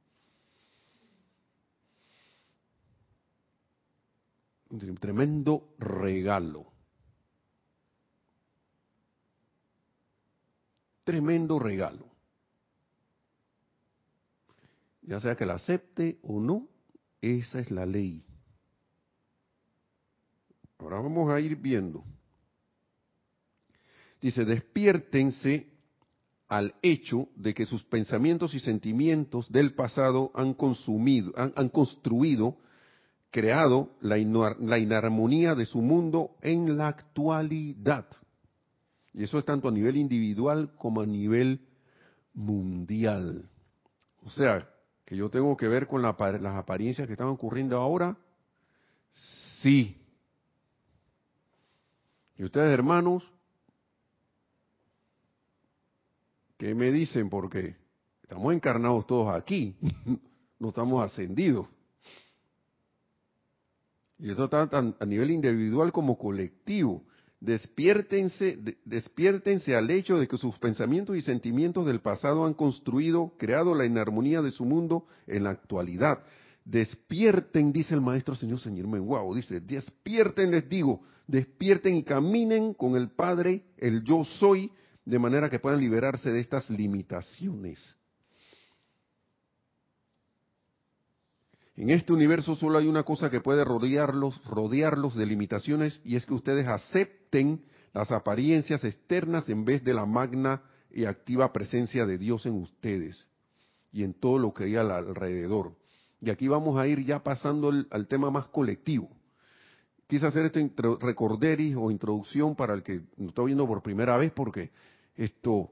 Un 4.69 4.97
tremendo 4.97 5.76
regalo. 5.78 6.71
Tremendo 11.04 11.60
regalo 11.60 12.12
ya 15.06 15.20
sea 15.20 15.36
que 15.36 15.46
la 15.46 15.56
acepte 15.56 16.20
o 16.24 16.39
no, 16.39 16.68
esa 17.22 17.60
es 17.60 17.72
la 17.72 17.86
ley. 17.86 18.24
Ahora 20.80 21.00
vamos 21.00 21.32
a 21.32 21.39
ir 21.39 21.56
viendo. 21.56 22.04
Dice, 24.22 24.46
despiértense 24.46 25.68
al 26.48 26.76
hecho 26.82 27.30
de 27.36 27.54
que 27.54 27.66
sus 27.66 27.84
pensamientos 27.84 28.54
y 28.54 28.60
sentimientos 28.60 29.52
del 29.52 29.74
pasado 29.74 30.32
han 30.36 30.54
consumido, 30.54 31.34
han, 31.36 31.70
construido, 31.70 32.58
creado 33.32 33.89
la, 34.02 34.20
inarmonía 34.20 35.56
de 35.56 35.66
su 35.66 35.82
mundo 35.82 36.36
en 36.42 36.78
la 36.78 36.89
actualidad. 36.89 38.06
Y 39.13 39.24
eso 39.24 39.39
es 39.39 39.46
tanto 39.46 39.68
a 39.68 39.72
nivel 39.72 39.98
individual 39.98 40.74
como 40.78 41.02
a 41.02 41.06
nivel 41.06 41.62
mundial. 42.34 43.50
O 44.24 44.30
sea, 44.30 44.68
que 45.06 45.16
yo 45.16 45.30
tengo 45.30 45.56
que 45.58 45.68
ver 45.68 45.88
con 45.88 46.02
las 46.02 46.16
apariencias 46.56 47.08
que 47.08 47.13
están 47.13 47.28
ocurriendo 47.28 47.78
ahora? 47.78 48.18
Sí. 49.62 49.98
¿Y 52.38 52.44
ustedes, 52.44 52.72
hermanos? 52.74 53.24
¿Qué 56.58 56.74
me 56.74 56.92
dicen? 56.92 57.30
Porque 57.30 57.76
estamos 58.22 58.54
encarnados 58.54 59.06
todos 59.06 59.34
aquí, 59.34 59.76
no 60.60 60.70
estamos 60.70 61.04
ascendidos. 61.04 61.68
Y 64.20 64.32
eso 64.32 64.46
está 64.46 64.70
a 64.72 65.06
nivel 65.06 65.32
individual 65.32 65.92
como 65.92 66.18
colectivo 66.18 67.04
despiértense, 67.43 68.58
despiértense 68.86 69.75
al 69.75 69.91
hecho 69.91 70.17
de 70.17 70.29
que 70.29 70.38
sus 70.38 70.58
pensamientos 70.60 71.17
y 71.17 71.21
sentimientos 71.21 71.86
del 71.86 71.99
pasado 71.99 72.45
han 72.45 72.53
construido, 72.53 73.34
creado 73.38 73.75
la 73.75 73.86
inarmonía 73.86 74.41
de 74.41 74.51
su 74.51 74.63
mundo 74.63 75.06
en 75.27 75.43
la 75.43 75.49
actualidad. 75.49 76.23
Despierten, 76.63 77.73
dice 77.73 77.95
el 77.95 77.99
maestro 77.99 78.34
señor 78.34 78.62
Señor 78.62 78.88
Menguao, 78.88 79.36
dice, 79.36 79.60
despierten, 79.60 80.51
les 80.51 80.69
digo, 80.69 81.01
despierten 81.27 81.95
y 81.95 82.03
caminen 82.03 82.73
con 82.73 82.95
el 82.95 83.10
Padre, 83.10 83.65
el 83.77 84.03
yo 84.06 84.23
soy, 84.23 84.71
de 85.03 85.19
manera 85.19 85.49
que 85.49 85.60
puedan 85.60 85.82
liberarse 85.82 86.32
de 86.32 86.39
estas 86.39 86.69
limitaciones. 86.69 87.97
En 91.75 91.89
este 91.89 92.13
universo 92.13 92.55
solo 92.55 92.77
hay 92.77 92.88
una 92.88 93.03
cosa 93.03 93.31
que 93.31 93.41
puede 93.41 93.63
rodearlos, 93.63 94.43
rodearlos 94.45 95.15
de 95.15 95.25
limitaciones 95.25 95.99
y 96.03 96.15
es 96.15 96.25
que 96.25 96.36
ustedes 96.36 96.67
acepten 96.67 97.63
las 97.93 98.12
apariencias 98.12 98.83
externas 98.83 99.49
en 99.49 99.65
vez 99.65 99.83
de 99.83 99.95
la 99.95 100.05
magna 100.05 100.62
y 100.91 101.05
activa 101.05 101.51
presencia 101.51 102.05
de 102.05 102.19
Dios 102.19 102.45
en 102.45 102.53
ustedes 102.53 103.27
y 103.91 104.03
en 104.03 104.13
todo 104.13 104.38
lo 104.38 104.53
que 104.53 104.65
hay 104.65 104.75
alrededor. 104.75 105.75
Y 106.21 106.29
aquí 106.29 106.47
vamos 106.47 106.77
a 106.77 106.88
ir 106.88 107.03
ya 107.03 107.23
pasando 107.23 107.71
al 107.89 108.07
tema 108.07 108.29
más 108.29 108.47
colectivo. 108.47 109.09
Quise 110.07 110.27
hacer 110.27 110.45
este 110.45 110.71
recorderis 111.01 111.75
o 111.75 111.89
introducción 111.89 112.55
para 112.55 112.75
el 112.75 112.83
que 112.83 113.01
nos 113.17 113.29
está 113.29 113.41
viendo 113.43 113.65
por 113.65 113.81
primera 113.81 114.15
vez 114.17 114.31
porque 114.31 114.69
esto, 115.15 115.71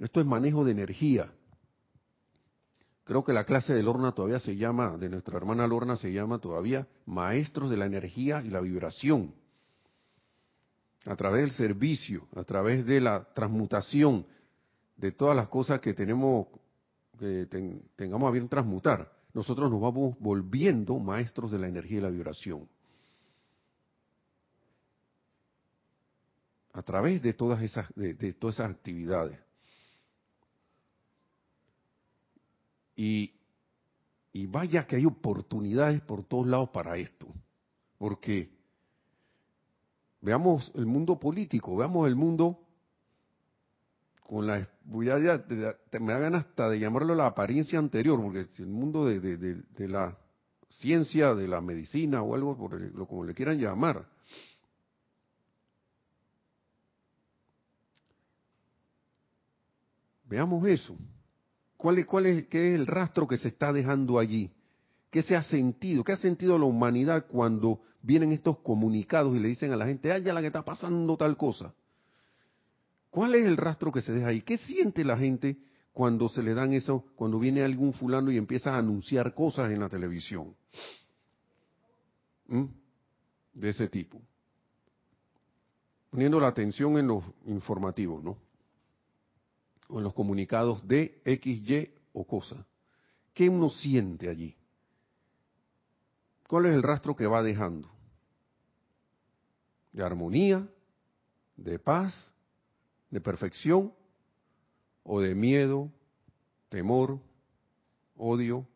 esto 0.00 0.20
es 0.20 0.26
manejo 0.26 0.64
de 0.64 0.72
energía 0.72 1.32
Creo 3.08 3.24
que 3.24 3.32
la 3.32 3.44
clase 3.44 3.72
de 3.72 3.82
Lorna 3.82 4.12
todavía 4.12 4.38
se 4.38 4.54
llama, 4.54 4.98
de 4.98 5.08
nuestra 5.08 5.38
hermana 5.38 5.66
Lorna 5.66 5.96
se 5.96 6.12
llama 6.12 6.40
todavía 6.40 6.86
Maestros 7.06 7.70
de 7.70 7.78
la 7.78 7.86
Energía 7.86 8.42
y 8.44 8.50
la 8.50 8.60
Vibración. 8.60 9.32
A 11.06 11.16
través 11.16 11.40
del 11.40 11.52
servicio, 11.52 12.28
a 12.36 12.44
través 12.44 12.84
de 12.84 13.00
la 13.00 13.24
transmutación 13.32 14.26
de 14.98 15.10
todas 15.12 15.34
las 15.34 15.48
cosas 15.48 15.80
que 15.80 15.94
tenemos, 15.94 16.48
que 17.18 17.48
tengamos 17.96 18.28
a 18.28 18.30
bien 18.30 18.46
transmutar, 18.46 19.10
nosotros 19.32 19.70
nos 19.70 19.80
vamos 19.80 20.14
volviendo 20.20 20.98
maestros 20.98 21.50
de 21.50 21.60
la 21.60 21.68
energía 21.68 22.00
y 22.00 22.02
la 22.02 22.10
vibración. 22.10 22.68
A 26.74 26.82
través 26.82 27.22
de 27.22 27.32
todas 27.32 27.62
esas, 27.62 27.88
de 27.94 28.34
todas 28.34 28.56
esas 28.56 28.70
actividades. 28.70 29.47
Y, 33.00 33.32
vaya 34.48 34.86
que 34.88 34.96
hay 34.96 35.06
oportunidades 35.06 36.00
por 36.00 36.24
todos 36.24 36.48
lados 36.48 36.70
para 36.70 36.96
esto. 36.96 37.28
Porque 37.96 38.50
veamos 40.20 40.72
el 40.74 40.84
mundo 40.84 41.18
político, 41.18 41.76
veamos 41.76 42.08
el 42.08 42.16
mundo 42.16 42.58
con 44.26 44.46
la 44.48 44.68
voy 44.84 45.08
a, 45.10 45.16
me 46.00 46.12
hagan 46.12 46.34
hasta 46.34 46.68
de 46.68 46.80
llamarlo 46.80 47.14
la 47.14 47.26
apariencia 47.26 47.78
anterior, 47.78 48.20
porque 48.20 48.48
el 48.58 48.66
mundo 48.66 49.06
de, 49.06 49.20
de, 49.20 49.88
la 49.88 50.18
ciencia, 50.68 51.34
de 51.34 51.46
la 51.46 51.60
medicina 51.60 52.22
o 52.22 52.34
algo 52.34 52.56
por 52.58 52.80
lo 52.80 53.06
como 53.06 53.24
le 53.24 53.32
quieran 53.32 53.58
llamar. 53.58 54.06
Veamos 60.24 60.66
eso. 60.66 60.96
¿Cuál 61.78 61.98
es, 61.98 62.06
cuál 62.06 62.26
es, 62.26 62.46
¿Qué 62.48 62.70
es 62.70 62.74
el 62.74 62.88
rastro 62.88 63.26
que 63.28 63.38
se 63.38 63.48
está 63.48 63.72
dejando 63.72 64.18
allí? 64.18 64.50
¿Qué 65.10 65.22
se 65.22 65.36
ha 65.36 65.42
sentido? 65.44 66.02
¿Qué 66.02 66.12
ha 66.12 66.16
sentido 66.16 66.58
la 66.58 66.66
humanidad 66.66 67.26
cuando 67.28 67.80
vienen 68.02 68.32
estos 68.32 68.58
comunicados 68.58 69.34
y 69.36 69.38
le 69.38 69.48
dicen 69.48 69.72
a 69.72 69.76
la 69.76 69.86
gente, 69.86 70.10
ay, 70.10 70.22
ya 70.22 70.34
la 70.34 70.40
que 70.40 70.48
está 70.48 70.64
pasando 70.64 71.16
tal 71.16 71.36
cosa? 71.36 71.72
¿Cuál 73.10 73.36
es 73.36 73.46
el 73.46 73.56
rastro 73.56 73.92
que 73.92 74.02
se 74.02 74.12
deja 74.12 74.26
ahí? 74.26 74.42
¿Qué 74.42 74.56
siente 74.56 75.04
la 75.04 75.16
gente 75.16 75.56
cuando 75.92 76.28
se 76.28 76.42
le 76.42 76.52
dan 76.52 76.72
eso, 76.72 77.04
cuando 77.14 77.38
viene 77.38 77.62
algún 77.62 77.92
fulano 77.92 78.32
y 78.32 78.36
empieza 78.36 78.74
a 78.74 78.78
anunciar 78.78 79.32
cosas 79.32 79.70
en 79.70 79.78
la 79.78 79.88
televisión? 79.88 80.56
¿Mm? 82.48 82.64
De 83.54 83.68
ese 83.68 83.86
tipo. 83.88 84.20
Poniendo 86.10 86.40
la 86.40 86.48
atención 86.48 86.98
en 86.98 87.06
los 87.06 87.22
informativos, 87.46 88.22
¿no? 88.24 88.47
O 89.88 89.98
en 89.98 90.04
los 90.04 90.14
comunicados 90.14 90.86
de 90.86 91.20
X, 91.24 91.68
Y 91.68 91.94
o 92.12 92.24
cosa. 92.24 92.66
¿Qué 93.34 93.48
uno 93.48 93.70
siente 93.70 94.28
allí? 94.28 94.56
¿Cuál 96.46 96.66
es 96.66 96.74
el 96.74 96.82
rastro 96.82 97.14
que 97.16 97.26
va 97.26 97.42
dejando? 97.42 97.88
de 99.98 100.04
armonía, 100.04 100.68
de 101.56 101.78
paz, 101.78 102.32
de 103.10 103.20
perfección, 103.20 103.92
o 105.02 105.20
de 105.20 105.34
miedo, 105.34 105.90
temor, 106.68 107.18
odio, 108.16 108.66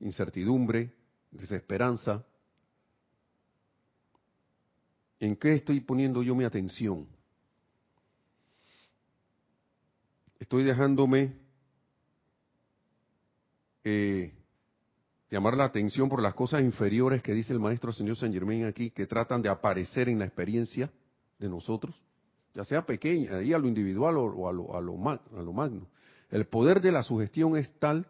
incertidumbre, 0.00 0.94
desesperanza. 1.30 2.24
¿En 5.18 5.36
qué 5.36 5.54
estoy 5.54 5.80
poniendo 5.80 6.22
yo 6.22 6.34
mi 6.34 6.44
atención? 6.44 7.06
Estoy 10.46 10.62
dejándome 10.62 11.32
eh, 13.82 14.32
llamar 15.28 15.56
la 15.56 15.64
atención 15.64 16.08
por 16.08 16.22
las 16.22 16.34
cosas 16.34 16.62
inferiores 16.62 17.20
que 17.20 17.34
dice 17.34 17.52
el 17.52 17.58
maestro 17.58 17.90
señor 17.92 18.16
Saint 18.16 18.32
Germain 18.32 18.64
aquí, 18.64 18.90
que 18.90 19.08
tratan 19.08 19.42
de 19.42 19.48
aparecer 19.48 20.08
en 20.08 20.20
la 20.20 20.24
experiencia 20.24 20.88
de 21.40 21.48
nosotros, 21.48 21.96
ya 22.54 22.62
sea 22.62 22.86
pequeña, 22.86 23.38
ahí 23.38 23.52
a 23.52 23.58
lo 23.58 23.66
individual 23.66 24.18
o, 24.18 24.48
a, 24.48 24.52
lo, 24.52 24.76
a, 24.76 24.80
lo, 24.80 25.02
a 25.36 25.42
lo 25.42 25.52
magno. 25.52 25.88
El 26.30 26.46
poder 26.46 26.80
de 26.80 26.92
la 26.92 27.02
sugestión 27.02 27.56
es 27.56 27.68
tal 27.80 28.06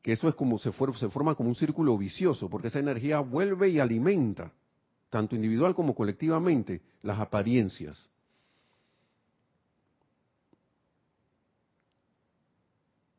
que 0.00 0.12
eso 0.12 0.28
es 0.28 0.36
como 0.36 0.58
se, 0.58 0.70
se 0.70 1.08
forma 1.08 1.34
como 1.34 1.48
un 1.48 1.56
círculo 1.56 1.98
vicioso, 1.98 2.48
porque 2.48 2.68
esa 2.68 2.78
energía 2.78 3.18
vuelve 3.18 3.68
y 3.68 3.80
alimenta, 3.80 4.52
tanto 5.10 5.34
individual 5.34 5.74
como 5.74 5.96
colectivamente, 5.96 6.82
las 7.02 7.18
apariencias. 7.18 8.08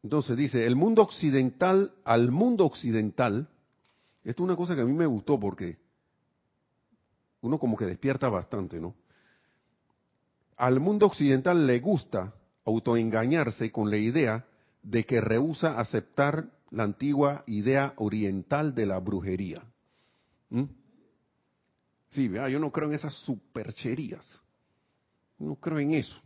Entonces 0.03 0.37
dice, 0.37 0.65
el 0.65 0.75
mundo 0.75 1.01
occidental, 1.01 1.93
al 2.05 2.31
mundo 2.31 2.65
occidental, 2.65 3.49
esto 4.23 4.43
es 4.43 4.45
una 4.45 4.55
cosa 4.55 4.75
que 4.75 4.81
a 4.81 4.85
mí 4.85 4.93
me 4.93 5.05
gustó 5.05 5.39
porque 5.39 5.77
uno 7.41 7.57
como 7.57 7.77
que 7.77 7.85
despierta 7.85 8.29
bastante, 8.29 8.79
¿no? 8.79 8.95
Al 10.57 10.79
mundo 10.79 11.05
occidental 11.05 11.65
le 11.65 11.79
gusta 11.79 12.33
autoengañarse 12.65 13.71
con 13.71 13.89
la 13.89 13.97
idea 13.97 14.45
de 14.83 15.05
que 15.05 15.21
rehúsa 15.21 15.79
aceptar 15.79 16.49
la 16.71 16.83
antigua 16.83 17.43
idea 17.47 17.93
oriental 17.97 18.75
de 18.75 18.85
la 18.85 18.99
brujería. 18.99 19.63
¿Mm? 20.49 20.65
Sí, 22.09 22.27
vea, 22.27 22.49
yo 22.49 22.59
no 22.59 22.71
creo 22.71 22.89
en 22.89 22.95
esas 22.95 23.13
supercherías. 23.13 24.41
No 25.37 25.55
creo 25.55 25.79
en 25.79 25.93
eso. 25.93 26.19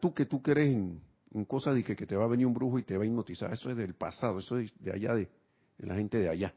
tú 0.00 0.14
que 0.14 0.26
tú 0.26 0.40
crees 0.40 0.68
en, 0.68 1.00
en 1.34 1.44
cosas 1.44 1.74
de 1.74 1.82
que, 1.82 1.94
te 1.94 2.16
va 2.16 2.24
a 2.24 2.28
venir 2.28 2.46
un 2.46 2.54
brujo 2.54 2.78
y 2.78 2.84
te 2.84 2.96
va 2.96 3.02
a 3.02 3.06
hipnotizar. 3.06 3.52
Eso 3.52 3.70
es 3.70 3.76
del 3.76 3.94
pasado, 3.94 4.38
eso 4.38 4.58
es 4.58 4.72
de 4.78 4.92
allá, 4.92 5.14
de, 5.14 5.28
la 5.78 5.96
gente 5.96 6.18
de 6.18 6.28
allá. 6.28 6.54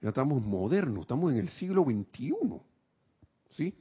Ya 0.00 0.08
estamos 0.08 0.42
modernos, 0.42 1.02
estamos 1.02 1.32
en 1.32 1.38
el 1.38 1.48
siglo 1.50 1.84
XXI. 1.84 2.32
¿Sí? 3.50 3.74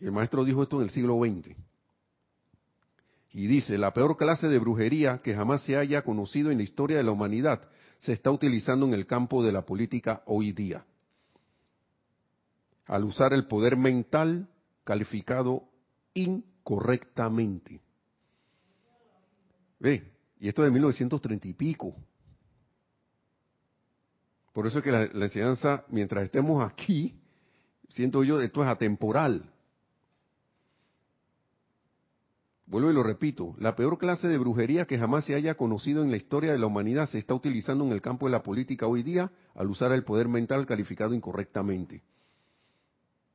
el 0.00 0.12
maestro 0.12 0.44
dijo 0.44 0.62
esto 0.62 0.76
en 0.78 0.84
el 0.84 0.90
siglo 0.90 1.18
XX. 1.18 1.54
Y 3.32 3.46
dice, 3.46 3.76
la 3.76 3.92
peor 3.92 4.16
clase 4.16 4.48
de 4.48 4.58
brujería 4.58 5.20
que 5.22 5.34
jamás 5.34 5.62
se 5.62 5.76
haya 5.76 6.02
conocido 6.02 6.50
en 6.50 6.56
la 6.56 6.64
historia 6.64 6.96
de 6.96 7.04
la 7.04 7.12
humanidad 7.12 7.68
se 7.98 8.12
está 8.12 8.30
utilizando 8.30 8.86
en 8.86 8.94
el 8.94 9.06
campo 9.06 9.44
de 9.44 9.52
la 9.52 9.66
política 9.66 10.22
hoy 10.26 10.52
día. 10.52 10.84
Al 12.86 13.04
usar 13.04 13.34
el 13.34 13.46
poder 13.46 13.76
mental 13.76 14.48
calificado 14.84 15.64
in 16.14 16.44
correctamente. 16.70 17.80
Ve, 19.80 20.08
y 20.38 20.46
esto 20.46 20.62
de 20.62 20.70
1930 20.70 21.48
y 21.48 21.52
pico. 21.52 21.96
Por 24.52 24.68
eso 24.68 24.78
es 24.78 24.84
que 24.84 24.92
la, 24.92 25.02
enseñanza, 25.02 25.84
mientras 25.88 26.22
estemos 26.22 26.64
aquí, 26.64 27.18
siento 27.88 28.22
yo, 28.22 28.40
esto 28.40 28.62
es 28.62 28.68
atemporal. 28.68 29.50
Vuelvo 32.66 32.92
y 32.92 32.94
lo 32.94 33.02
repito, 33.02 33.56
la 33.58 33.74
peor 33.74 33.98
clase 33.98 34.28
de 34.28 34.38
brujería 34.38 34.86
que 34.86 34.96
jamás 34.96 35.24
se 35.24 35.34
haya 35.34 35.56
conocido 35.56 36.04
en 36.04 36.12
la 36.12 36.18
historia 36.18 36.52
de 36.52 36.58
la 36.58 36.66
humanidad 36.66 37.08
se 37.08 37.18
está 37.18 37.34
utilizando 37.34 37.84
en 37.84 37.90
el 37.90 38.00
campo 38.00 38.26
de 38.26 38.32
la 38.32 38.44
política 38.44 38.86
hoy 38.86 39.02
día 39.02 39.32
al 39.56 39.70
usar 39.70 39.90
el 39.90 40.04
poder 40.04 40.28
mental 40.28 40.66
calificado 40.66 41.14
incorrectamente. 41.14 42.04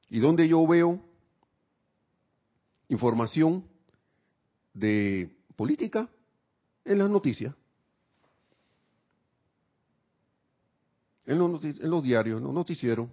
¿Y 0.09 0.19
dónde 0.19 0.47
yo 0.47 0.65
veo 0.65 1.03
información 2.89 3.65
de 4.73 5.35
política 5.55 6.09
en 6.83 6.99
las 6.99 7.09
noticias. 7.09 7.53
En 11.25 11.39
los, 11.39 11.63
en 11.63 11.89
los 11.89 12.03
diarios, 12.03 12.37
en 12.37 12.43
los 12.43 12.53
noticieros, 12.53 13.09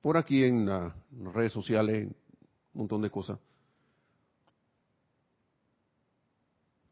por 0.00 0.16
aquí 0.16 0.44
en 0.44 0.66
las 0.66 0.92
redes 1.32 1.52
sociales, 1.52 2.06
un 2.74 2.80
montón 2.82 3.02
de 3.02 3.10
cosas. 3.10 3.38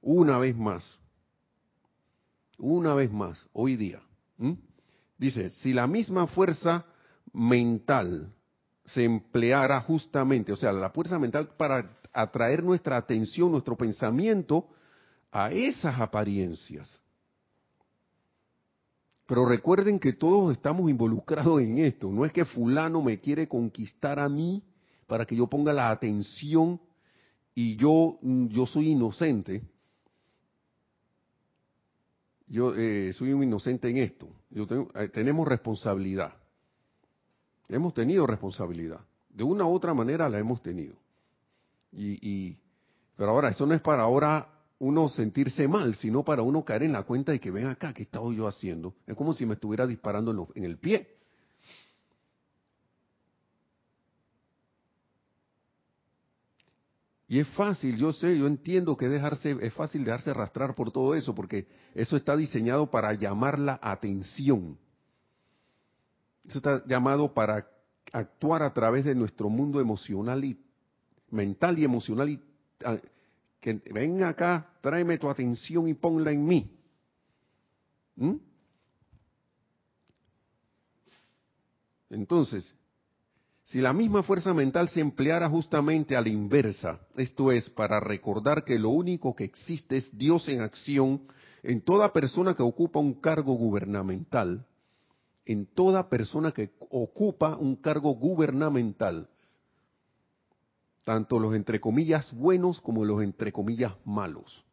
Una 0.00 0.38
vez 0.38 0.56
más, 0.56 0.98
una 2.58 2.94
vez 2.94 3.12
más, 3.12 3.46
hoy 3.52 3.76
día, 3.76 4.02
dice, 5.16 5.50
si 5.50 5.72
la 5.72 5.86
misma 5.86 6.26
fuerza 6.26 6.86
mental 7.32 8.34
se 8.84 9.04
empleara 9.04 9.80
justamente, 9.80 10.52
o 10.52 10.56
sea, 10.56 10.72
la 10.72 10.90
fuerza 10.90 11.18
mental 11.18 11.50
para 11.56 11.98
atraer 12.12 12.62
nuestra 12.62 12.96
atención, 12.96 13.50
nuestro 13.50 13.76
pensamiento 13.76 14.68
a 15.30 15.50
esas 15.50 15.98
apariencias. 16.00 17.00
Pero 19.26 19.46
recuerden 19.46 19.98
que 19.98 20.12
todos 20.12 20.52
estamos 20.52 20.90
involucrados 20.90 21.62
en 21.62 21.78
esto. 21.78 22.10
No 22.10 22.24
es 22.24 22.32
que 22.32 22.44
fulano 22.44 23.02
me 23.02 23.18
quiere 23.20 23.48
conquistar 23.48 24.18
a 24.18 24.28
mí 24.28 24.62
para 25.06 25.24
que 25.24 25.36
yo 25.36 25.46
ponga 25.46 25.72
la 25.72 25.90
atención 25.90 26.80
y 27.54 27.76
yo, 27.76 28.18
yo 28.22 28.66
soy 28.66 28.90
inocente. 28.90 29.62
Yo 32.46 32.74
eh, 32.76 33.12
soy 33.14 33.32
un 33.32 33.42
inocente 33.44 33.88
en 33.88 33.98
esto. 33.98 34.28
Eh, 34.54 35.08
tenemos 35.08 35.48
responsabilidad. 35.48 36.34
Hemos 37.72 37.94
tenido 37.94 38.26
responsabilidad. 38.26 39.00
De 39.30 39.42
una 39.42 39.64
u 39.64 39.72
otra 39.72 39.94
manera 39.94 40.28
la 40.28 40.38
hemos 40.38 40.60
tenido. 40.60 40.94
Y, 41.90 42.56
pero 43.16 43.30
ahora, 43.30 43.48
eso 43.48 43.66
no 43.66 43.74
es 43.74 43.80
para 43.80 44.02
ahora 44.02 44.46
uno 44.78 45.08
sentirse 45.08 45.66
mal, 45.68 45.94
sino 45.94 46.22
para 46.22 46.42
uno 46.42 46.64
caer 46.64 46.82
en 46.82 46.92
la 46.92 47.04
cuenta 47.04 47.32
de 47.32 47.40
que 47.40 47.50
ven 47.50 47.66
acá, 47.68 47.94
¿qué 47.94 48.02
estaba 48.02 48.30
yo 48.32 48.46
haciendo? 48.46 48.94
Es 49.06 49.16
como 49.16 49.32
si 49.32 49.46
me 49.46 49.54
estuviera 49.54 49.86
disparando 49.86 50.48
en, 50.54 50.64
el 50.64 50.76
pie. 50.76 51.16
Y 57.28 57.38
es 57.38 57.48
fácil, 57.48 57.96
yo 57.96 58.12
sé, 58.12 58.36
yo 58.36 58.46
entiendo 58.46 58.98
que 58.98 59.08
dejarse, 59.08 59.56
es 59.62 59.72
fácil 59.72 60.04
dejarse 60.04 60.30
arrastrar 60.30 60.74
por 60.74 60.90
todo 60.90 61.14
eso, 61.14 61.34
porque 61.34 61.66
eso 61.94 62.16
está 62.16 62.36
diseñado 62.36 62.90
para 62.90 63.14
llamar 63.14 63.58
la 63.58 63.78
atención. 63.80 64.76
Eso 66.46 66.58
está 66.58 66.84
llamado 66.86 67.32
para 67.32 67.66
actuar 68.12 68.62
a 68.62 68.72
través 68.72 69.04
de 69.04 69.14
nuestro 69.14 69.48
mundo 69.48 69.80
emocional 69.80 70.44
y 70.44 70.58
mental 71.30 71.78
y 71.78 71.84
emocional 71.84 72.28
y 72.28 72.40
ah, 72.84 72.98
que 73.60 73.80
ven 73.92 74.22
acá, 74.24 74.74
tráeme 74.80 75.18
tu 75.18 75.30
atención 75.30 75.86
y 75.88 75.94
ponla 75.94 76.32
en 76.32 76.44
mí. 76.44 76.70
¿Mm? 78.16 78.36
Entonces, 82.10 82.74
si 83.64 83.80
la 83.80 83.92
misma 83.92 84.22
fuerza 84.22 84.52
mental 84.52 84.88
se 84.88 85.00
empleara 85.00 85.48
justamente 85.48 86.16
a 86.16 86.20
la 86.20 86.28
inversa, 86.28 87.00
esto 87.16 87.52
es, 87.52 87.70
para 87.70 88.00
recordar 88.00 88.64
que 88.64 88.78
lo 88.78 88.90
único 88.90 89.34
que 89.34 89.44
existe 89.44 89.96
es 89.96 90.10
Dios 90.16 90.48
en 90.48 90.60
acción 90.60 91.22
en 91.62 91.80
toda 91.80 92.12
persona 92.12 92.54
que 92.54 92.62
ocupa 92.62 92.98
un 92.98 93.14
cargo 93.14 93.54
gubernamental, 93.54 94.66
en 95.44 95.66
toda 95.66 96.08
persona 96.08 96.52
que 96.52 96.70
ocupa 96.90 97.56
un 97.56 97.76
cargo 97.76 98.14
gubernamental, 98.14 99.28
tanto 101.04 101.38
los 101.38 101.54
entre 101.54 101.80
comillas 101.80 102.32
buenos 102.32 102.80
como 102.80 103.04
los 103.04 103.22
entre 103.22 103.52
comillas 103.52 103.94
malos. 104.04 104.64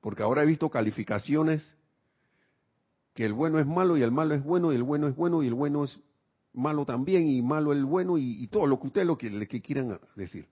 Porque 0.00 0.24
ahora 0.24 0.42
he 0.42 0.46
visto 0.46 0.68
calificaciones 0.70 1.76
que 3.14 3.24
el 3.24 3.32
bueno 3.32 3.60
es 3.60 3.66
malo 3.66 3.96
y 3.96 4.02
el 4.02 4.10
malo 4.10 4.34
es 4.34 4.42
bueno 4.42 4.72
y 4.72 4.76
el 4.76 4.82
bueno 4.82 5.06
es 5.06 5.14
bueno 5.14 5.42
y 5.42 5.46
el 5.46 5.54
bueno 5.54 5.84
es 5.84 6.00
malo 6.52 6.84
también 6.84 7.28
y 7.28 7.40
malo 7.42 7.72
el 7.72 7.84
bueno 7.84 8.18
y, 8.18 8.46
todo 8.48 8.66
lo 8.66 8.80
que 8.80 8.88
ustedes 8.88 9.06
lo 9.06 9.16
que, 9.16 9.62
quieran 9.62 10.00
decir. 10.16 10.48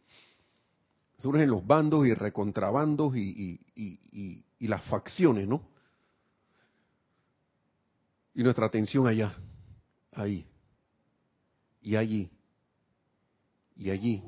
Surgen 1.18 1.50
los 1.50 1.66
bandos 1.66 2.06
y 2.06 2.14
recontrabandos 2.14 3.16
y, 3.16 3.60
y 3.74 4.68
las 4.68 4.82
facciones, 4.84 5.48
¿no? 5.48 5.69
Y 8.34 8.42
nuestra 8.42 8.66
atención 8.66 9.06
allá, 9.06 9.34
ahí 10.12 10.46
y 11.82 11.96
allí 11.96 12.30
y 13.76 13.90
allí. 13.90 14.22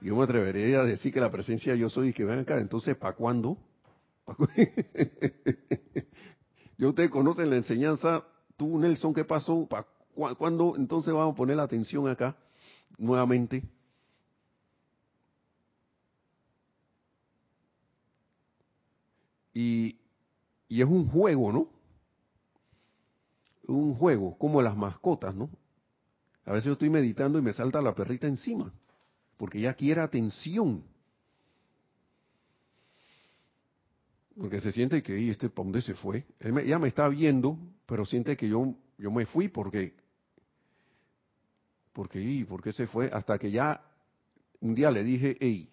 Yo 0.00 0.14
me 0.14 0.24
atrevería 0.24 0.80
a 0.80 0.84
decir 0.84 1.12
que 1.12 1.20
la 1.20 1.30
presencia 1.30 1.74
yo 1.74 1.88
soy 1.88 2.08
y 2.08 2.12
que 2.12 2.24
ven 2.24 2.40
acá, 2.40 2.58
entonces 2.58 2.96
¿para 2.96 3.16
cuándo? 3.16 3.56
yo 6.78 6.90
ustedes 6.90 7.10
conocen 7.10 7.48
la 7.50 7.56
enseñanza 7.56 8.24
tú, 8.56 8.78
Nelson, 8.78 9.14
¿qué 9.14 9.24
pasó? 9.24 9.68
¿Cuándo 10.14 10.74
entonces 10.76 11.12
vamos 11.12 11.34
a 11.34 11.36
poner 11.36 11.56
la 11.56 11.62
atención 11.62 12.08
acá 12.08 12.36
nuevamente? 12.98 13.62
Y, 19.54 19.96
y 20.68 20.82
es 20.82 20.86
un 20.86 21.08
juego, 21.08 21.50
¿no? 21.50 21.75
Un 23.66 23.94
juego, 23.94 24.36
como 24.38 24.62
las 24.62 24.76
mascotas, 24.76 25.34
¿no? 25.34 25.50
A 26.44 26.52
veces 26.52 26.66
yo 26.66 26.72
estoy 26.72 26.90
meditando 26.90 27.38
y 27.38 27.42
me 27.42 27.52
salta 27.52 27.82
la 27.82 27.94
perrita 27.94 28.26
encima, 28.26 28.72
porque 29.36 29.58
ella 29.58 29.74
quiere 29.74 30.00
atención. 30.00 30.84
Porque 34.36 34.60
se 34.60 34.70
siente 34.70 35.02
que, 35.02 35.18
¿y 35.18 35.30
este 35.30 35.48
para 35.48 35.64
dónde 35.64 35.82
se 35.82 35.94
fue? 35.94 36.24
ella 36.38 36.78
me 36.78 36.88
está 36.88 37.08
viendo, 37.08 37.58
pero 37.86 38.04
siente 38.04 38.36
que 38.36 38.48
yo, 38.48 38.74
yo 38.98 39.10
me 39.10 39.26
fui 39.26 39.48
porque, 39.48 39.94
porque, 41.92 42.20
¿y 42.20 42.44
por 42.44 42.62
qué 42.62 42.72
se 42.72 42.86
fue? 42.86 43.10
Hasta 43.12 43.38
que 43.38 43.50
ya 43.50 43.80
un 44.60 44.74
día 44.74 44.90
le 44.90 45.02
dije, 45.02 45.36
hey, 45.40 45.68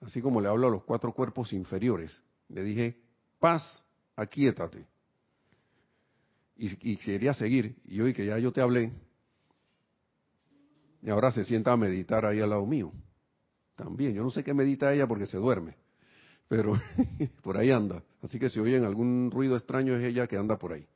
así 0.00 0.20
como 0.20 0.40
le 0.40 0.48
hablo 0.48 0.66
a 0.66 0.70
los 0.70 0.84
cuatro 0.84 1.12
cuerpos 1.12 1.52
inferiores, 1.52 2.20
le 2.48 2.62
dije, 2.62 3.00
paz, 3.38 3.82
aquíétate. 4.16 4.86
Y, 6.58 6.96
quería 6.96 7.34
seguir, 7.34 7.76
y 7.84 8.00
hoy 8.00 8.12
que 8.12 8.26
ya 8.26 8.38
yo 8.38 8.52
te 8.52 8.60
hablé, 8.60 8.92
y 11.00 11.08
ahora 11.08 11.30
se 11.30 11.44
sienta 11.44 11.72
a 11.72 11.76
meditar 11.76 12.26
ahí 12.26 12.40
al 12.40 12.50
lado 12.50 12.66
mío. 12.66 12.92
También, 13.76 14.12
yo 14.12 14.24
no 14.24 14.30
sé 14.30 14.42
qué 14.42 14.52
medita 14.52 14.92
ella 14.92 15.06
porque 15.06 15.26
se 15.26 15.36
duerme 15.36 15.76
pero 16.48 16.72
por 17.42 17.56
ahí 17.56 17.70
anda. 17.70 18.02
Así 18.22 18.38
que 18.38 18.48
si 18.48 18.58
oyen 18.58 18.84
algún 18.84 19.30
ruido 19.30 19.56
extraño 19.56 19.94
es 19.94 20.04
ella 20.04 20.26
que 20.26 20.36
anda 20.36 20.58
por 20.58 20.72
ahí, 20.72 20.86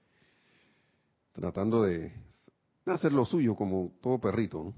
tratando 1.32 1.82
de 1.82 2.12
hacer 2.86 3.12
lo 3.12 3.24
suyo 3.24 3.54
como 3.54 3.92
todo 4.00 4.18
perrito. 4.18 4.74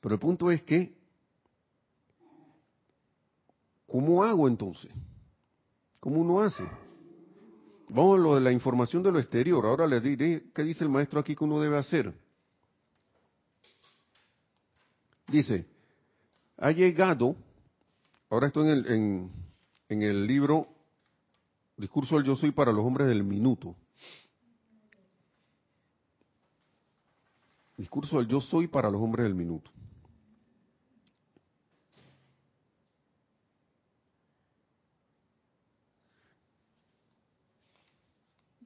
Pero 0.00 0.14
el 0.14 0.20
punto 0.20 0.50
es 0.50 0.62
que, 0.62 0.96
¿cómo 3.86 4.24
hago 4.24 4.48
entonces? 4.48 4.90
¿Cómo 6.00 6.20
uno 6.20 6.40
hace? 6.40 6.64
Vamos 7.94 8.18
a 8.18 8.22
lo 8.22 8.34
de 8.34 8.40
la 8.40 8.52
información 8.52 9.02
de 9.02 9.12
lo 9.12 9.18
exterior. 9.18 9.64
Ahora 9.66 9.86
le 9.86 10.00
diré 10.00 10.44
qué 10.54 10.62
dice 10.62 10.84
el 10.84 10.90
maestro 10.90 11.20
aquí 11.20 11.36
que 11.36 11.44
uno 11.44 11.60
debe 11.60 11.78
hacer. 11.78 12.12
Dice, 15.28 15.66
ha 16.58 16.70
llegado 16.70 17.36
Ahora 18.32 18.46
estoy 18.46 18.66
en 18.70 18.72
el, 18.78 19.30
en, 19.90 20.02
el 20.02 20.26
libro 20.26 20.66
Discurso 21.76 22.16
del 22.16 22.24
Yo 22.24 22.34
Soy 22.34 22.50
para 22.50 22.72
los 22.72 22.82
Hombres 22.82 23.06
del 23.06 23.22
Minuto. 23.22 23.76
Discurso 27.76 28.16
del 28.16 28.28
Yo 28.28 28.40
Soy 28.40 28.68
para 28.68 28.88
los 28.88 29.02
Hombres 29.02 29.24
del 29.24 29.34
Minuto. 29.34 29.70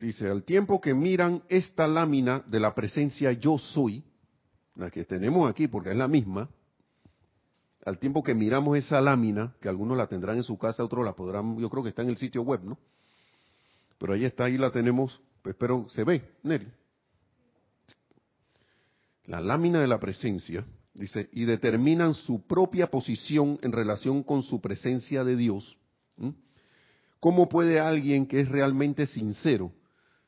Dice, 0.00 0.28
al 0.28 0.44
tiempo 0.44 0.80
que 0.80 0.92
miran 0.92 1.42
esta 1.48 1.88
lámina 1.88 2.44
de 2.46 2.60
la 2.60 2.74
presencia 2.74 3.32
yo 3.32 3.58
soy, 3.58 4.04
la 4.74 4.90
que 4.90 5.04
tenemos 5.04 5.48
aquí 5.48 5.68
porque 5.68 5.90
es 5.90 5.96
la 5.96 6.06
misma, 6.08 6.50
al 7.84 7.98
tiempo 7.98 8.22
que 8.22 8.34
miramos 8.34 8.76
esa 8.76 9.00
lámina, 9.00 9.54
que 9.60 9.68
algunos 9.68 9.96
la 9.96 10.06
tendrán 10.06 10.36
en 10.36 10.42
su 10.42 10.58
casa, 10.58 10.84
otros 10.84 11.04
la 11.04 11.14
podrán, 11.14 11.56
yo 11.58 11.70
creo 11.70 11.82
que 11.82 11.90
está 11.90 12.02
en 12.02 12.08
el 12.08 12.18
sitio 12.18 12.42
web, 12.42 12.62
¿no? 12.62 12.78
Pero 13.98 14.12
ahí 14.12 14.24
está, 14.24 14.44
ahí 14.44 14.58
la 14.58 14.70
tenemos, 14.70 15.20
pues, 15.40 15.56
pero 15.58 15.88
se 15.88 16.04
ve, 16.04 16.22
Neri. 16.42 16.68
La 19.24 19.40
lámina 19.40 19.80
de 19.80 19.86
la 19.86 19.98
presencia, 19.98 20.66
dice, 20.92 21.30
y 21.32 21.44
determinan 21.44 22.12
su 22.12 22.46
propia 22.46 22.90
posición 22.90 23.58
en 23.62 23.72
relación 23.72 24.22
con 24.22 24.42
su 24.42 24.60
presencia 24.60 25.24
de 25.24 25.36
Dios. 25.36 25.78
¿Cómo 27.18 27.48
puede 27.48 27.80
alguien 27.80 28.26
que 28.26 28.40
es 28.40 28.48
realmente 28.48 29.06
sincero 29.06 29.72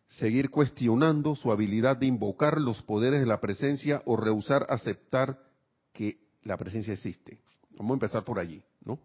seguir 0.09 0.51
cuestionando 0.51 1.35
su 1.35 1.53
habilidad 1.53 1.97
de 1.97 2.07
invocar 2.07 2.61
los 2.61 2.83
poderes 2.83 3.21
de 3.21 3.27
la 3.27 3.41
presencia 3.41 4.03
o 4.07 4.17
rehusar 4.17 4.67
aceptar 4.69 5.39
que 5.93 6.19
la 6.43 6.57
presencia 6.57 6.95
existe? 6.95 7.39
Vamos 7.77 7.93
a 7.93 7.95
empezar 7.95 8.25
por 8.25 8.39
allí, 8.39 8.63
¿no? 8.85 8.99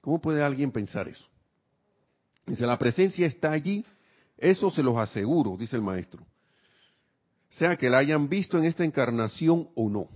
¿Cómo 0.00 0.20
puede 0.20 0.42
alguien 0.42 0.70
pensar 0.70 1.08
eso? 1.08 1.24
Dice, 2.46 2.66
la 2.66 2.78
presencia 2.78 3.26
está 3.26 3.52
allí, 3.52 3.84
eso 4.36 4.70
se 4.70 4.82
los 4.82 4.96
aseguro, 4.96 5.56
dice 5.56 5.76
el 5.76 5.82
maestro. 5.82 6.26
Sea 7.48 7.76
que 7.76 7.88
la 7.88 7.98
hayan 7.98 8.28
visto 8.28 8.58
en 8.58 8.64
esta 8.64 8.84
encarnación 8.84 9.68
o 9.74 9.88
no. 9.88 10.08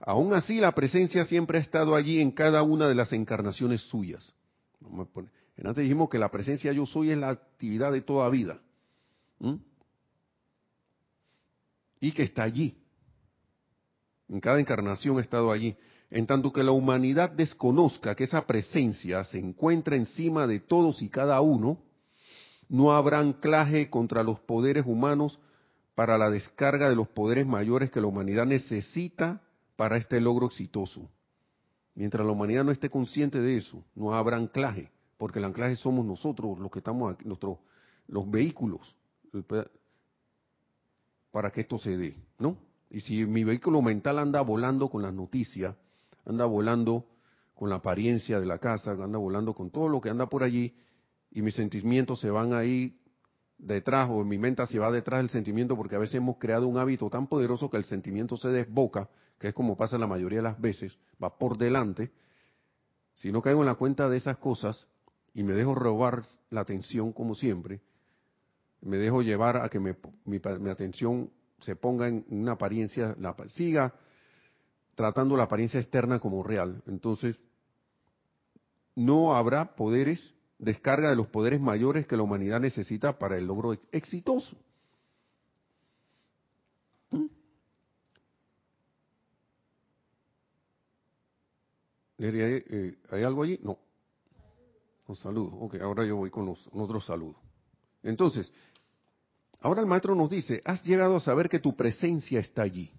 Aún 0.00 0.32
así, 0.34 0.58
la 0.58 0.72
presencia 0.72 1.24
siempre 1.24 1.58
ha 1.58 1.60
estado 1.60 1.94
allí 1.94 2.20
en 2.20 2.32
cada 2.32 2.62
una 2.62 2.88
de 2.88 2.94
las 2.94 3.12
encarnaciones 3.12 3.82
suyas. 3.82 4.34
En 4.80 5.30
antes 5.68 5.82
dijimos 5.82 6.08
que 6.08 6.18
la 6.18 6.30
presencia 6.30 6.72
yo 6.72 6.86
soy 6.86 7.10
es 7.10 7.18
la 7.18 7.30
actividad 7.30 7.92
de 7.92 8.00
toda 8.00 8.28
vida. 8.28 8.60
Y 12.00 12.12
que 12.12 12.22
está 12.24 12.42
allí. 12.42 12.76
En 14.28 14.40
cada 14.40 14.58
encarnación 14.58 15.18
ha 15.18 15.20
estado 15.20 15.52
allí. 15.52 15.76
En 16.10 16.26
tanto 16.26 16.52
que 16.52 16.62
la 16.62 16.72
humanidad 16.72 17.30
desconozca 17.30 18.14
que 18.14 18.24
esa 18.24 18.46
presencia 18.46 19.24
se 19.24 19.38
encuentra 19.38 19.96
encima 19.96 20.46
de 20.46 20.60
todos 20.60 21.00
y 21.00 21.08
cada 21.08 21.40
uno, 21.40 21.78
no 22.68 22.92
habrá 22.92 23.20
anclaje 23.20 23.88
contra 23.88 24.22
los 24.22 24.40
poderes 24.40 24.84
humanos 24.86 25.38
para 25.94 26.18
la 26.18 26.30
descarga 26.30 26.88
de 26.88 26.96
los 26.96 27.08
poderes 27.08 27.46
mayores 27.46 27.90
que 27.90 28.00
la 28.00 28.06
humanidad 28.06 28.46
necesita 28.46 29.42
para 29.76 29.96
este 29.96 30.20
logro 30.20 30.46
exitoso. 30.46 31.08
Mientras 31.94 32.24
la 32.24 32.32
humanidad 32.32 32.64
no 32.64 32.72
esté 32.72 32.88
consciente 32.88 33.40
de 33.40 33.58
eso, 33.58 33.84
no 33.94 34.14
habrá 34.14 34.38
anclaje, 34.38 34.90
porque 35.22 35.38
el 35.38 35.44
anclaje 35.44 35.76
somos 35.76 36.04
nosotros, 36.04 36.58
los 36.58 36.68
que 36.68 36.80
estamos 36.80 37.14
aquí, 37.14 37.24
nuestros, 37.28 37.58
los 38.08 38.28
vehículos, 38.28 38.96
para 41.30 41.52
que 41.52 41.60
esto 41.60 41.78
se 41.78 41.96
dé, 41.96 42.16
¿no? 42.40 42.56
Y 42.90 43.02
si 43.02 43.24
mi 43.24 43.44
vehículo 43.44 43.82
mental 43.82 44.18
anda 44.18 44.40
volando 44.40 44.90
con 44.90 45.00
las 45.00 45.14
noticias, 45.14 45.76
anda 46.24 46.44
volando 46.44 47.06
con 47.54 47.70
la 47.70 47.76
apariencia 47.76 48.40
de 48.40 48.46
la 48.46 48.58
casa, 48.58 48.90
anda 48.90 49.16
volando 49.16 49.54
con 49.54 49.70
todo 49.70 49.88
lo 49.88 50.00
que 50.00 50.10
anda 50.10 50.26
por 50.26 50.42
allí 50.42 50.74
y 51.30 51.40
mis 51.40 51.54
sentimientos 51.54 52.18
se 52.18 52.28
van 52.28 52.52
ahí 52.52 52.98
detrás 53.58 54.10
o 54.10 54.24
mi 54.24 54.38
mente 54.38 54.66
se 54.66 54.80
va 54.80 54.90
detrás 54.90 55.20
del 55.20 55.30
sentimiento 55.30 55.76
porque 55.76 55.94
a 55.94 56.00
veces 56.00 56.16
hemos 56.16 56.38
creado 56.38 56.66
un 56.66 56.78
hábito 56.78 57.08
tan 57.10 57.28
poderoso 57.28 57.70
que 57.70 57.76
el 57.76 57.84
sentimiento 57.84 58.36
se 58.36 58.48
desboca, 58.48 59.08
que 59.38 59.46
es 59.46 59.54
como 59.54 59.76
pasa 59.76 59.96
la 59.98 60.08
mayoría 60.08 60.38
de 60.38 60.48
las 60.48 60.60
veces, 60.60 60.98
va 61.22 61.38
por 61.38 61.58
delante. 61.58 62.10
Si 63.14 63.30
no 63.30 63.40
caigo 63.40 63.60
en 63.60 63.66
la 63.66 63.76
cuenta 63.76 64.08
de 64.08 64.16
esas 64.16 64.38
cosas 64.38 64.88
y 65.34 65.42
me 65.42 65.54
dejo 65.54 65.74
robar 65.74 66.22
la 66.50 66.60
atención 66.60 67.12
como 67.12 67.34
siempre, 67.34 67.80
me 68.80 68.96
dejo 68.96 69.22
llevar 69.22 69.56
a 69.56 69.68
que 69.68 69.78
mi, 69.78 69.92
mi 70.24 70.70
atención 70.70 71.30
se 71.60 71.76
ponga 71.76 72.08
en 72.08 72.24
una 72.28 72.52
apariencia, 72.52 73.14
la, 73.18 73.36
siga 73.48 73.94
tratando 74.94 75.36
la 75.36 75.44
apariencia 75.44 75.80
externa 75.80 76.18
como 76.18 76.42
real. 76.42 76.82
Entonces, 76.86 77.36
no 78.94 79.34
habrá 79.34 79.74
poderes, 79.74 80.34
descarga 80.58 81.10
de 81.10 81.16
los 81.16 81.28
poderes 81.28 81.60
mayores 81.60 82.06
que 82.06 82.16
la 82.16 82.22
humanidad 82.22 82.60
necesita 82.60 83.18
para 83.18 83.38
el 83.38 83.46
logro 83.46 83.72
exitoso. 83.90 84.56
¿Mm? 87.10 87.26
Eh, 92.18 92.98
¿Hay, 93.10 93.22
algo 93.22 93.42
allí? 93.42 93.58
No. 93.62 93.78
Un 95.12 95.16
saludo. 95.16 95.54
Ok, 95.58 95.74
ahora 95.82 96.06
yo 96.06 96.16
voy 96.16 96.30
con 96.30 96.46
los 96.46 97.04
saludos. 97.04 97.36
Entonces, 98.02 98.50
ahora 99.60 99.82
el 99.82 99.86
maestro 99.86 100.14
nos 100.14 100.30
dice, 100.30 100.62
has 100.64 100.82
llegado 100.84 101.16
a 101.16 101.20
saber 101.20 101.50
que 101.50 101.58
tu 101.58 101.76
presencia 101.76 102.40
está 102.40 102.62
allí. 102.62 102.90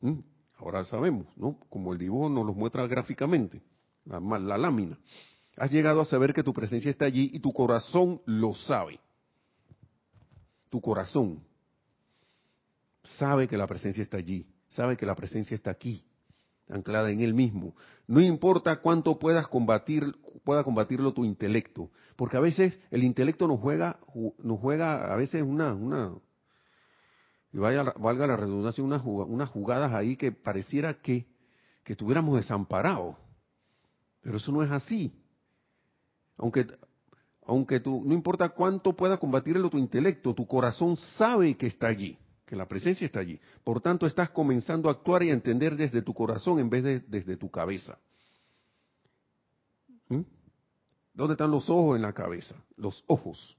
¿Mm? 0.00 0.20
Ahora 0.56 0.82
sabemos, 0.84 1.26
¿no? 1.36 1.60
Como 1.68 1.92
el 1.92 1.98
dibujo 1.98 2.30
nos 2.30 2.46
lo 2.46 2.54
muestra 2.54 2.86
gráficamente, 2.86 3.62
la 4.06 4.56
lámina. 4.56 4.98
Has 5.58 5.70
llegado 5.70 6.00
a 6.00 6.06
saber 6.06 6.32
que 6.32 6.42
tu 6.42 6.54
presencia 6.54 6.90
está 6.90 7.04
allí 7.04 7.28
y 7.30 7.40
tu 7.40 7.52
corazón 7.52 8.22
lo 8.24 8.54
sabe. 8.54 8.98
Tu 10.70 10.80
corazón 10.80 11.44
sabe 13.18 13.46
que 13.46 13.58
la 13.58 13.66
presencia 13.66 14.02
está 14.02 14.16
allí, 14.16 14.46
sabe 14.68 14.96
que 14.96 15.04
la 15.04 15.14
presencia 15.14 15.54
está 15.54 15.70
aquí, 15.70 16.02
anclada 16.68 17.10
en 17.10 17.20
él 17.20 17.34
mismo. 17.34 17.74
No 18.06 18.20
importa 18.20 18.80
cuánto 18.80 19.18
puedas 19.18 19.48
combatir, 19.48 20.14
pueda 20.44 20.64
combatirlo 20.64 21.12
tu 21.12 21.24
intelecto, 21.24 21.90
porque 22.16 22.36
a 22.36 22.40
veces 22.40 22.78
el 22.90 23.04
intelecto 23.04 23.48
nos 23.48 23.60
juega, 23.60 23.98
nos 24.38 24.60
juega 24.60 25.12
a 25.12 25.16
veces 25.16 25.42
una, 25.42 25.74
una, 25.74 26.12
y 27.52 27.58
vaya, 27.58 27.84
valga 27.98 28.26
la 28.26 28.36
redundancia, 28.36 28.84
unas, 28.84 29.50
jugadas 29.50 29.92
ahí 29.94 30.16
que 30.16 30.30
pareciera 30.30 31.00
que, 31.00 31.26
que 31.84 31.94
estuviéramos 31.94 32.36
desamparados. 32.36 33.16
Pero 34.20 34.36
eso 34.36 34.52
no 34.52 34.62
es 34.62 34.70
así. 34.70 35.18
Aunque, 36.36 36.66
aunque 37.46 37.80
tú, 37.80 38.02
no 38.04 38.12
importa 38.12 38.50
cuánto 38.50 38.94
pueda 38.94 39.16
combatirlo 39.16 39.70
tu 39.70 39.78
intelecto, 39.78 40.34
tu 40.34 40.46
corazón 40.46 40.96
sabe 40.96 41.56
que 41.56 41.68
está 41.68 41.86
allí, 41.86 42.18
que 42.46 42.56
la 42.56 42.66
presencia 42.66 43.04
está 43.04 43.20
allí. 43.20 43.38
Por 43.64 43.80
tanto, 43.80 44.06
estás 44.06 44.30
comenzando 44.30 44.88
a 44.88 44.92
actuar 44.92 45.24
y 45.24 45.30
a 45.30 45.34
entender 45.34 45.76
desde 45.76 46.00
tu 46.00 46.14
corazón 46.14 46.60
en 46.60 46.70
vez 46.70 46.84
de 46.84 47.00
desde 47.00 47.36
tu 47.36 47.50
cabeza. 47.50 47.98
¿Mm? 50.08 50.22
¿Dónde 51.12 51.32
están 51.32 51.50
los 51.50 51.68
ojos 51.68 51.96
en 51.96 52.02
la 52.02 52.12
cabeza? 52.12 52.54
Los 52.76 53.02
ojos, 53.08 53.56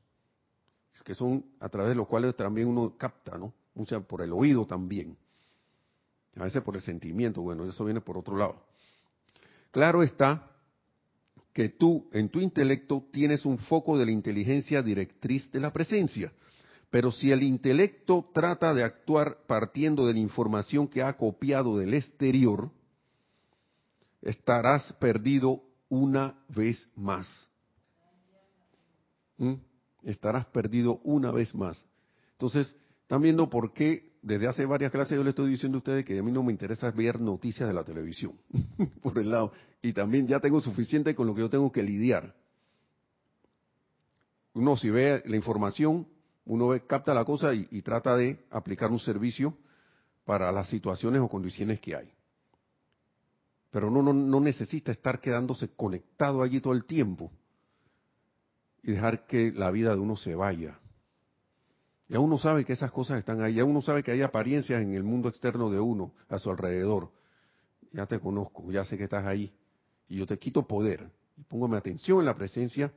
que 1.04 1.14
son 1.14 1.46
a 1.60 1.68
través 1.70 1.90
de 1.90 1.96
los 1.96 2.08
cuales 2.08 2.36
también 2.36 2.68
uno 2.68 2.96
capta, 2.98 3.38
¿no? 3.38 3.54
Mucha 3.76 4.00
por 4.00 4.22
el 4.22 4.32
oído 4.32 4.66
también. 4.66 5.18
A 6.36 6.44
veces 6.44 6.62
por 6.64 6.76
el 6.76 6.82
sentimiento, 6.82 7.42
bueno, 7.42 7.66
eso 7.66 7.84
viene 7.84 8.00
por 8.00 8.18
otro 8.18 8.38
lado. 8.38 8.64
Claro 9.72 10.02
está 10.02 10.52
que 11.52 11.70
tú 11.70 12.08
en 12.14 12.30
tu 12.30 12.40
intelecto 12.40 13.08
tienes 13.12 13.46
un 13.46 13.58
foco 13.58 13.98
de 13.98 14.06
la 14.06 14.12
inteligencia 14.12 14.82
directriz 14.82 15.52
de 15.52 15.60
la 15.60 15.74
presencia. 15.74 16.32
Pero 16.90 17.12
si 17.12 17.32
el 17.32 17.44
intelecto 17.44 18.30
trata 18.34 18.74
de 18.74 18.84
actuar 18.84 19.40
partiendo 19.46 20.08
de 20.08 20.14
la 20.14 20.20
información 20.20 20.88
que 20.88 21.02
ha 21.02 21.18
copiado 21.18 21.78
del 21.78 21.94
exterior, 21.94 22.72
estarás 24.22 24.94
perdido 24.94 25.64
una 25.90 26.36
vez 26.50 26.90
más. 26.96 27.28
¿Mm? 29.38 29.56
Estarás 30.04 30.46
perdido 30.48 31.02
una 31.04 31.32
vez 31.32 31.54
más. 31.54 31.86
Entonces, 32.34 32.76
están 33.02 33.22
viendo 33.22 33.50
por 33.50 33.74
qué 33.74 34.18
desde 34.22 34.48
hace 34.48 34.66
varias 34.66 34.92
clases 34.92 35.16
yo 35.16 35.24
le 35.24 35.30
estoy 35.30 35.50
diciendo 35.50 35.78
a 35.78 35.80
ustedes 35.80 36.04
que 36.04 36.18
a 36.20 36.24
mí 36.24 36.32
no 36.32 36.44
me 36.44 36.52
interesa 36.52 36.92
ver 36.92 37.20
noticias 37.22 37.68
de 37.68 37.74
la 37.74 37.84
televisión, 37.84 38.34
por 39.02 39.18
el 39.18 39.32
lado. 39.32 39.52
Y 39.82 39.94
también 39.94 40.28
ya 40.28 40.40
tengo 40.40 40.60
suficiente 40.60 41.16
con 41.16 41.28
lo 41.28 41.36
que 41.36 41.42
yo 41.42 41.50
tengo 41.50 41.72
que 41.72 41.84
lidiar. 41.84 42.36
Uno 44.54 44.76
si 44.76 44.90
ve 44.90 45.22
la 45.26 45.36
información, 45.36 46.08
uno 46.48 46.70
ve, 46.70 46.86
capta 46.86 47.14
la 47.14 47.26
cosa 47.26 47.54
y, 47.54 47.82
trata 47.82 48.16
de 48.16 48.46
aplicar 48.50 48.90
un 48.90 49.00
servicio 49.00 49.54
para 50.26 50.52
las 50.52 50.70
situaciones 50.70 51.22
o 51.22 51.28
condiciones 51.28 51.80
que 51.82 51.96
hay. 51.96 52.10
Pero 53.70 53.90
uno 53.90 54.14
no, 54.14 54.40
necesita 54.40 54.92
estar 54.92 55.20
quedándose 55.20 55.70
conectado 55.70 56.42
allí 56.42 56.62
todo 56.62 56.74
el 56.74 56.86
tiempo 56.86 57.32
y 58.82 58.94
dejar 58.94 59.28
que 59.28 59.52
la 59.52 59.72
vida 59.72 59.94
de 59.94 60.00
uno 60.00 60.16
se 60.16 60.36
vaya. 60.36 60.80
Ya 62.08 62.20
uno 62.20 62.38
sabe 62.38 62.64
que 62.64 62.72
esas 62.72 62.92
cosas 62.92 63.20
están 63.20 63.42
ahí, 63.42 63.56
ya 63.56 63.66
uno 63.66 63.82
sabe 63.82 64.02
que 64.02 64.12
hay 64.12 64.22
apariencias 64.22 64.82
en 64.82 64.94
el 64.94 65.04
mundo 65.04 65.28
externo 65.28 65.70
de 65.70 65.82
uno, 65.82 66.14
a 66.30 66.40
su 66.40 66.50
alrededor. 66.50 67.12
Ya 67.92 68.06
te 68.06 68.20
conozco, 68.20 68.72
ya 68.72 68.86
sé 68.86 68.98
que 68.98 69.04
estás 69.04 69.26
ahí. 69.26 69.54
Y 70.08 70.18
yo 70.18 70.26
te 70.26 70.40
quito 70.40 70.66
poder. 70.66 71.10
Y 71.36 71.44
pongo 71.44 71.68
mi 71.68 71.76
atención 71.76 72.20
en 72.20 72.26
la 72.26 72.36
presencia. 72.36 72.94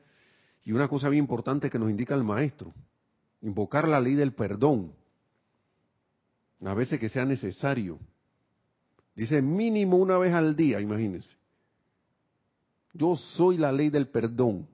Y 0.62 0.70
una 0.70 0.86
cosa 0.86 1.08
bien 1.08 1.24
importante 1.24 1.68
que 1.68 1.78
nos 1.80 1.90
indica 1.90 2.14
el 2.14 2.22
maestro, 2.22 2.72
invocar 3.42 3.88
la 3.88 4.00
ley 4.00 4.14
del 4.14 4.32
perdón. 4.32 4.92
A 6.64 6.74
veces 6.74 7.00
que 7.00 7.08
sea 7.08 7.24
necesario. 7.24 7.98
Dice 9.14 9.42
mínimo 9.42 9.96
una 9.96 10.18
vez 10.18 10.32
al 10.32 10.54
día, 10.56 10.80
imagínense. 10.80 11.36
Yo 12.92 13.16
soy 13.16 13.56
la 13.56 13.72
ley 13.72 13.90
del 13.90 14.08
perdón 14.08 14.68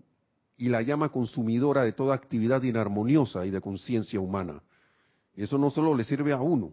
y 0.56 0.68
la 0.68 0.82
llama 0.82 1.10
consumidora 1.10 1.82
de 1.82 1.92
toda 1.92 2.14
actividad 2.14 2.62
inarmoniosa 2.62 3.44
y 3.44 3.50
de 3.50 3.60
conciencia 3.60 4.20
humana. 4.20 4.62
Y 5.34 5.42
eso 5.42 5.58
no 5.58 5.70
solo 5.70 5.94
le 5.94 6.04
sirve 6.04 6.32
a 6.32 6.40
uno, 6.40 6.72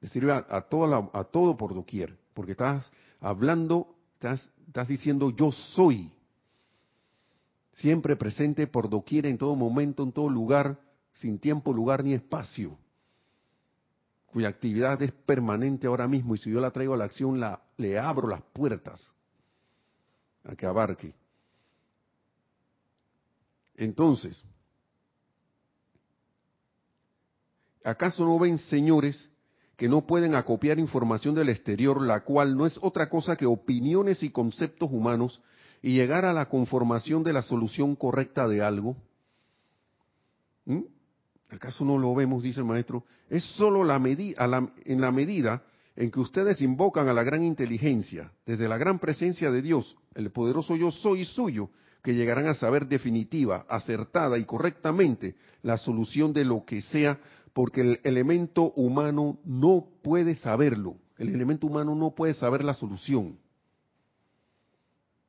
le 0.00 0.08
sirve 0.08 0.32
a, 0.32 0.44
a 0.48 1.24
todo 1.24 1.56
por 1.56 1.74
doquier, 1.74 2.18
porque 2.34 2.52
estás 2.52 2.90
hablando, 3.20 3.96
estás, 4.14 4.50
estás 4.66 4.88
diciendo 4.88 5.30
yo 5.30 5.52
soy, 5.52 6.12
siempre 7.76 8.16
presente 8.16 8.66
por 8.66 8.88
doquier, 8.88 9.26
en 9.26 9.38
todo 9.38 9.54
momento, 9.54 10.02
en 10.02 10.12
todo 10.12 10.28
lugar, 10.28 10.78
sin 11.14 11.38
tiempo, 11.38 11.72
lugar 11.72 12.04
ni 12.04 12.12
espacio, 12.12 12.76
cuya 14.26 14.48
actividad 14.48 15.00
es 15.02 15.12
permanente 15.12 15.86
ahora 15.86 16.06
mismo 16.08 16.34
y 16.34 16.38
si 16.38 16.50
yo 16.50 16.60
la 16.60 16.70
traigo 16.70 16.94
a 16.94 16.96
la 16.96 17.04
acción, 17.04 17.40
la, 17.40 17.62
le 17.76 17.98
abro 17.98 18.28
las 18.28 18.42
puertas 18.52 19.12
a 20.44 20.54
que 20.54 20.66
abarque. 20.66 21.14
Entonces, 23.76 24.42
¿acaso 27.84 28.24
no 28.24 28.38
ven, 28.38 28.58
señores, 28.58 29.28
que 29.76 29.88
no 29.88 30.06
pueden 30.06 30.34
acopiar 30.34 30.78
información 30.78 31.34
del 31.34 31.50
exterior, 31.50 32.00
la 32.00 32.20
cual 32.24 32.56
no 32.56 32.64
es 32.64 32.78
otra 32.80 33.10
cosa 33.10 33.36
que 33.36 33.44
opiniones 33.44 34.22
y 34.22 34.30
conceptos 34.30 34.90
humanos, 34.90 35.42
y 35.86 35.92
llegar 35.92 36.24
a 36.24 36.32
la 36.32 36.46
conformación 36.46 37.22
de 37.22 37.32
la 37.32 37.42
solución 37.42 37.94
correcta 37.94 38.48
de 38.48 38.60
algo? 38.60 38.96
¿Mm? 40.64 40.80
¿Acaso 41.48 41.84
no 41.84 41.96
lo 41.96 42.12
vemos, 42.12 42.42
dice 42.42 42.58
el 42.58 42.66
maestro? 42.66 43.04
Es 43.30 43.44
solo 43.54 43.84
la 43.84 43.94
en 44.04 45.00
la 45.00 45.12
medida 45.12 45.62
en 45.94 46.10
que 46.10 46.18
ustedes 46.18 46.60
invocan 46.60 47.06
a 47.08 47.12
la 47.12 47.22
gran 47.22 47.44
inteligencia, 47.44 48.32
desde 48.44 48.66
la 48.66 48.78
gran 48.78 48.98
presencia 48.98 49.52
de 49.52 49.62
Dios, 49.62 49.96
el 50.16 50.32
poderoso 50.32 50.74
yo 50.74 50.90
soy 50.90 51.24
suyo, 51.24 51.70
que 52.02 52.16
llegarán 52.16 52.48
a 52.48 52.54
saber 52.54 52.88
definitiva, 52.88 53.64
acertada 53.68 54.38
y 54.38 54.44
correctamente 54.44 55.36
la 55.62 55.78
solución 55.78 56.32
de 56.32 56.46
lo 56.46 56.64
que 56.64 56.80
sea, 56.80 57.20
porque 57.52 57.82
el 57.82 58.00
elemento 58.02 58.72
humano 58.72 59.38
no 59.44 59.86
puede 60.02 60.34
saberlo. 60.34 60.96
El 61.16 61.28
elemento 61.28 61.68
humano 61.68 61.94
no 61.94 62.12
puede 62.12 62.34
saber 62.34 62.64
la 62.64 62.74
solución. 62.74 63.38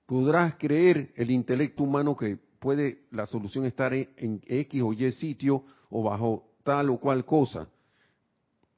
Podrás 0.08 0.56
creer 0.56 1.14
el 1.16 1.30
intelecto 1.30 1.84
humano 1.84 2.16
que 2.16 2.38
puede 2.38 3.04
la 3.12 3.26
solución 3.26 3.66
estar 3.66 3.94
en 3.94 4.42
X 4.48 4.82
o 4.82 4.94
Y 4.94 5.12
sitio 5.12 5.66
o 5.90 6.02
bajo 6.02 6.48
tal 6.64 6.90
o 6.90 6.98
cual 6.98 7.26
cosa. 7.26 7.68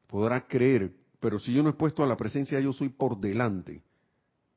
Podrás 0.08 0.46
creer, 0.50 0.92
pero 1.20 1.38
si 1.40 1.54
yo 1.54 1.62
no 1.62 1.70
he 1.70 1.74
puesto 1.74 2.04
a 2.04 2.08
la 2.08 2.18
presencia, 2.18 2.60
yo 2.60 2.74
soy 2.74 2.90
por 2.90 3.20
delante 3.20 3.84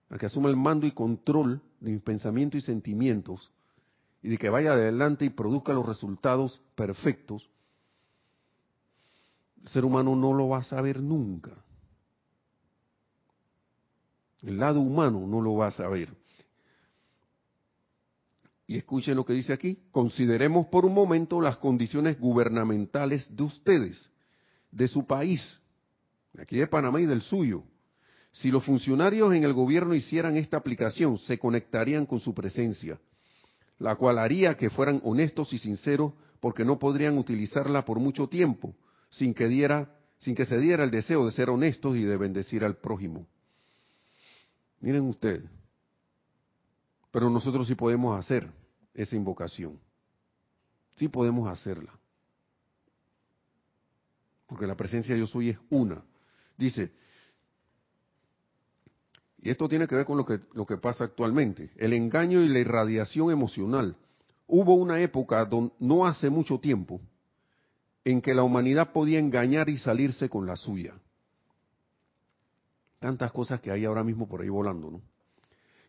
a 0.08 0.18
que 0.18 0.26
asuma 0.26 0.48
el 0.48 0.56
mando 0.56 0.86
y 0.86 0.92
control 0.92 1.60
de 1.80 1.92
mis 1.92 2.02
pensamientos 2.02 2.62
y 2.62 2.64
sentimientos 2.64 3.50
y 4.22 4.28
de 4.28 4.38
que 4.38 4.48
vaya 4.48 4.72
adelante 4.72 5.24
y 5.26 5.30
produzca 5.30 5.72
los 5.72 5.86
resultados 5.86 6.62
perfectos, 6.74 7.50
el 9.62 9.68
ser 9.68 9.84
humano 9.84 10.16
no 10.16 10.32
lo 10.32 10.48
va 10.48 10.58
a 10.58 10.62
saber 10.62 11.02
nunca. 11.02 11.52
El 14.42 14.58
lado 14.58 14.80
humano 14.80 15.26
no 15.26 15.40
lo 15.40 15.54
va 15.54 15.68
a 15.68 15.70
saber. 15.70 16.21
Y 18.72 18.78
escuchen 18.78 19.16
lo 19.16 19.26
que 19.26 19.34
dice 19.34 19.52
aquí. 19.52 19.76
Consideremos 19.90 20.66
por 20.68 20.86
un 20.86 20.94
momento 20.94 21.42
las 21.42 21.58
condiciones 21.58 22.18
gubernamentales 22.18 23.26
de 23.28 23.42
ustedes, 23.42 24.08
de 24.70 24.88
su 24.88 25.06
país, 25.06 25.60
aquí 26.38 26.56
de 26.56 26.66
Panamá 26.66 26.98
y 26.98 27.04
del 27.04 27.20
suyo. 27.20 27.64
Si 28.30 28.50
los 28.50 28.64
funcionarios 28.64 29.34
en 29.34 29.44
el 29.44 29.52
gobierno 29.52 29.94
hicieran 29.94 30.38
esta 30.38 30.56
aplicación, 30.56 31.18
se 31.18 31.38
conectarían 31.38 32.06
con 32.06 32.20
su 32.20 32.32
presencia, 32.32 32.98
la 33.78 33.96
cual 33.96 34.18
haría 34.18 34.56
que 34.56 34.70
fueran 34.70 35.02
honestos 35.04 35.52
y 35.52 35.58
sinceros 35.58 36.14
porque 36.40 36.64
no 36.64 36.78
podrían 36.78 37.18
utilizarla 37.18 37.84
por 37.84 37.98
mucho 37.98 38.26
tiempo 38.26 38.74
sin 39.10 39.34
que 39.34 39.48
diera 39.48 39.98
sin 40.16 40.34
que 40.34 40.46
se 40.46 40.56
diera 40.56 40.84
el 40.84 40.90
deseo 40.90 41.26
de 41.26 41.32
ser 41.32 41.50
honestos 41.50 41.94
y 41.96 42.04
de 42.04 42.16
bendecir 42.16 42.64
al 42.64 42.76
prójimo. 42.76 43.26
Miren 44.80 45.02
ustedes, 45.02 45.42
pero 47.10 47.28
nosotros 47.28 47.68
sí 47.68 47.74
podemos 47.74 48.18
hacer 48.18 48.61
esa 48.94 49.16
invocación. 49.16 49.78
Sí 50.96 51.08
podemos 51.08 51.50
hacerla. 51.50 51.92
Porque 54.46 54.66
la 54.66 54.76
presencia 54.76 55.14
de 55.14 55.20
yo 55.20 55.26
soy 55.26 55.50
es 55.50 55.58
una. 55.70 56.04
Dice, 56.56 56.92
y 59.42 59.50
esto 59.50 59.68
tiene 59.68 59.88
que 59.88 59.96
ver 59.96 60.04
con 60.04 60.16
lo 60.16 60.24
que, 60.24 60.38
lo 60.52 60.66
que 60.66 60.76
pasa 60.76 61.04
actualmente. 61.04 61.70
El 61.76 61.92
engaño 61.94 62.40
y 62.42 62.48
la 62.48 62.60
irradiación 62.60 63.30
emocional. 63.30 63.96
Hubo 64.46 64.74
una 64.74 65.00
época, 65.00 65.48
no 65.80 66.06
hace 66.06 66.30
mucho 66.30 66.60
tiempo, 66.60 67.00
en 68.04 68.20
que 68.20 68.34
la 68.34 68.42
humanidad 68.42 68.92
podía 68.92 69.18
engañar 69.18 69.68
y 69.68 69.78
salirse 69.78 70.28
con 70.28 70.46
la 70.46 70.56
suya. 70.56 70.94
Tantas 73.00 73.32
cosas 73.32 73.60
que 73.60 73.70
hay 73.72 73.84
ahora 73.84 74.04
mismo 74.04 74.28
por 74.28 74.42
ahí 74.42 74.48
volando, 74.48 74.90
¿no? 74.90 75.00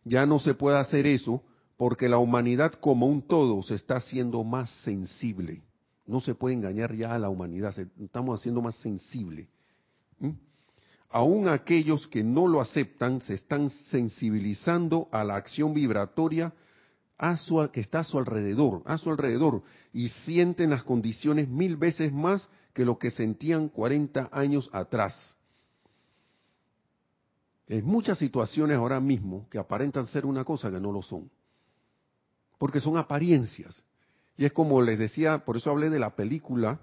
Ya 0.04 0.26
no 0.26 0.38
se 0.40 0.54
puede 0.54 0.78
hacer 0.78 1.06
eso 1.06 1.42
porque 1.76 2.08
la 2.08 2.18
humanidad 2.18 2.72
como 2.74 3.06
un 3.06 3.22
todo 3.22 3.62
se 3.62 3.74
está 3.74 3.96
haciendo 3.96 4.44
más 4.44 4.70
sensible. 4.82 5.62
No 6.06 6.20
se 6.20 6.34
puede 6.34 6.54
engañar 6.54 6.94
ya 6.94 7.14
a 7.14 7.18
la 7.18 7.28
humanidad, 7.28 7.74
estamos 7.98 8.40
haciendo 8.40 8.60
más 8.60 8.76
sensible 8.76 9.48
aún 11.14 11.46
aquellos 11.46 12.08
que 12.08 12.24
no 12.24 12.48
lo 12.48 12.60
aceptan 12.60 13.20
se 13.20 13.34
están 13.34 13.70
sensibilizando 13.70 15.08
a 15.12 15.22
la 15.22 15.36
acción 15.36 15.72
vibratoria 15.72 16.52
que 17.72 17.80
está 17.80 18.00
a 18.00 18.04
su 18.04 18.18
alrededor, 18.18 18.82
a 18.84 18.98
su 18.98 19.10
alrededor, 19.10 19.62
y 19.92 20.08
sienten 20.08 20.70
las 20.70 20.82
condiciones 20.82 21.48
mil 21.48 21.76
veces 21.76 22.12
más 22.12 22.48
que 22.72 22.84
lo 22.84 22.98
que 22.98 23.12
sentían 23.12 23.68
40 23.68 24.28
años 24.32 24.68
atrás. 24.72 25.36
En 27.68 27.86
muchas 27.86 28.18
situaciones 28.18 28.76
ahora 28.76 28.98
mismo 28.98 29.48
que 29.48 29.58
aparentan 29.58 30.08
ser 30.08 30.26
una 30.26 30.44
cosa 30.44 30.68
que 30.68 30.80
no 30.80 30.90
lo 30.90 31.00
son. 31.00 31.30
Porque 32.64 32.80
son 32.80 32.96
apariencias. 32.96 33.84
Y 34.38 34.46
es 34.46 34.52
como 34.54 34.80
les 34.80 34.98
decía, 34.98 35.44
por 35.44 35.58
eso 35.58 35.70
hablé 35.70 35.90
de 35.90 35.98
la 35.98 36.16
película 36.16 36.80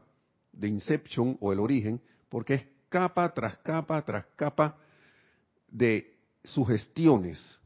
de 0.51 0.67
Inception 0.67 1.39
o 1.41 1.51
El 1.51 1.59
Origen, 1.59 1.99
porque 2.29 2.53
es 2.53 2.67
capa 2.87 3.33
tras 3.33 3.57
capa 3.63 3.99
tras 4.05 4.27
capa 4.35 4.77
de 5.67 6.19
sugestiones, 6.43 7.57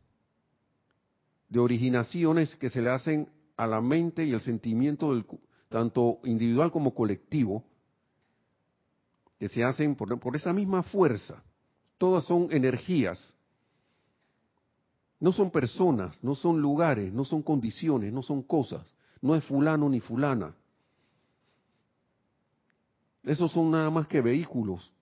de 1.50 1.60
originaciones 1.60 2.56
que 2.56 2.70
se 2.70 2.82
le 2.82 2.90
hacen 2.90 3.28
a 3.58 3.68
la 3.68 3.82
mente 3.82 4.24
y 4.24 4.32
el 4.32 4.40
sentimiento 4.40 5.14
del, 5.14 5.26
tanto 5.68 6.20
individual 6.24 6.72
como 6.72 6.96
colectivo, 6.96 7.66
que 9.38 9.50
se 9.50 9.62
hacen 9.62 9.94
por, 9.94 10.18
por 10.22 10.38
esa 10.38 10.54
misma 10.54 10.84
fuerza. 10.84 11.44
Todas 11.98 12.24
son 12.24 12.48
energías. 12.50 13.35
No 15.26 15.32
son 15.32 15.50
personas, 15.50 16.24
no 16.24 16.36
son 16.36 16.62
lugares, 16.62 17.12
no 17.12 17.26
son 17.26 17.42
condiciones, 17.42 18.14
no 18.14 18.22
son 18.22 18.44
cosas. 18.44 18.94
No 19.24 19.36
es 19.36 19.44
fulano 19.44 19.90
ni 19.90 20.00
fulana. 20.00 20.54
Esos 23.24 23.52
son 23.52 23.72
nada 23.72 23.90
más 23.90 24.06
que 24.06 24.22
vehículos 24.22 24.94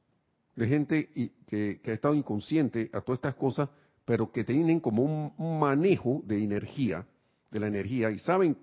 de 0.55 0.65
gente 0.65 1.09
que, 1.45 1.82
ha 1.86 1.91
estado 1.91 2.15
inconsciente 2.15 2.89
a 2.93 3.01
todas 3.01 3.17
estas 3.17 3.36
cosas, 3.36 3.67
pero 4.05 4.32
que 4.32 4.45
tienen 4.45 4.80
como 4.80 5.34
un, 5.38 5.59
manejo 5.59 6.21
de 6.24 6.41
energía, 6.41 7.05
de 7.51 7.59
la 7.59 7.67
energía, 7.67 8.09
y 8.09 8.19
saben, 8.19 8.55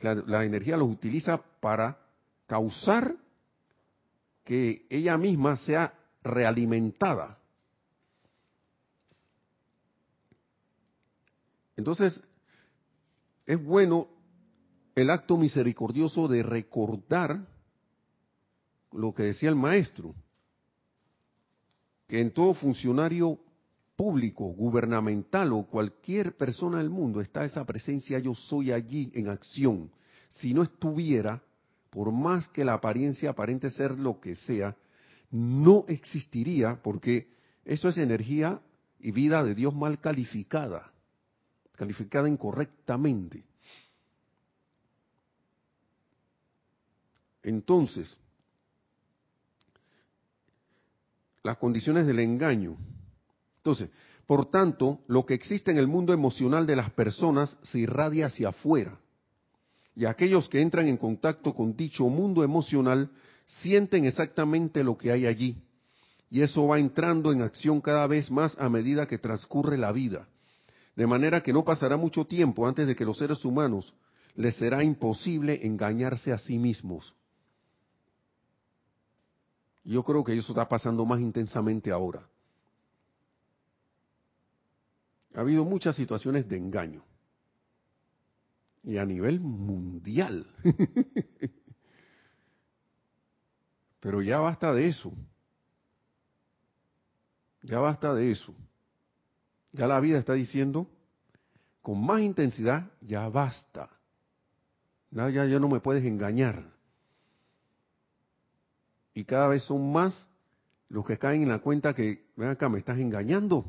la, 0.00 0.16
la 0.26 0.44
energía 0.44 0.76
los 0.76 0.88
utiliza 0.88 1.40
para 1.60 2.00
causar 2.48 3.14
que 4.42 4.86
ella 4.90 5.16
misma 5.18 5.54
sea 5.58 5.94
realimentada. 6.24 7.37
Entonces, 11.78 12.20
es 13.46 13.64
bueno 13.64 14.08
el 14.96 15.10
acto 15.10 15.36
misericordioso 15.36 16.26
de 16.26 16.42
recordar 16.42 17.46
lo 18.90 19.14
que 19.14 19.22
decía 19.22 19.48
el 19.48 19.54
maestro, 19.54 20.12
que 22.08 22.20
en 22.20 22.32
todo 22.32 22.54
funcionario 22.54 23.38
público, 23.94 24.46
gubernamental 24.46 25.52
o 25.52 25.68
cualquier 25.68 26.36
persona 26.36 26.78
del 26.78 26.90
mundo 26.90 27.20
está 27.20 27.44
esa 27.44 27.64
presencia 27.64 28.18
yo 28.18 28.34
soy 28.34 28.72
allí 28.72 29.12
en 29.14 29.28
acción. 29.28 29.92
Si 30.30 30.52
no 30.52 30.64
estuviera, 30.64 31.44
por 31.90 32.10
más 32.10 32.48
que 32.48 32.64
la 32.64 32.74
apariencia 32.74 33.30
aparente 33.30 33.70
ser 33.70 33.92
lo 33.92 34.18
que 34.18 34.34
sea, 34.34 34.76
no 35.30 35.84
existiría 35.86 36.82
porque 36.82 37.28
eso 37.64 37.88
es 37.88 37.98
energía 37.98 38.60
y 38.98 39.12
vida 39.12 39.44
de 39.44 39.54
Dios 39.54 39.76
mal 39.76 40.00
calificada, 40.00 40.92
calificada 41.78 42.28
incorrectamente. 42.28 43.44
Entonces, 47.42 48.18
las 51.44 51.56
condiciones 51.56 52.06
del 52.06 52.18
engaño. 52.18 52.76
Entonces, 53.58 53.88
por 54.26 54.50
tanto, 54.50 55.00
lo 55.06 55.24
que 55.24 55.34
existe 55.34 55.70
en 55.70 55.78
el 55.78 55.86
mundo 55.86 56.12
emocional 56.12 56.66
de 56.66 56.76
las 56.76 56.90
personas 56.90 57.56
se 57.62 57.78
irradia 57.78 58.26
hacia 58.26 58.48
afuera. 58.48 58.98
Y 59.94 60.04
aquellos 60.04 60.48
que 60.48 60.60
entran 60.60 60.88
en 60.88 60.96
contacto 60.96 61.54
con 61.54 61.76
dicho 61.76 62.04
mundo 62.08 62.42
emocional 62.42 63.10
sienten 63.62 64.04
exactamente 64.04 64.84
lo 64.84 64.98
que 64.98 65.12
hay 65.12 65.26
allí. 65.26 65.62
Y 66.28 66.42
eso 66.42 66.66
va 66.66 66.78
entrando 66.78 67.32
en 67.32 67.40
acción 67.40 67.80
cada 67.80 68.06
vez 68.06 68.30
más 68.30 68.58
a 68.58 68.68
medida 68.68 69.06
que 69.06 69.16
transcurre 69.16 69.78
la 69.78 69.92
vida. 69.92 70.28
De 70.98 71.06
manera 71.06 71.44
que 71.44 71.52
no 71.52 71.64
pasará 71.64 71.96
mucho 71.96 72.24
tiempo 72.24 72.66
antes 72.66 72.84
de 72.84 72.96
que 72.96 73.04
los 73.04 73.16
seres 73.16 73.44
humanos 73.44 73.94
les 74.34 74.56
será 74.56 74.82
imposible 74.82 75.64
engañarse 75.64 76.32
a 76.32 76.38
sí 76.38 76.58
mismos. 76.58 77.14
Yo 79.84 80.02
creo 80.02 80.24
que 80.24 80.36
eso 80.36 80.50
está 80.50 80.68
pasando 80.68 81.06
más 81.06 81.20
intensamente 81.20 81.92
ahora. 81.92 82.28
Ha 85.36 85.40
habido 85.42 85.64
muchas 85.64 85.94
situaciones 85.94 86.48
de 86.48 86.56
engaño. 86.56 87.04
Y 88.82 88.98
a 88.98 89.04
nivel 89.04 89.38
mundial. 89.38 90.52
Pero 94.00 94.20
ya 94.20 94.40
basta 94.40 94.74
de 94.74 94.88
eso. 94.88 95.12
Ya 97.62 97.78
basta 97.78 98.12
de 98.14 98.32
eso. 98.32 98.52
Ya 99.72 99.86
la 99.86 100.00
vida 100.00 100.18
está 100.18 100.34
diciendo, 100.34 100.88
con 101.82 102.04
más 102.04 102.20
intensidad, 102.20 102.90
ya 103.00 103.28
basta. 103.28 103.90
Ya, 105.10 105.28
ya 105.30 105.58
no 105.58 105.68
me 105.68 105.80
puedes 105.80 106.04
engañar 106.04 106.78
y 109.18 109.24
cada 109.24 109.48
vez 109.48 109.64
son 109.64 109.90
más 109.90 110.28
los 110.88 111.04
que 111.04 111.18
caen 111.18 111.42
en 111.42 111.48
la 111.48 111.58
cuenta 111.58 111.92
que, 111.92 112.28
ven 112.36 112.50
acá, 112.50 112.68
me 112.68 112.78
estás 112.78 113.00
engañando. 113.00 113.64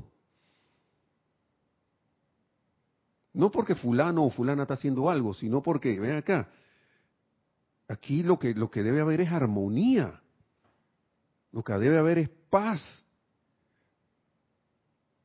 No 3.33 3.49
porque 3.49 3.73
fulano 3.73 4.25
o 4.25 4.29
fulana 4.29 4.61
está 4.61 4.75
haciendo 4.75 5.09
algo, 5.09 5.33
sino 5.33 5.63
porque, 5.63 5.99
ven 5.99 6.17
acá, 6.17 6.49
aquí 7.87 8.21
lo 8.21 8.37
que, 8.37 8.53
lo 8.53 8.69
que 8.69 8.83
debe 8.83 9.01
haber 9.01 9.21
es 9.21 9.31
armonía. 9.31 10.21
Lo 11.51 11.63
que 11.63 11.73
debe 11.73 11.97
haber 11.97 12.19
es 12.19 12.29
paz. 12.51 12.79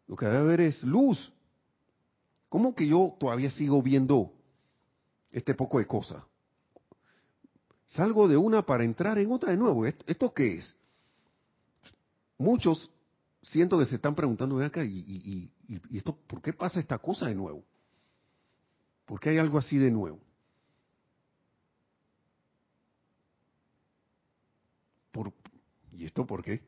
Lo 0.07 0.17
que 0.17 0.27
debe 0.27 0.39
haber 0.39 0.61
es 0.61 0.83
luz. 0.83 1.33
¿Cómo 2.49 2.75
que 2.75 2.87
yo 2.87 3.17
todavía 3.19 3.51
sigo 3.51 3.83
viendo 3.83 4.33
este 5.31 5.55
poco 5.55 5.79
de 5.79 5.87
cosas? 5.87 6.23
Salgo 7.87 8.29
de 8.29 8.37
una 8.37 8.65
para 8.65 8.85
entrar 8.85 9.19
en 9.19 9.31
otra 9.33 9.51
de 9.51 9.57
nuevo. 9.57 9.87
¿Esto, 9.87 10.33
qué 10.33 10.55
es? 10.57 10.75
Muchos 12.39 12.91
siento 13.43 13.79
que 13.79 13.87
se 13.87 13.97
están 13.97 14.15
preguntando, 14.15 14.59
acá, 14.65 14.85
y, 14.85 15.53
esto, 15.93 16.17
¿por 16.27 16.41
qué 16.43 16.53
pasa 16.53 16.81
esta 16.81 16.99
cosa 16.99 17.27
de 17.27 17.35
nuevo? 17.35 17.65
¿Por 19.05 19.21
qué 19.21 19.31
hay 19.31 19.39
algo 19.39 19.59
así 19.59 19.79
de 19.79 19.91
nuevo? 19.91 20.19
¿Y 25.97 26.05
esto 26.05 26.27
por 26.27 26.43
qué? 26.43 26.61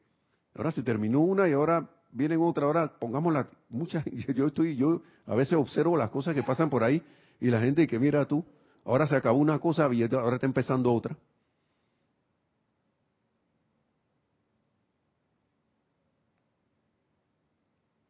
Ahora 0.55 0.70
se 0.70 0.82
terminó 0.82 1.20
una 1.20 1.49
y 1.49 1.53
ahora 1.53 1.91
vienen 2.11 2.40
otra. 2.40 2.66
Ahora 2.66 2.92
pongámosla. 2.98 3.48
Muchas, 3.68 4.04
yo 4.34 4.46
estoy, 4.46 4.76
yo 4.76 5.02
a 5.26 5.34
veces 5.34 5.54
observo 5.54 5.96
las 5.96 6.11
cosas 6.11 6.34
que 6.34 6.42
pasan 6.42 6.70
por 6.70 6.84
ahí 6.84 7.02
y 7.40 7.50
la 7.50 7.61
gente 7.61 7.86
que 7.86 7.98
mira 7.98 8.26
tú, 8.26 8.44
Ahora 8.86 9.07
se 9.09 9.16
acabó 9.16 9.38
una 9.38 9.59
cosa 9.59 9.92
y 9.92 10.02
ahora 10.04 10.36
está 10.36 10.46
empezando 10.46 10.92
otra. 10.92 11.16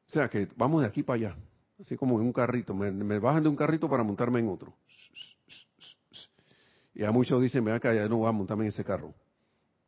O 0.07 0.11
sea 0.11 0.29
que 0.29 0.47
vamos 0.55 0.83
de 0.83 0.87
aquí 0.87 1.03
para 1.03 1.29
allá, 1.29 1.37
así 1.81 1.97
como 1.97 2.21
en 2.21 2.27
un 2.27 2.33
carrito. 2.33 2.75
Me, 2.75 3.19
bajan 3.19 3.43
de 3.43 3.49
un 3.49 3.57
carrito 3.57 3.89
para 3.89 4.03
montarme 4.03 4.41
en 4.41 4.49
otro. 4.49 4.75
Y 6.95 7.05
a 7.05 7.11
muchos 7.11 7.41
dicen, 7.41 7.65
me 7.65 7.73
acá, 7.73 7.95
ya 7.95 8.07
no 8.07 8.19
voy 8.19 8.29
a 8.29 8.33
montarme 8.33 8.65
en 8.65 8.69
ese 8.69 8.85
carro. 8.85 9.15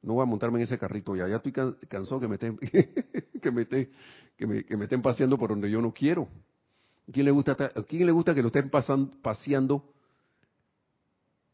No 0.02 0.14
voy 0.14 0.22
a 0.22 0.26
montarme 0.26 0.58
en 0.58 0.64
ese 0.64 0.78
carrito 0.78 1.16
ya. 1.16 1.28
Ya 1.28 1.36
estoy 1.36 1.52
cansado 1.52 2.20
que 2.20 2.28
me 2.28 2.34
estén, 2.34 2.58
que 3.42 3.50
me 3.50 3.62
estén, 3.62 3.90
que 4.36 4.46
me, 4.46 4.64
que 4.64 4.76
me 4.76 4.84
estén 4.84 5.02
paseando 5.02 5.36
por 5.36 5.50
donde 5.50 5.70
yo 5.70 5.80
no 5.80 5.92
quiero. 5.92 6.28
quién 7.12 7.26
le 7.26 7.32
gusta, 7.32 7.52
¿a 7.52 7.82
quién 7.82 8.06
le 8.06 8.12
gusta 8.12 8.34
que 8.34 8.42
lo 8.42 8.48
estén 8.48 8.70
pasando, 8.70 9.12
paseando 9.22 9.92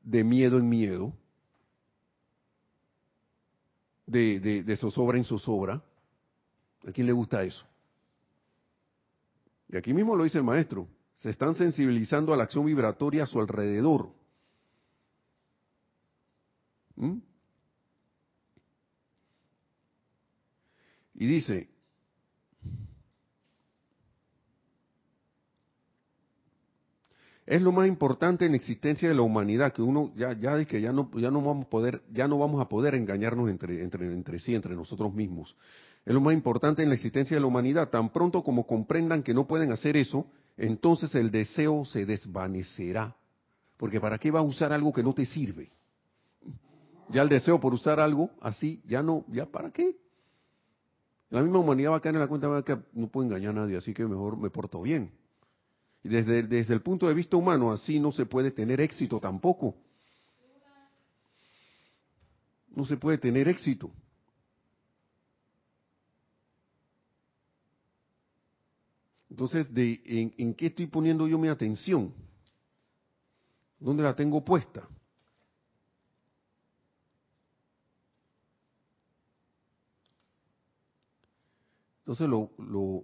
de 0.05 0.22
miedo 0.22 0.59
en 0.59 0.68
miedo, 0.68 1.12
de, 4.07 4.62
de, 4.62 4.76
zozobra 4.76 5.18
en 5.18 5.24
zozobra. 5.24 5.82
¿A 6.86 6.92
quién 6.92 7.07
le 7.07 7.12
gusta 7.12 7.42
eso? 7.42 7.64
Y 9.68 9.76
aquí 9.76 9.95
mismo 9.95 10.14
lo 10.14 10.24
dice 10.24 10.38
el 10.38 10.45
maestro, 10.45 10.86
se 11.16 11.30
están 11.30 11.55
sensibilizando 11.55 12.34
a 12.34 12.36
la 12.36 12.45
acción 12.45 12.66
vibratoria 12.66 13.22
a 13.22 13.26
su 13.26 13.40
alrededor. 13.40 14.11
¿Mm? 16.97 17.18
Y 21.14 21.26
dice, 21.26 21.68
es 27.46 27.62
lo 27.62 27.72
más 27.72 27.86
importante 27.86 28.44
en 28.46 28.52
la 28.52 28.56
existencia 28.56 29.08
de 29.08 29.14
la 29.14 29.22
humanidad 29.22 29.72
que 29.72 29.82
uno 29.82 30.12
ya 30.16 30.32
ya 30.32 30.64
que 30.64 30.80
ya 30.80 30.92
no 30.92 31.10
ya 31.16 31.30
no 31.30 31.42
vamos 31.42 31.66
a 31.66 31.70
poder 31.70 32.02
ya 32.12 32.26
no 32.26 32.38
vamos 32.38 32.60
a 32.60 32.68
poder 32.68 32.94
engañarnos 32.94 33.50
entre 33.50 33.82
entre 33.82 34.12
entre 34.12 34.38
sí 34.38 34.54
entre 34.54 34.74
nosotros 34.74 35.12
mismos. 35.14 35.54
Es 36.04 36.12
lo 36.12 36.20
más 36.20 36.34
importante 36.34 36.82
en 36.82 36.88
la 36.88 36.94
existencia 36.96 37.36
de 37.36 37.40
la 37.40 37.46
humanidad. 37.46 37.90
Tan 37.90 38.10
pronto 38.10 38.42
como 38.42 38.66
comprendan 38.66 39.22
que 39.22 39.34
no 39.34 39.46
pueden 39.46 39.72
hacer 39.72 39.96
eso 39.96 40.26
entonces 40.56 41.14
el 41.14 41.30
deseo 41.30 41.84
se 41.84 42.06
desvanecerá. 42.06 43.16
Porque 43.76 44.00
para 44.00 44.18
qué 44.18 44.30
va 44.30 44.40
a 44.40 44.44
usar 44.44 44.72
algo 44.72 44.92
que 44.92 45.02
no 45.02 45.12
te 45.14 45.26
sirve 45.26 45.68
ya 47.10 47.22
el 47.22 47.28
deseo 47.28 47.60
por 47.60 47.74
usar 47.74 48.00
algo 48.00 48.30
así 48.40 48.82
ya 48.86 49.02
no 49.02 49.24
ya 49.28 49.46
para 49.46 49.70
qué 49.70 49.96
la 51.31 51.43
misma 51.43 51.59
humanidad 51.59 51.93
va 51.93 51.97
a 51.97 52.01
caer 52.01 52.14
en 52.14 52.20
la 52.20 52.29
cuenta 52.29 52.49
de 52.49 52.62
que 52.62 52.79
no 52.93 53.09
puedo 53.09 53.27
engañar 53.27 53.51
a 53.51 53.61
nadie 53.61 53.77
así 53.77 53.93
que 53.93 54.05
mejor 54.07 54.37
me 54.37 54.51
porto 54.51 54.81
bien 54.83 55.11
Y 56.05 56.09
desde, 56.09 56.43
desde 56.43 56.75
el 56.75 56.83
punto 56.83 57.09
de 57.09 57.14
vista 57.14 57.37
humano, 57.37 57.72
así 57.72 57.99
no 57.99 58.12
se 58.12 58.27
puede 58.27 58.51
tener 58.51 58.81
éxito 58.81 59.18
tampoco. 59.18 59.75
No 62.77 62.85
se 62.85 62.97
puede 62.97 63.18
tener 63.18 63.49
éxito. 63.49 63.91
Entonces, 69.31 69.72
de, 69.72 70.01
en, 70.05 70.35
¿en 70.37 70.55
qué 70.55 70.66
estoy 70.66 70.87
poniendo 70.87 71.27
yo 71.27 71.39
mi 71.39 71.49
atención? 71.49 72.14
¿Dónde 73.81 74.03
la 74.03 74.14
tengo 74.14 74.45
puesta? 74.45 74.87
Entonces 82.05 82.28
lo, 82.28 82.50
lo, 82.59 83.02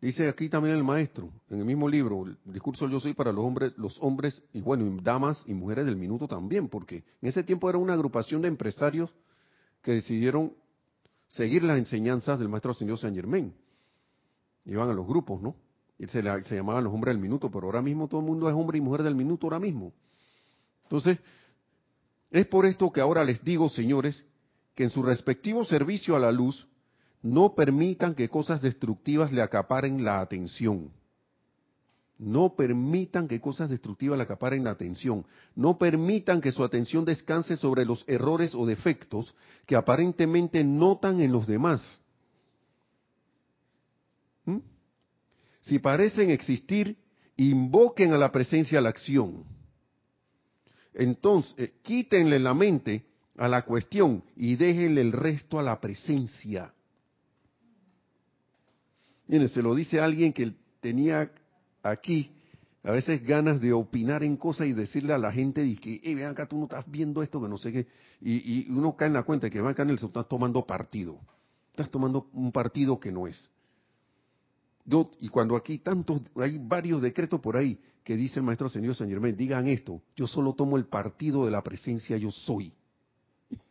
dice 0.00 0.28
aquí 0.28 0.48
también 0.48 0.74
el 0.74 0.82
maestro, 0.82 1.30
en 1.48 1.60
el 1.60 1.64
mismo 1.64 1.88
libro, 1.88 2.26
el 2.26 2.36
discurso 2.52 2.88
yo 2.88 2.98
soy 2.98 3.14
para 3.14 3.30
los 3.30 3.44
hombres, 3.44 3.72
los 3.76 3.96
hombres 4.02 4.42
y 4.52 4.60
bueno, 4.60 4.98
damas 5.00 5.44
y 5.46 5.54
mujeres 5.54 5.86
del 5.86 5.94
minuto 5.94 6.26
también, 6.26 6.68
porque 6.68 7.04
en 7.22 7.28
ese 7.28 7.44
tiempo 7.44 7.70
era 7.70 7.78
una 7.78 7.92
agrupación 7.92 8.42
de 8.42 8.48
empresarios 8.48 9.08
que 9.82 9.92
decidieron 9.92 10.52
seguir 11.28 11.62
las 11.62 11.78
enseñanzas 11.78 12.40
del 12.40 12.48
maestro 12.48 12.74
señor 12.74 12.98
Saint 12.98 13.14
Germain. 13.14 13.54
Iban 14.64 14.90
a 14.90 14.94
los 14.94 15.06
grupos, 15.06 15.40
¿no? 15.40 15.54
Y 15.96 16.08
se, 16.08 16.22
se 16.42 16.56
llamaban 16.56 16.82
los 16.82 16.92
hombres 16.92 17.14
del 17.14 17.22
minuto, 17.22 17.52
pero 17.52 17.66
ahora 17.66 17.82
mismo 17.82 18.08
todo 18.08 18.20
el 18.20 18.26
mundo 18.26 18.48
es 18.48 18.54
hombre 18.56 18.78
y 18.78 18.80
mujer 18.80 19.04
del 19.04 19.14
minuto 19.14 19.46
ahora 19.46 19.60
mismo. 19.60 19.92
Entonces, 20.82 21.20
es 22.32 22.46
por 22.48 22.66
esto 22.66 22.90
que 22.90 23.00
ahora 23.00 23.22
les 23.22 23.44
digo, 23.44 23.68
señores, 23.68 24.26
que 24.74 24.84
en 24.84 24.90
su 24.90 25.02
respectivo 25.02 25.64
servicio 25.64 26.16
a 26.16 26.18
la 26.18 26.32
luz 26.32 26.66
no 27.22 27.54
permitan 27.54 28.14
que 28.14 28.28
cosas 28.28 28.60
destructivas 28.62 29.32
le 29.32 29.42
acaparen 29.42 30.04
la 30.04 30.20
atención. 30.20 30.90
No 32.18 32.54
permitan 32.54 33.26
que 33.26 33.40
cosas 33.40 33.70
destructivas 33.70 34.16
le 34.16 34.24
acaparen 34.24 34.64
la 34.64 34.70
atención. 34.70 35.26
No 35.54 35.78
permitan 35.78 36.40
que 36.40 36.52
su 36.52 36.62
atención 36.62 37.04
descanse 37.04 37.56
sobre 37.56 37.84
los 37.84 38.04
errores 38.06 38.54
o 38.54 38.66
defectos 38.66 39.34
que 39.66 39.76
aparentemente 39.76 40.62
notan 40.62 41.20
en 41.20 41.32
los 41.32 41.46
demás. 41.46 42.00
¿Mm? 44.44 44.58
Si 45.62 45.78
parecen 45.78 46.30
existir, 46.30 46.96
invoquen 47.36 48.12
a 48.12 48.18
la 48.18 48.30
presencia 48.30 48.78
a 48.78 48.82
la 48.82 48.90
acción. 48.90 49.44
Entonces, 50.94 51.54
eh, 51.56 51.74
quítenle 51.82 52.38
la 52.38 52.54
mente 52.54 53.06
a 53.36 53.48
la 53.48 53.62
cuestión 53.62 54.22
y 54.36 54.56
déjenle 54.56 55.00
el 55.00 55.12
resto 55.12 55.58
a 55.58 55.62
la 55.62 55.80
presencia. 55.80 56.72
Miren, 59.26 59.48
se 59.48 59.62
lo 59.62 59.74
dice 59.74 60.00
alguien 60.00 60.32
que 60.32 60.52
tenía 60.80 61.30
aquí 61.82 62.30
a 62.84 62.90
veces 62.90 63.24
ganas 63.24 63.60
de 63.60 63.72
opinar 63.72 64.24
en 64.24 64.36
cosas 64.36 64.66
y 64.66 64.72
decirle 64.72 65.12
a 65.12 65.18
la 65.18 65.30
gente 65.32 65.64
y 65.64 65.76
que, 65.76 66.00
hey, 66.02 66.14
ven 66.14 66.26
acá, 66.26 66.46
tú 66.46 66.58
no 66.58 66.64
estás 66.64 66.84
viendo 66.90 67.22
esto, 67.22 67.40
que 67.40 67.48
no 67.48 67.56
sé 67.56 67.72
qué, 67.72 67.86
y, 68.20 68.68
uno 68.70 68.96
cae 68.96 69.06
en 69.06 69.14
la 69.14 69.22
cuenta 69.22 69.48
que 69.48 69.60
van 69.60 69.72
acá 69.72 69.82
en 69.82 69.90
el 69.90 69.96
estás 69.96 70.28
tomando 70.28 70.66
partido, 70.66 71.18
estás 71.70 71.90
tomando 71.90 72.28
un 72.32 72.50
partido 72.50 72.98
que 72.98 73.12
no 73.12 73.28
es. 73.28 73.48
y 75.20 75.28
cuando 75.28 75.54
aquí 75.54 75.78
tantos, 75.78 76.22
hay 76.36 76.58
varios 76.58 77.00
decretos 77.00 77.40
por 77.40 77.56
ahí 77.56 77.78
que 78.02 78.16
dice 78.16 78.40
el 78.40 78.44
maestro 78.44 78.68
señor 78.68 78.96
San 78.96 79.08
Germán, 79.08 79.36
digan 79.36 79.68
esto, 79.68 80.02
yo 80.16 80.26
solo 80.26 80.54
tomo 80.54 80.76
el 80.76 80.86
partido 80.86 81.44
de 81.44 81.52
la 81.52 81.62
presencia 81.62 82.16
yo 82.16 82.32
soy. 82.32 82.72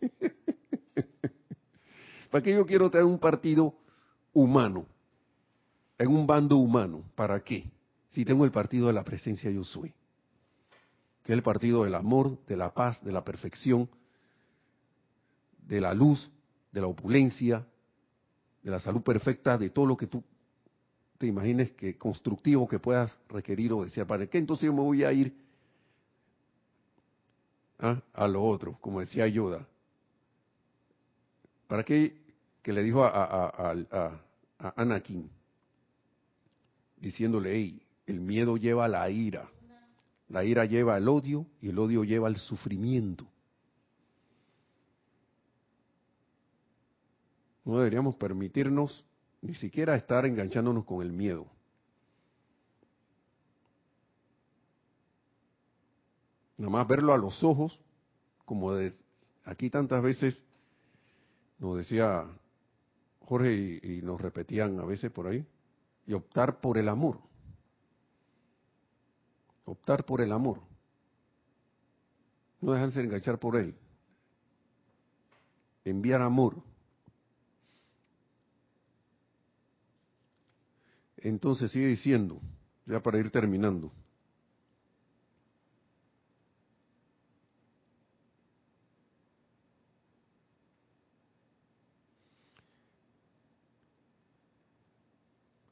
¿Para 2.31 2.43
qué 2.43 2.51
yo 2.51 2.65
quiero 2.65 2.89
tener 2.89 3.05
un 3.05 3.19
partido 3.19 3.75
humano? 4.33 4.85
En 5.97 6.07
un 6.07 6.25
bando 6.25 6.57
humano. 6.57 7.03
¿Para 7.15 7.43
qué? 7.43 7.69
Si 8.09 8.25
tengo 8.25 8.45
el 8.45 8.51
partido 8.51 8.87
de 8.87 8.93
la 8.93 9.03
presencia 9.03 9.51
yo 9.51 9.63
soy. 9.63 9.93
Que 11.23 11.33
es 11.33 11.37
el 11.37 11.43
partido 11.43 11.83
del 11.83 11.95
amor, 11.95 12.37
de 12.47 12.57
la 12.57 12.73
paz, 12.73 13.03
de 13.03 13.11
la 13.11 13.23
perfección, 13.23 13.89
de 15.67 15.81
la 15.81 15.93
luz, 15.93 16.31
de 16.71 16.81
la 16.81 16.87
opulencia, 16.87 17.65
de 18.63 18.71
la 18.71 18.79
salud 18.79 19.01
perfecta, 19.01 19.57
de 19.57 19.69
todo 19.69 19.85
lo 19.85 19.97
que 19.97 20.07
tú 20.07 20.23
te 21.17 21.27
imagines 21.27 21.71
que 21.71 21.97
constructivo 21.97 22.67
que 22.67 22.79
puedas 22.79 23.15
requerir 23.29 23.73
o 23.73 23.83
desear. 23.83 24.07
¿Para 24.07 24.25
qué 24.25 24.39
entonces 24.39 24.65
yo 24.65 24.73
me 24.73 24.81
voy 24.81 25.03
a 25.03 25.13
ir 25.13 25.35
a 27.81 28.27
lo 28.27 28.43
otro? 28.43 28.77
Como 28.79 28.99
decía 28.99 29.27
Yoda, 29.27 29.67
¿Para 31.71 31.85
qué? 31.85 32.17
Que 32.61 32.73
le 32.73 32.83
dijo 32.83 33.01
a, 33.01 34.19
Anakin, 34.75 35.31
diciéndole, 36.97 37.55
hey, 37.55 37.81
el 38.07 38.19
miedo 38.19 38.57
lleva 38.57 38.83
a 38.83 38.87
la 38.89 39.09
ira, 39.09 39.49
la 40.27 40.43
ira 40.43 40.65
lleva 40.65 40.95
al 40.95 41.07
odio 41.07 41.45
y 41.61 41.69
el 41.69 41.79
odio 41.79 42.03
lleva 42.03 42.27
al 42.27 42.35
sufrimiento. 42.35 43.25
No 47.63 47.77
deberíamos 47.77 48.15
permitirnos 48.15 49.05
ni 49.41 49.53
siquiera 49.55 49.95
estar 49.95 50.25
enganchándonos 50.25 50.83
con 50.83 51.01
el 51.01 51.13
miedo. 51.13 51.47
Nada 56.61 56.73
más 56.73 56.87
verlo 56.87 57.11
a 57.11 57.17
los 57.17 57.43
ojos, 57.43 57.81
como 58.45 58.71
aquí 59.45 59.71
tantas 59.71 60.03
veces 60.03 60.43
nos 61.57 61.75
decía 61.75 62.23
Jorge 63.21 63.79
y, 63.81 64.03
nos 64.03 64.21
repetían 64.21 64.79
a 64.79 64.85
veces 64.85 65.09
por 65.09 65.25
ahí, 65.25 65.43
y 66.05 66.13
optar 66.13 66.61
por 66.61 66.77
el 66.77 66.87
amor. 66.87 67.19
Optar 69.65 70.05
por 70.05 70.21
el 70.21 70.31
amor. 70.31 70.61
No 72.59 72.73
dejarse 72.73 73.01
enganchar 73.01 73.39
por 73.39 73.55
él. 73.55 73.75
Enviar 75.83 76.21
amor. 76.21 76.61
Entonces 81.17 81.71
sigue 81.71 81.87
diciendo, 81.87 82.39
ya 82.85 83.01
para 83.01 83.17
ir 83.17 83.31
terminando. 83.31 83.91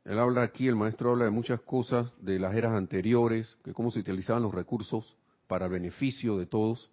Él 0.10 0.18
habla 0.18 0.42
aquí, 0.42 0.68
el 0.68 0.76
maestro 0.76 1.12
habla 1.12 1.26
de 1.26 1.30
muchas 1.30 1.62
cosas, 1.62 2.12
de 2.20 2.40
las 2.40 2.56
eras 2.56 2.72
anteriores, 2.72 3.56
de 3.64 3.76
cómo 3.76 3.92
se 3.92 4.00
utilizaban 4.00 4.42
los 4.42 4.52
recursos 4.52 5.16
para 5.46 5.68
beneficio 5.68 6.36
de 6.40 6.48
todos 6.48 6.90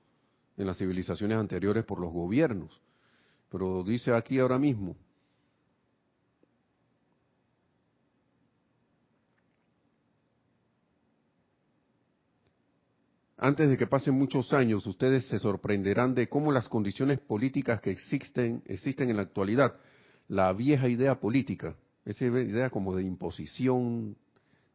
en 0.58 0.66
las 0.66 0.76
civilizaciones 0.76 1.38
anteriores 1.38 1.82
por 1.86 1.98
los 1.98 2.12
gobiernos. 2.12 2.78
Pero 3.50 3.82
dice 3.84 4.12
aquí 4.12 4.38
ahora 4.38 4.58
mismo, 4.58 4.96
Antes 13.38 13.70
de 13.70 13.78
que 13.78 13.86
pasen 13.86 14.14
muchos 14.14 14.52
años, 14.52 14.86
ustedes 14.86 15.26
se 15.28 15.38
sorprenderán 15.38 16.14
de 16.14 16.28
cómo 16.28 16.52
las 16.52 16.68
condiciones 16.68 17.18
políticas 17.18 17.80
que 17.80 17.90
existen, 17.90 18.62
existen 18.66 19.08
en 19.08 19.16
la 19.16 19.22
actualidad, 19.22 19.76
la 20.28 20.52
vieja 20.52 20.88
idea 20.88 21.18
política, 21.18 21.76
esa 22.06 22.24
idea 22.24 22.70
como 22.70 22.94
de 22.94 23.02
imposición, 23.02 24.16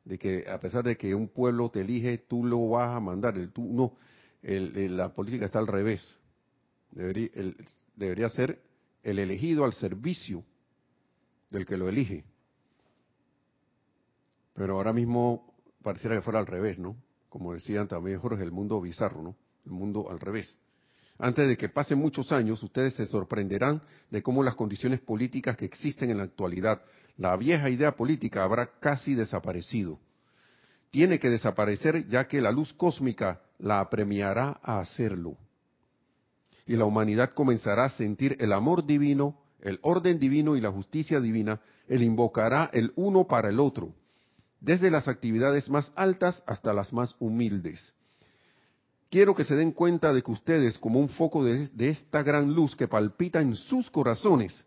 de 0.04 0.20
que 0.20 0.46
a 0.50 0.60
pesar 0.60 0.84
de 0.84 0.98
que 0.98 1.16
un 1.16 1.30
pueblo 1.30 1.70
te 1.70 1.82
elige, 1.82 2.18
tú 2.18 2.44
lo 2.44 2.70
vas 2.70 2.96
a 2.96 3.00
mandar. 3.00 3.38
El, 3.38 3.52
tú, 3.52 3.64
no, 3.64 3.94
la 4.44 5.14
política 5.14 5.46
está 5.46 5.60
al 5.60 5.68
revés. 5.68 6.18
Debería, 6.92 7.30
debería 7.96 8.30
ser 8.30 8.62
el 9.02 9.18
elegido 9.18 9.64
al 9.64 9.74
servicio 9.74 10.44
del 11.50 11.66
que 11.66 11.78
lo 11.78 11.88
elige. 11.88 12.26
Pero 14.54 14.76
ahora 14.76 14.92
mismo 14.92 15.54
pareciera 15.82 16.18
que 16.18 16.22
fuera 16.22 16.40
al 16.40 16.48
revés, 16.48 16.78
¿no? 16.78 16.98
Como 17.30 17.54
decían 17.54 17.88
también 17.88 18.20
Jorge, 18.20 18.44
el 18.44 18.52
mundo 18.52 18.82
bizarro, 18.82 19.22
¿no? 19.22 19.38
El 19.66 19.72
mundo 19.72 20.12
al 20.12 20.20
revés. 20.20 20.58
Antes 21.18 21.48
de 21.48 21.56
que 21.56 21.70
pasen 21.70 22.00
muchos 22.00 22.32
años, 22.32 22.62
ustedes 22.64 22.96
se 22.96 23.06
sorprenderán 23.06 23.82
de 24.10 24.22
cómo 24.22 24.44
las 24.44 24.56
condiciones 24.56 25.00
políticas 25.00 25.56
que 25.56 25.66
existen 25.66 26.10
en 26.10 26.18
la 26.18 26.24
actualidad 26.24 26.82
la 27.22 27.38
vieja 27.38 27.70
idea 27.70 27.92
política 27.92 28.44
habrá 28.44 28.80
casi 28.80 29.14
desaparecido. 29.14 30.00
Tiene 30.90 31.20
que 31.20 31.30
desaparecer 31.30 32.08
ya 32.10 32.28
que 32.28 32.42
la 32.42 32.52
luz 32.52 32.74
cósmica 32.74 33.42
la 33.60 33.80
apremiará 33.80 34.60
a 34.64 34.80
hacerlo. 34.80 35.38
Y 36.66 36.76
la 36.78 36.86
humanidad 36.86 37.30
comenzará 37.34 37.86
a 37.86 37.90
sentir 37.90 38.38
el 38.40 38.52
amor 38.52 38.88
divino, 38.88 39.38
el 39.62 39.78
orden 39.84 40.18
divino 40.18 40.56
y 40.56 40.62
la 40.62 40.72
justicia 40.72 41.20
divina, 41.20 41.62
el 41.88 42.02
invocará 42.02 42.72
el 42.74 42.92
uno 42.96 43.28
para 43.28 43.50
el 43.50 43.60
otro, 43.60 43.94
desde 44.60 44.90
las 44.90 45.08
actividades 45.08 45.70
más 45.70 45.92
altas 45.96 46.44
hasta 46.48 46.74
las 46.74 46.92
más 46.92 47.16
humildes. 47.20 47.94
Quiero 49.12 49.36
que 49.36 49.44
se 49.44 49.56
den 49.56 49.74
cuenta 49.74 50.12
de 50.12 50.24
que 50.24 50.32
ustedes, 50.32 50.80
como 50.80 51.00
un 51.00 51.10
foco 51.10 51.44
de, 51.44 51.68
de 51.68 51.90
esta 51.90 52.24
gran 52.24 52.52
luz 52.52 52.76
que 52.76 52.88
palpita 52.88 53.42
en 53.42 53.56
sus 53.56 53.92
corazones, 53.92 54.66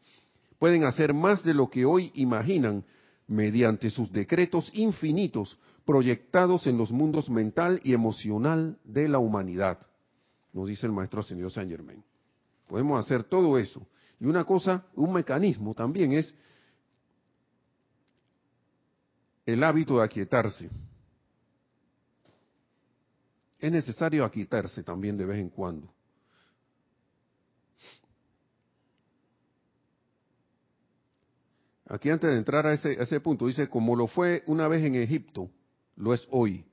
pueden 0.65 0.85
hacer 0.85 1.13
más 1.13 1.45
de 1.45 1.53
lo 1.53 1.69
que 1.69 1.85
hoy 1.85 2.11
imaginan 2.15 2.87
mediante 3.27 3.91
sus 3.91 4.11
decretos 4.11 4.71
infinitos 4.73 5.59
proyectados 5.85 6.67
en 6.67 6.79
los 6.79 6.91
mundos 6.91 7.29
mental 7.29 7.83
y 7.85 7.93
emocional 7.93 8.79
de 8.83 9.07
la 9.07 9.19
humanidad, 9.19 9.79
nos 10.55 10.67
dice 10.67 10.87
el 10.87 10.93
maestro 10.93 11.21
ascendido 11.21 11.51
Saint 11.51 11.71
Germain. 11.71 12.03
Podemos 12.67 12.99
hacer 12.99 13.25
todo 13.25 13.59
eso. 13.59 13.87
Y 14.19 14.25
una 14.25 14.45
cosa, 14.45 14.87
un 14.95 15.13
mecanismo 15.13 15.75
también 15.75 16.15
es 16.15 16.35
el 19.45 19.63
hábito 19.63 19.99
de 19.99 20.05
aquietarse. 20.05 20.71
Es 23.59 23.71
necesario 23.71 24.25
aquietarse 24.25 24.83
también 24.83 25.19
de 25.19 25.27
vez 25.27 25.41
en 25.41 25.51
cuando. 25.51 25.93
Aquí 31.87 32.09
antes 32.09 32.31
de 32.31 32.39
entrar 32.39 32.67
a 32.67 32.73
ese, 32.73 33.21
punto, 33.21 33.47
dice, 33.47 33.69
como 33.69 33.95
lo 33.95 34.07
fue 34.07 34.43
una 34.47 34.69
vez 34.69 34.85
en 34.85 34.95
Egipto, 34.95 35.51
lo 35.97 36.15
es 36.15 36.27
hoy. 36.31 36.65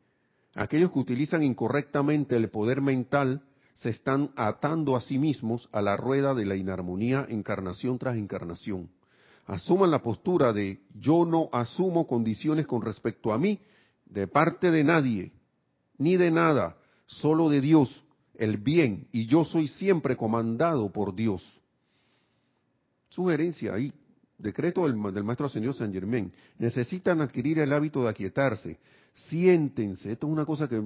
Aquellos 0.56 0.92
que 0.92 1.00
utilizan 1.00 1.44
incorrectamente 1.44 2.36
el 2.36 2.50
poder 2.50 2.82
mental 2.82 3.44
se 3.74 3.90
están 3.90 4.32
atando 4.36 4.96
a 4.96 5.02
sí 5.02 5.18
mismos 5.18 5.68
a 5.72 5.82
la 5.82 5.98
rueda 5.98 6.34
de 6.34 6.46
la 6.46 6.56
inarmonía 6.56 7.26
encarnación 7.30 7.98
tras 7.98 8.16
encarnación. 8.16 8.90
Asuman 9.48 9.92
la 9.92 10.02
postura 10.02 10.54
de 10.54 10.82
yo 10.94 11.26
no 11.26 11.50
asumo 11.52 12.08
condiciones 12.08 12.68
con 12.68 12.82
respecto 12.82 13.34
a 13.34 13.38
mí 13.38 13.60
de 14.06 14.28
parte 14.28 14.72
de 14.72 14.84
nadie, 14.84 15.32
ni 15.98 16.16
de 16.16 16.32
nada, 16.32 16.78
solo 17.06 17.50
de 17.50 17.60
Dios, 17.60 18.04
el 18.36 18.58
bien, 18.58 19.08
y 19.12 19.28
yo 19.28 19.44
soy 19.44 19.68
siempre 19.68 20.16
comandado 20.16 20.92
por 20.92 21.16
Dios. 21.16 21.44
Sugerencia 23.10 23.74
ahí, 23.74 23.94
decreto 24.42 24.88
del, 24.88 25.24
maestro 25.24 25.50
señor 25.50 25.74
San 25.74 25.94
Germain. 25.94 26.32
Necesitan 26.58 27.22
adquirir 27.22 27.60
el 27.60 27.74
hábito 27.74 28.04
de 28.04 28.10
aquietarse. 28.10 28.80
Siéntense. 29.30 30.12
Esto 30.12 30.28
es 30.28 30.34
una 30.34 30.46
cosa 30.46 30.68
que, 30.68 30.82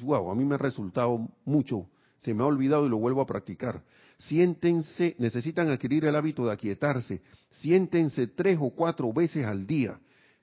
wow, 0.00 0.30
a 0.30 0.34
mí 0.34 0.44
me 0.44 0.54
ha 0.56 0.58
resultado 0.58 1.28
mucho 1.44 1.86
se 2.22 2.32
me 2.34 2.42
ha 2.42 2.46
olvidado 2.46 2.86
y 2.86 2.88
lo 2.88 2.98
vuelvo 2.98 3.20
a 3.20 3.26
practicar. 3.26 3.82
Siéntense, 4.16 5.16
necesitan 5.18 5.68
adquirir 5.68 6.04
el 6.04 6.14
hábito 6.14 6.46
de 6.46 6.52
aquietarse. 6.52 7.20
Siéntense 7.50 8.28
tres 8.28 8.58
o 8.60 8.70
cuatro 8.70 9.12
veces 9.12 9.44
al 9.44 9.66
día 9.66 9.98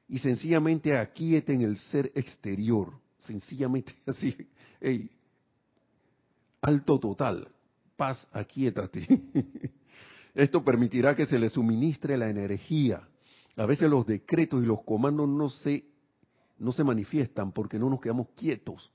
y 0.08 0.20
sencillamente 0.20 0.98
aquieten 0.98 1.62
el 1.62 1.78
ser 1.78 2.12
exterior. 2.16 2.94
Sencillamente 3.20 3.96
así. 4.06 4.36
Hey, 4.82 5.10
alto 6.62 7.00
total. 7.00 7.48
Paz, 7.96 8.28
aquietate. 8.34 9.08
Esto 10.36 10.64
permitirá 10.64 11.16
que 11.16 11.26
se 11.26 11.40
le 11.40 11.50
suministre 11.50 12.18
la 12.18 12.30
energía. 12.30 13.08
A 13.56 13.66
veces 13.66 13.90
los 13.90 14.06
decretos 14.06 14.64
y 14.64 14.66
los 14.66 14.84
comandos 14.84 15.28
no 15.28 15.50
se, 15.50 15.86
no 16.58 16.72
se 16.72 16.84
manifiestan 16.84 17.52
porque 17.52 17.78
no 17.80 17.90
nos 17.90 18.00
quedamos 18.00 18.28
quietos 18.36 18.92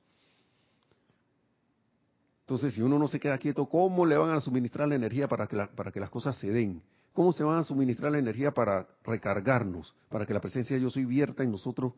entonces, 2.45 2.75
si 2.75 2.83
uno 2.83 2.99
no 2.99 3.09
se 3.09 3.19
queda 3.19 3.39
quieto, 3.39 3.67
¿cómo 3.67 4.05
le 4.05 4.19
van 4.19 4.37
a 4.37 4.41
suministrar 4.41 4.87
la 4.87 4.97
energía 4.97 5.27
para 5.27 5.47
que, 5.47 5.57
para 5.75 5.91
que 5.91 5.99
las 5.99 6.11
cosas 6.11 6.37
se 6.37 6.51
den? 6.51 6.83
¿Cómo 7.15 7.33
se 7.33 7.43
van 7.43 7.57
a 7.57 7.65
suministrar 7.65 8.13
la 8.13 8.19
energía 8.19 8.51
para 8.51 8.87
recargarnos? 9.03 9.95
Para 10.11 10.27
que 10.27 10.35
la 10.35 10.43
presencia 10.43 10.77
de 10.77 10.83
yo 10.83 10.91
soy 10.91 11.07
vierta 11.07 11.43
y 11.43 11.47
nosotros, 11.47 11.95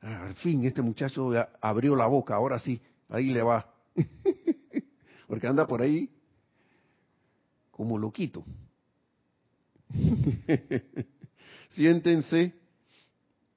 ah, 0.00 0.24
al 0.24 0.34
fin, 0.36 0.64
este 0.64 0.80
muchacho 0.80 1.32
abrió 1.60 1.94
la 1.96 2.06
boca, 2.06 2.34
ahora 2.34 2.58
sí, 2.58 2.80
ahí 3.10 3.30
le 3.30 3.42
va. 3.42 3.74
Porque 5.28 5.46
anda 5.46 5.66
por 5.66 5.82
ahí 5.82 6.08
como 7.70 7.98
loquito. 7.98 8.42
siéntense, 11.70 12.52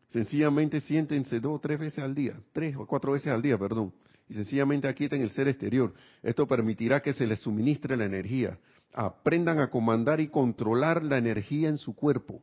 sencillamente 0.10 0.80
siéntense 0.82 1.40
dos 1.40 1.56
o 1.56 1.60
tres 1.60 1.80
veces 1.80 2.00
al 2.04 2.14
día, 2.14 2.40
tres 2.52 2.76
o 2.76 2.86
cuatro 2.86 3.14
veces 3.14 3.28
al 3.28 3.42
día, 3.42 3.58
perdón 3.58 3.94
y 4.30 4.34
sencillamente 4.34 4.88
aquieten 4.88 5.22
el 5.22 5.32
ser 5.32 5.48
exterior. 5.48 5.94
Esto 6.22 6.48
permitirá 6.48 7.02
que 7.02 7.14
se 7.14 7.26
les 7.26 7.40
suministre 7.40 7.96
la 7.96 8.06
energía. 8.06 8.60
Aprendan 8.94 9.60
a 9.60 9.70
comandar 9.70 10.20
y 10.20 10.28
controlar 10.28 11.04
la 11.04 11.18
energía 11.18 11.70
en 11.70 11.78
su 11.78 11.96
cuerpo. 11.96 12.42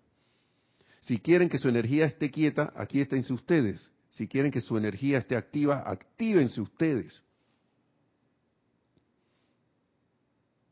Si 1.01 1.19
quieren 1.19 1.49
que 1.49 1.59
su 1.59 1.69
energía 1.69 2.07
esté 2.07 2.31
quieta, 2.31 2.73
aquíétense 2.77 3.33
ustedes. 3.33 3.91
Si 4.09 4.29
quieren 4.29 4.51
que 4.51 4.61
su 4.61 4.79
energía 4.79 5.19
esté 5.19 5.37
activa, 5.37 5.83
actívense 5.87 6.61
ustedes. 6.61 7.21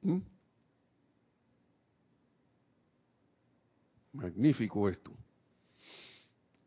¿Mm? 0.00 0.18
Magnífico 4.12 4.88
esto. 4.88 5.12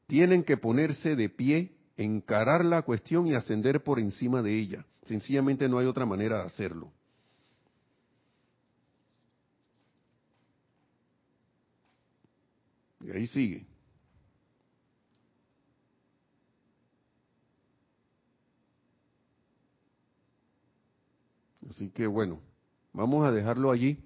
Tienen 0.07 0.43
que 0.43 0.57
ponerse 0.57 1.15
de 1.15 1.29
pie 1.29 1.75
encarar 1.97 2.65
la 2.65 2.81
cuestión 2.81 3.27
y 3.27 3.35
ascender 3.35 3.83
por 3.83 3.99
encima 3.99 4.41
de 4.41 4.53
ella. 4.57 4.85
Sencillamente 5.05 5.69
no 5.69 5.77
hay 5.77 5.85
otra 5.85 6.05
manera 6.05 6.39
de 6.39 6.45
hacerlo. 6.45 6.91
Y 13.01 13.11
ahí 13.11 13.27
sigue. 13.27 13.67
Así 21.69 21.89
que 21.89 22.07
bueno, 22.07 22.39
vamos 22.93 23.25
a 23.25 23.31
dejarlo 23.31 23.71
allí 23.71 24.03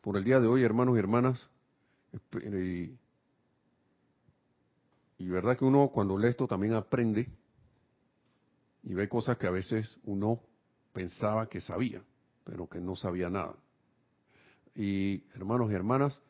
por 0.00 0.16
el 0.16 0.24
día 0.24 0.40
de 0.40 0.46
hoy, 0.46 0.62
hermanos 0.62 0.96
y 0.96 0.98
hermanas. 0.98 1.49
Y 5.18 5.28
verdad 5.28 5.56
que 5.56 5.64
uno 5.64 5.88
cuando 5.88 6.16
lee 6.16 6.28
esto 6.28 6.46
también 6.46 6.74
aprende 6.74 7.28
y 8.82 8.94
ve 8.94 9.08
cosas 9.08 9.36
que 9.36 9.46
a 9.46 9.50
veces 9.50 9.98
uno 10.04 10.40
pensaba 10.92 11.48
que 11.48 11.60
sabía, 11.60 12.02
pero 12.44 12.68
que 12.68 12.80
no 12.80 12.96
sabía 12.96 13.28
nada. 13.28 13.54
Y 14.74 15.24
hermanos 15.34 15.70
y 15.70 15.74
hermanas, 15.74 16.20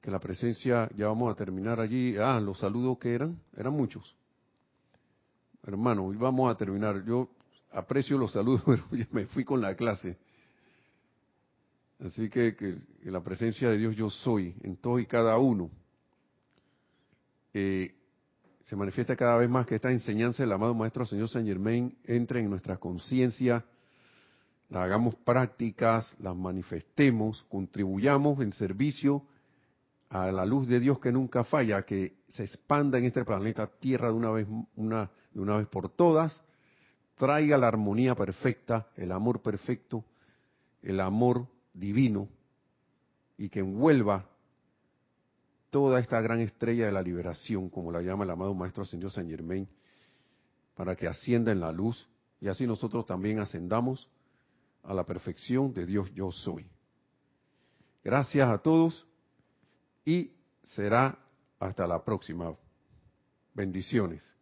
que 0.00 0.10
la 0.10 0.20
presencia, 0.20 0.88
ya 0.96 1.08
vamos 1.08 1.32
a 1.32 1.34
terminar 1.34 1.80
allí. 1.80 2.16
Ah, 2.16 2.40
los 2.40 2.58
saludos 2.60 2.98
que 2.98 3.14
eran, 3.14 3.40
eran 3.56 3.72
muchos. 3.72 4.16
Hermanos, 5.64 6.06
hoy 6.08 6.16
vamos 6.16 6.50
a 6.50 6.56
terminar. 6.56 7.04
Yo 7.04 7.28
aprecio 7.72 8.16
los 8.16 8.32
saludos, 8.32 8.62
pero 8.66 8.84
me 9.10 9.26
fui 9.26 9.44
con 9.44 9.60
la 9.60 9.74
clase. 9.74 10.16
Así 12.04 12.28
que, 12.30 12.54
que, 12.54 12.78
la 13.02 13.22
presencia 13.22 13.70
de 13.70 13.78
Dios 13.78 13.96
yo 13.96 14.08
soy 14.08 14.54
en 14.62 14.76
todo 14.76 14.98
y 14.98 15.06
cada 15.06 15.38
uno. 15.38 15.70
Eh, 17.52 17.94
se 18.62 18.76
manifiesta 18.76 19.16
cada 19.16 19.38
vez 19.38 19.48
más 19.48 19.66
que 19.66 19.74
esta 19.74 19.90
enseñanza 19.90 20.42
del 20.42 20.52
amado 20.52 20.74
Maestro 20.74 21.06
Señor 21.06 21.28
Saint 21.28 21.48
Germain 21.48 21.96
entre 22.04 22.40
en 22.40 22.50
nuestra 22.50 22.76
conciencia, 22.76 23.64
la 24.68 24.82
hagamos 24.82 25.14
prácticas, 25.16 26.14
las 26.20 26.36
manifestemos, 26.36 27.44
contribuyamos 27.48 28.40
en 28.42 28.52
servicio 28.52 29.24
a 30.10 30.30
la 30.30 30.44
luz 30.44 30.68
de 30.68 30.80
Dios 30.80 31.00
que 31.00 31.10
nunca 31.10 31.44
falla, 31.44 31.82
que 31.82 32.18
se 32.28 32.44
expanda 32.44 32.98
en 32.98 33.04
este 33.04 33.24
planeta 33.24 33.66
Tierra 33.66 34.08
de 34.08 34.14
una 34.14 34.30
vez, 34.30 34.46
una, 34.76 35.10
de 35.32 35.40
una 35.40 35.56
vez 35.56 35.66
por 35.68 35.88
todas, 35.88 36.42
traiga 37.16 37.56
la 37.56 37.68
armonía 37.68 38.14
perfecta, 38.14 38.88
el 38.96 39.12
amor 39.12 39.40
perfecto, 39.40 40.04
el 40.82 41.00
amor 41.00 41.46
divino, 41.78 42.28
y 43.36 43.48
que 43.48 43.60
envuelva 43.60 44.28
toda 45.70 46.00
esta 46.00 46.20
gran 46.20 46.40
estrella 46.40 46.86
de 46.86 46.92
la 46.92 47.02
liberación, 47.02 47.68
como 47.68 47.92
la 47.92 48.02
llama 48.02 48.24
el 48.24 48.30
amado 48.30 48.54
Maestro 48.54 48.84
Señor 48.84 49.10
Saint 49.10 49.30
Germain, 49.30 49.68
para 50.74 50.96
que 50.96 51.06
ascienda 51.06 51.52
en 51.52 51.60
la 51.60 51.72
luz 51.72 52.08
y 52.40 52.48
así 52.48 52.66
nosotros 52.66 53.04
también 53.06 53.40
ascendamos 53.40 54.08
a 54.82 54.94
la 54.94 55.04
perfección 55.04 55.74
de 55.74 55.86
Dios 55.86 56.12
yo 56.14 56.30
soy. 56.30 56.66
Gracias 58.04 58.48
a 58.48 58.58
todos 58.58 59.06
y 60.04 60.32
será 60.62 61.18
hasta 61.58 61.86
la 61.86 62.04
próxima. 62.04 62.56
Bendiciones. 63.54 64.37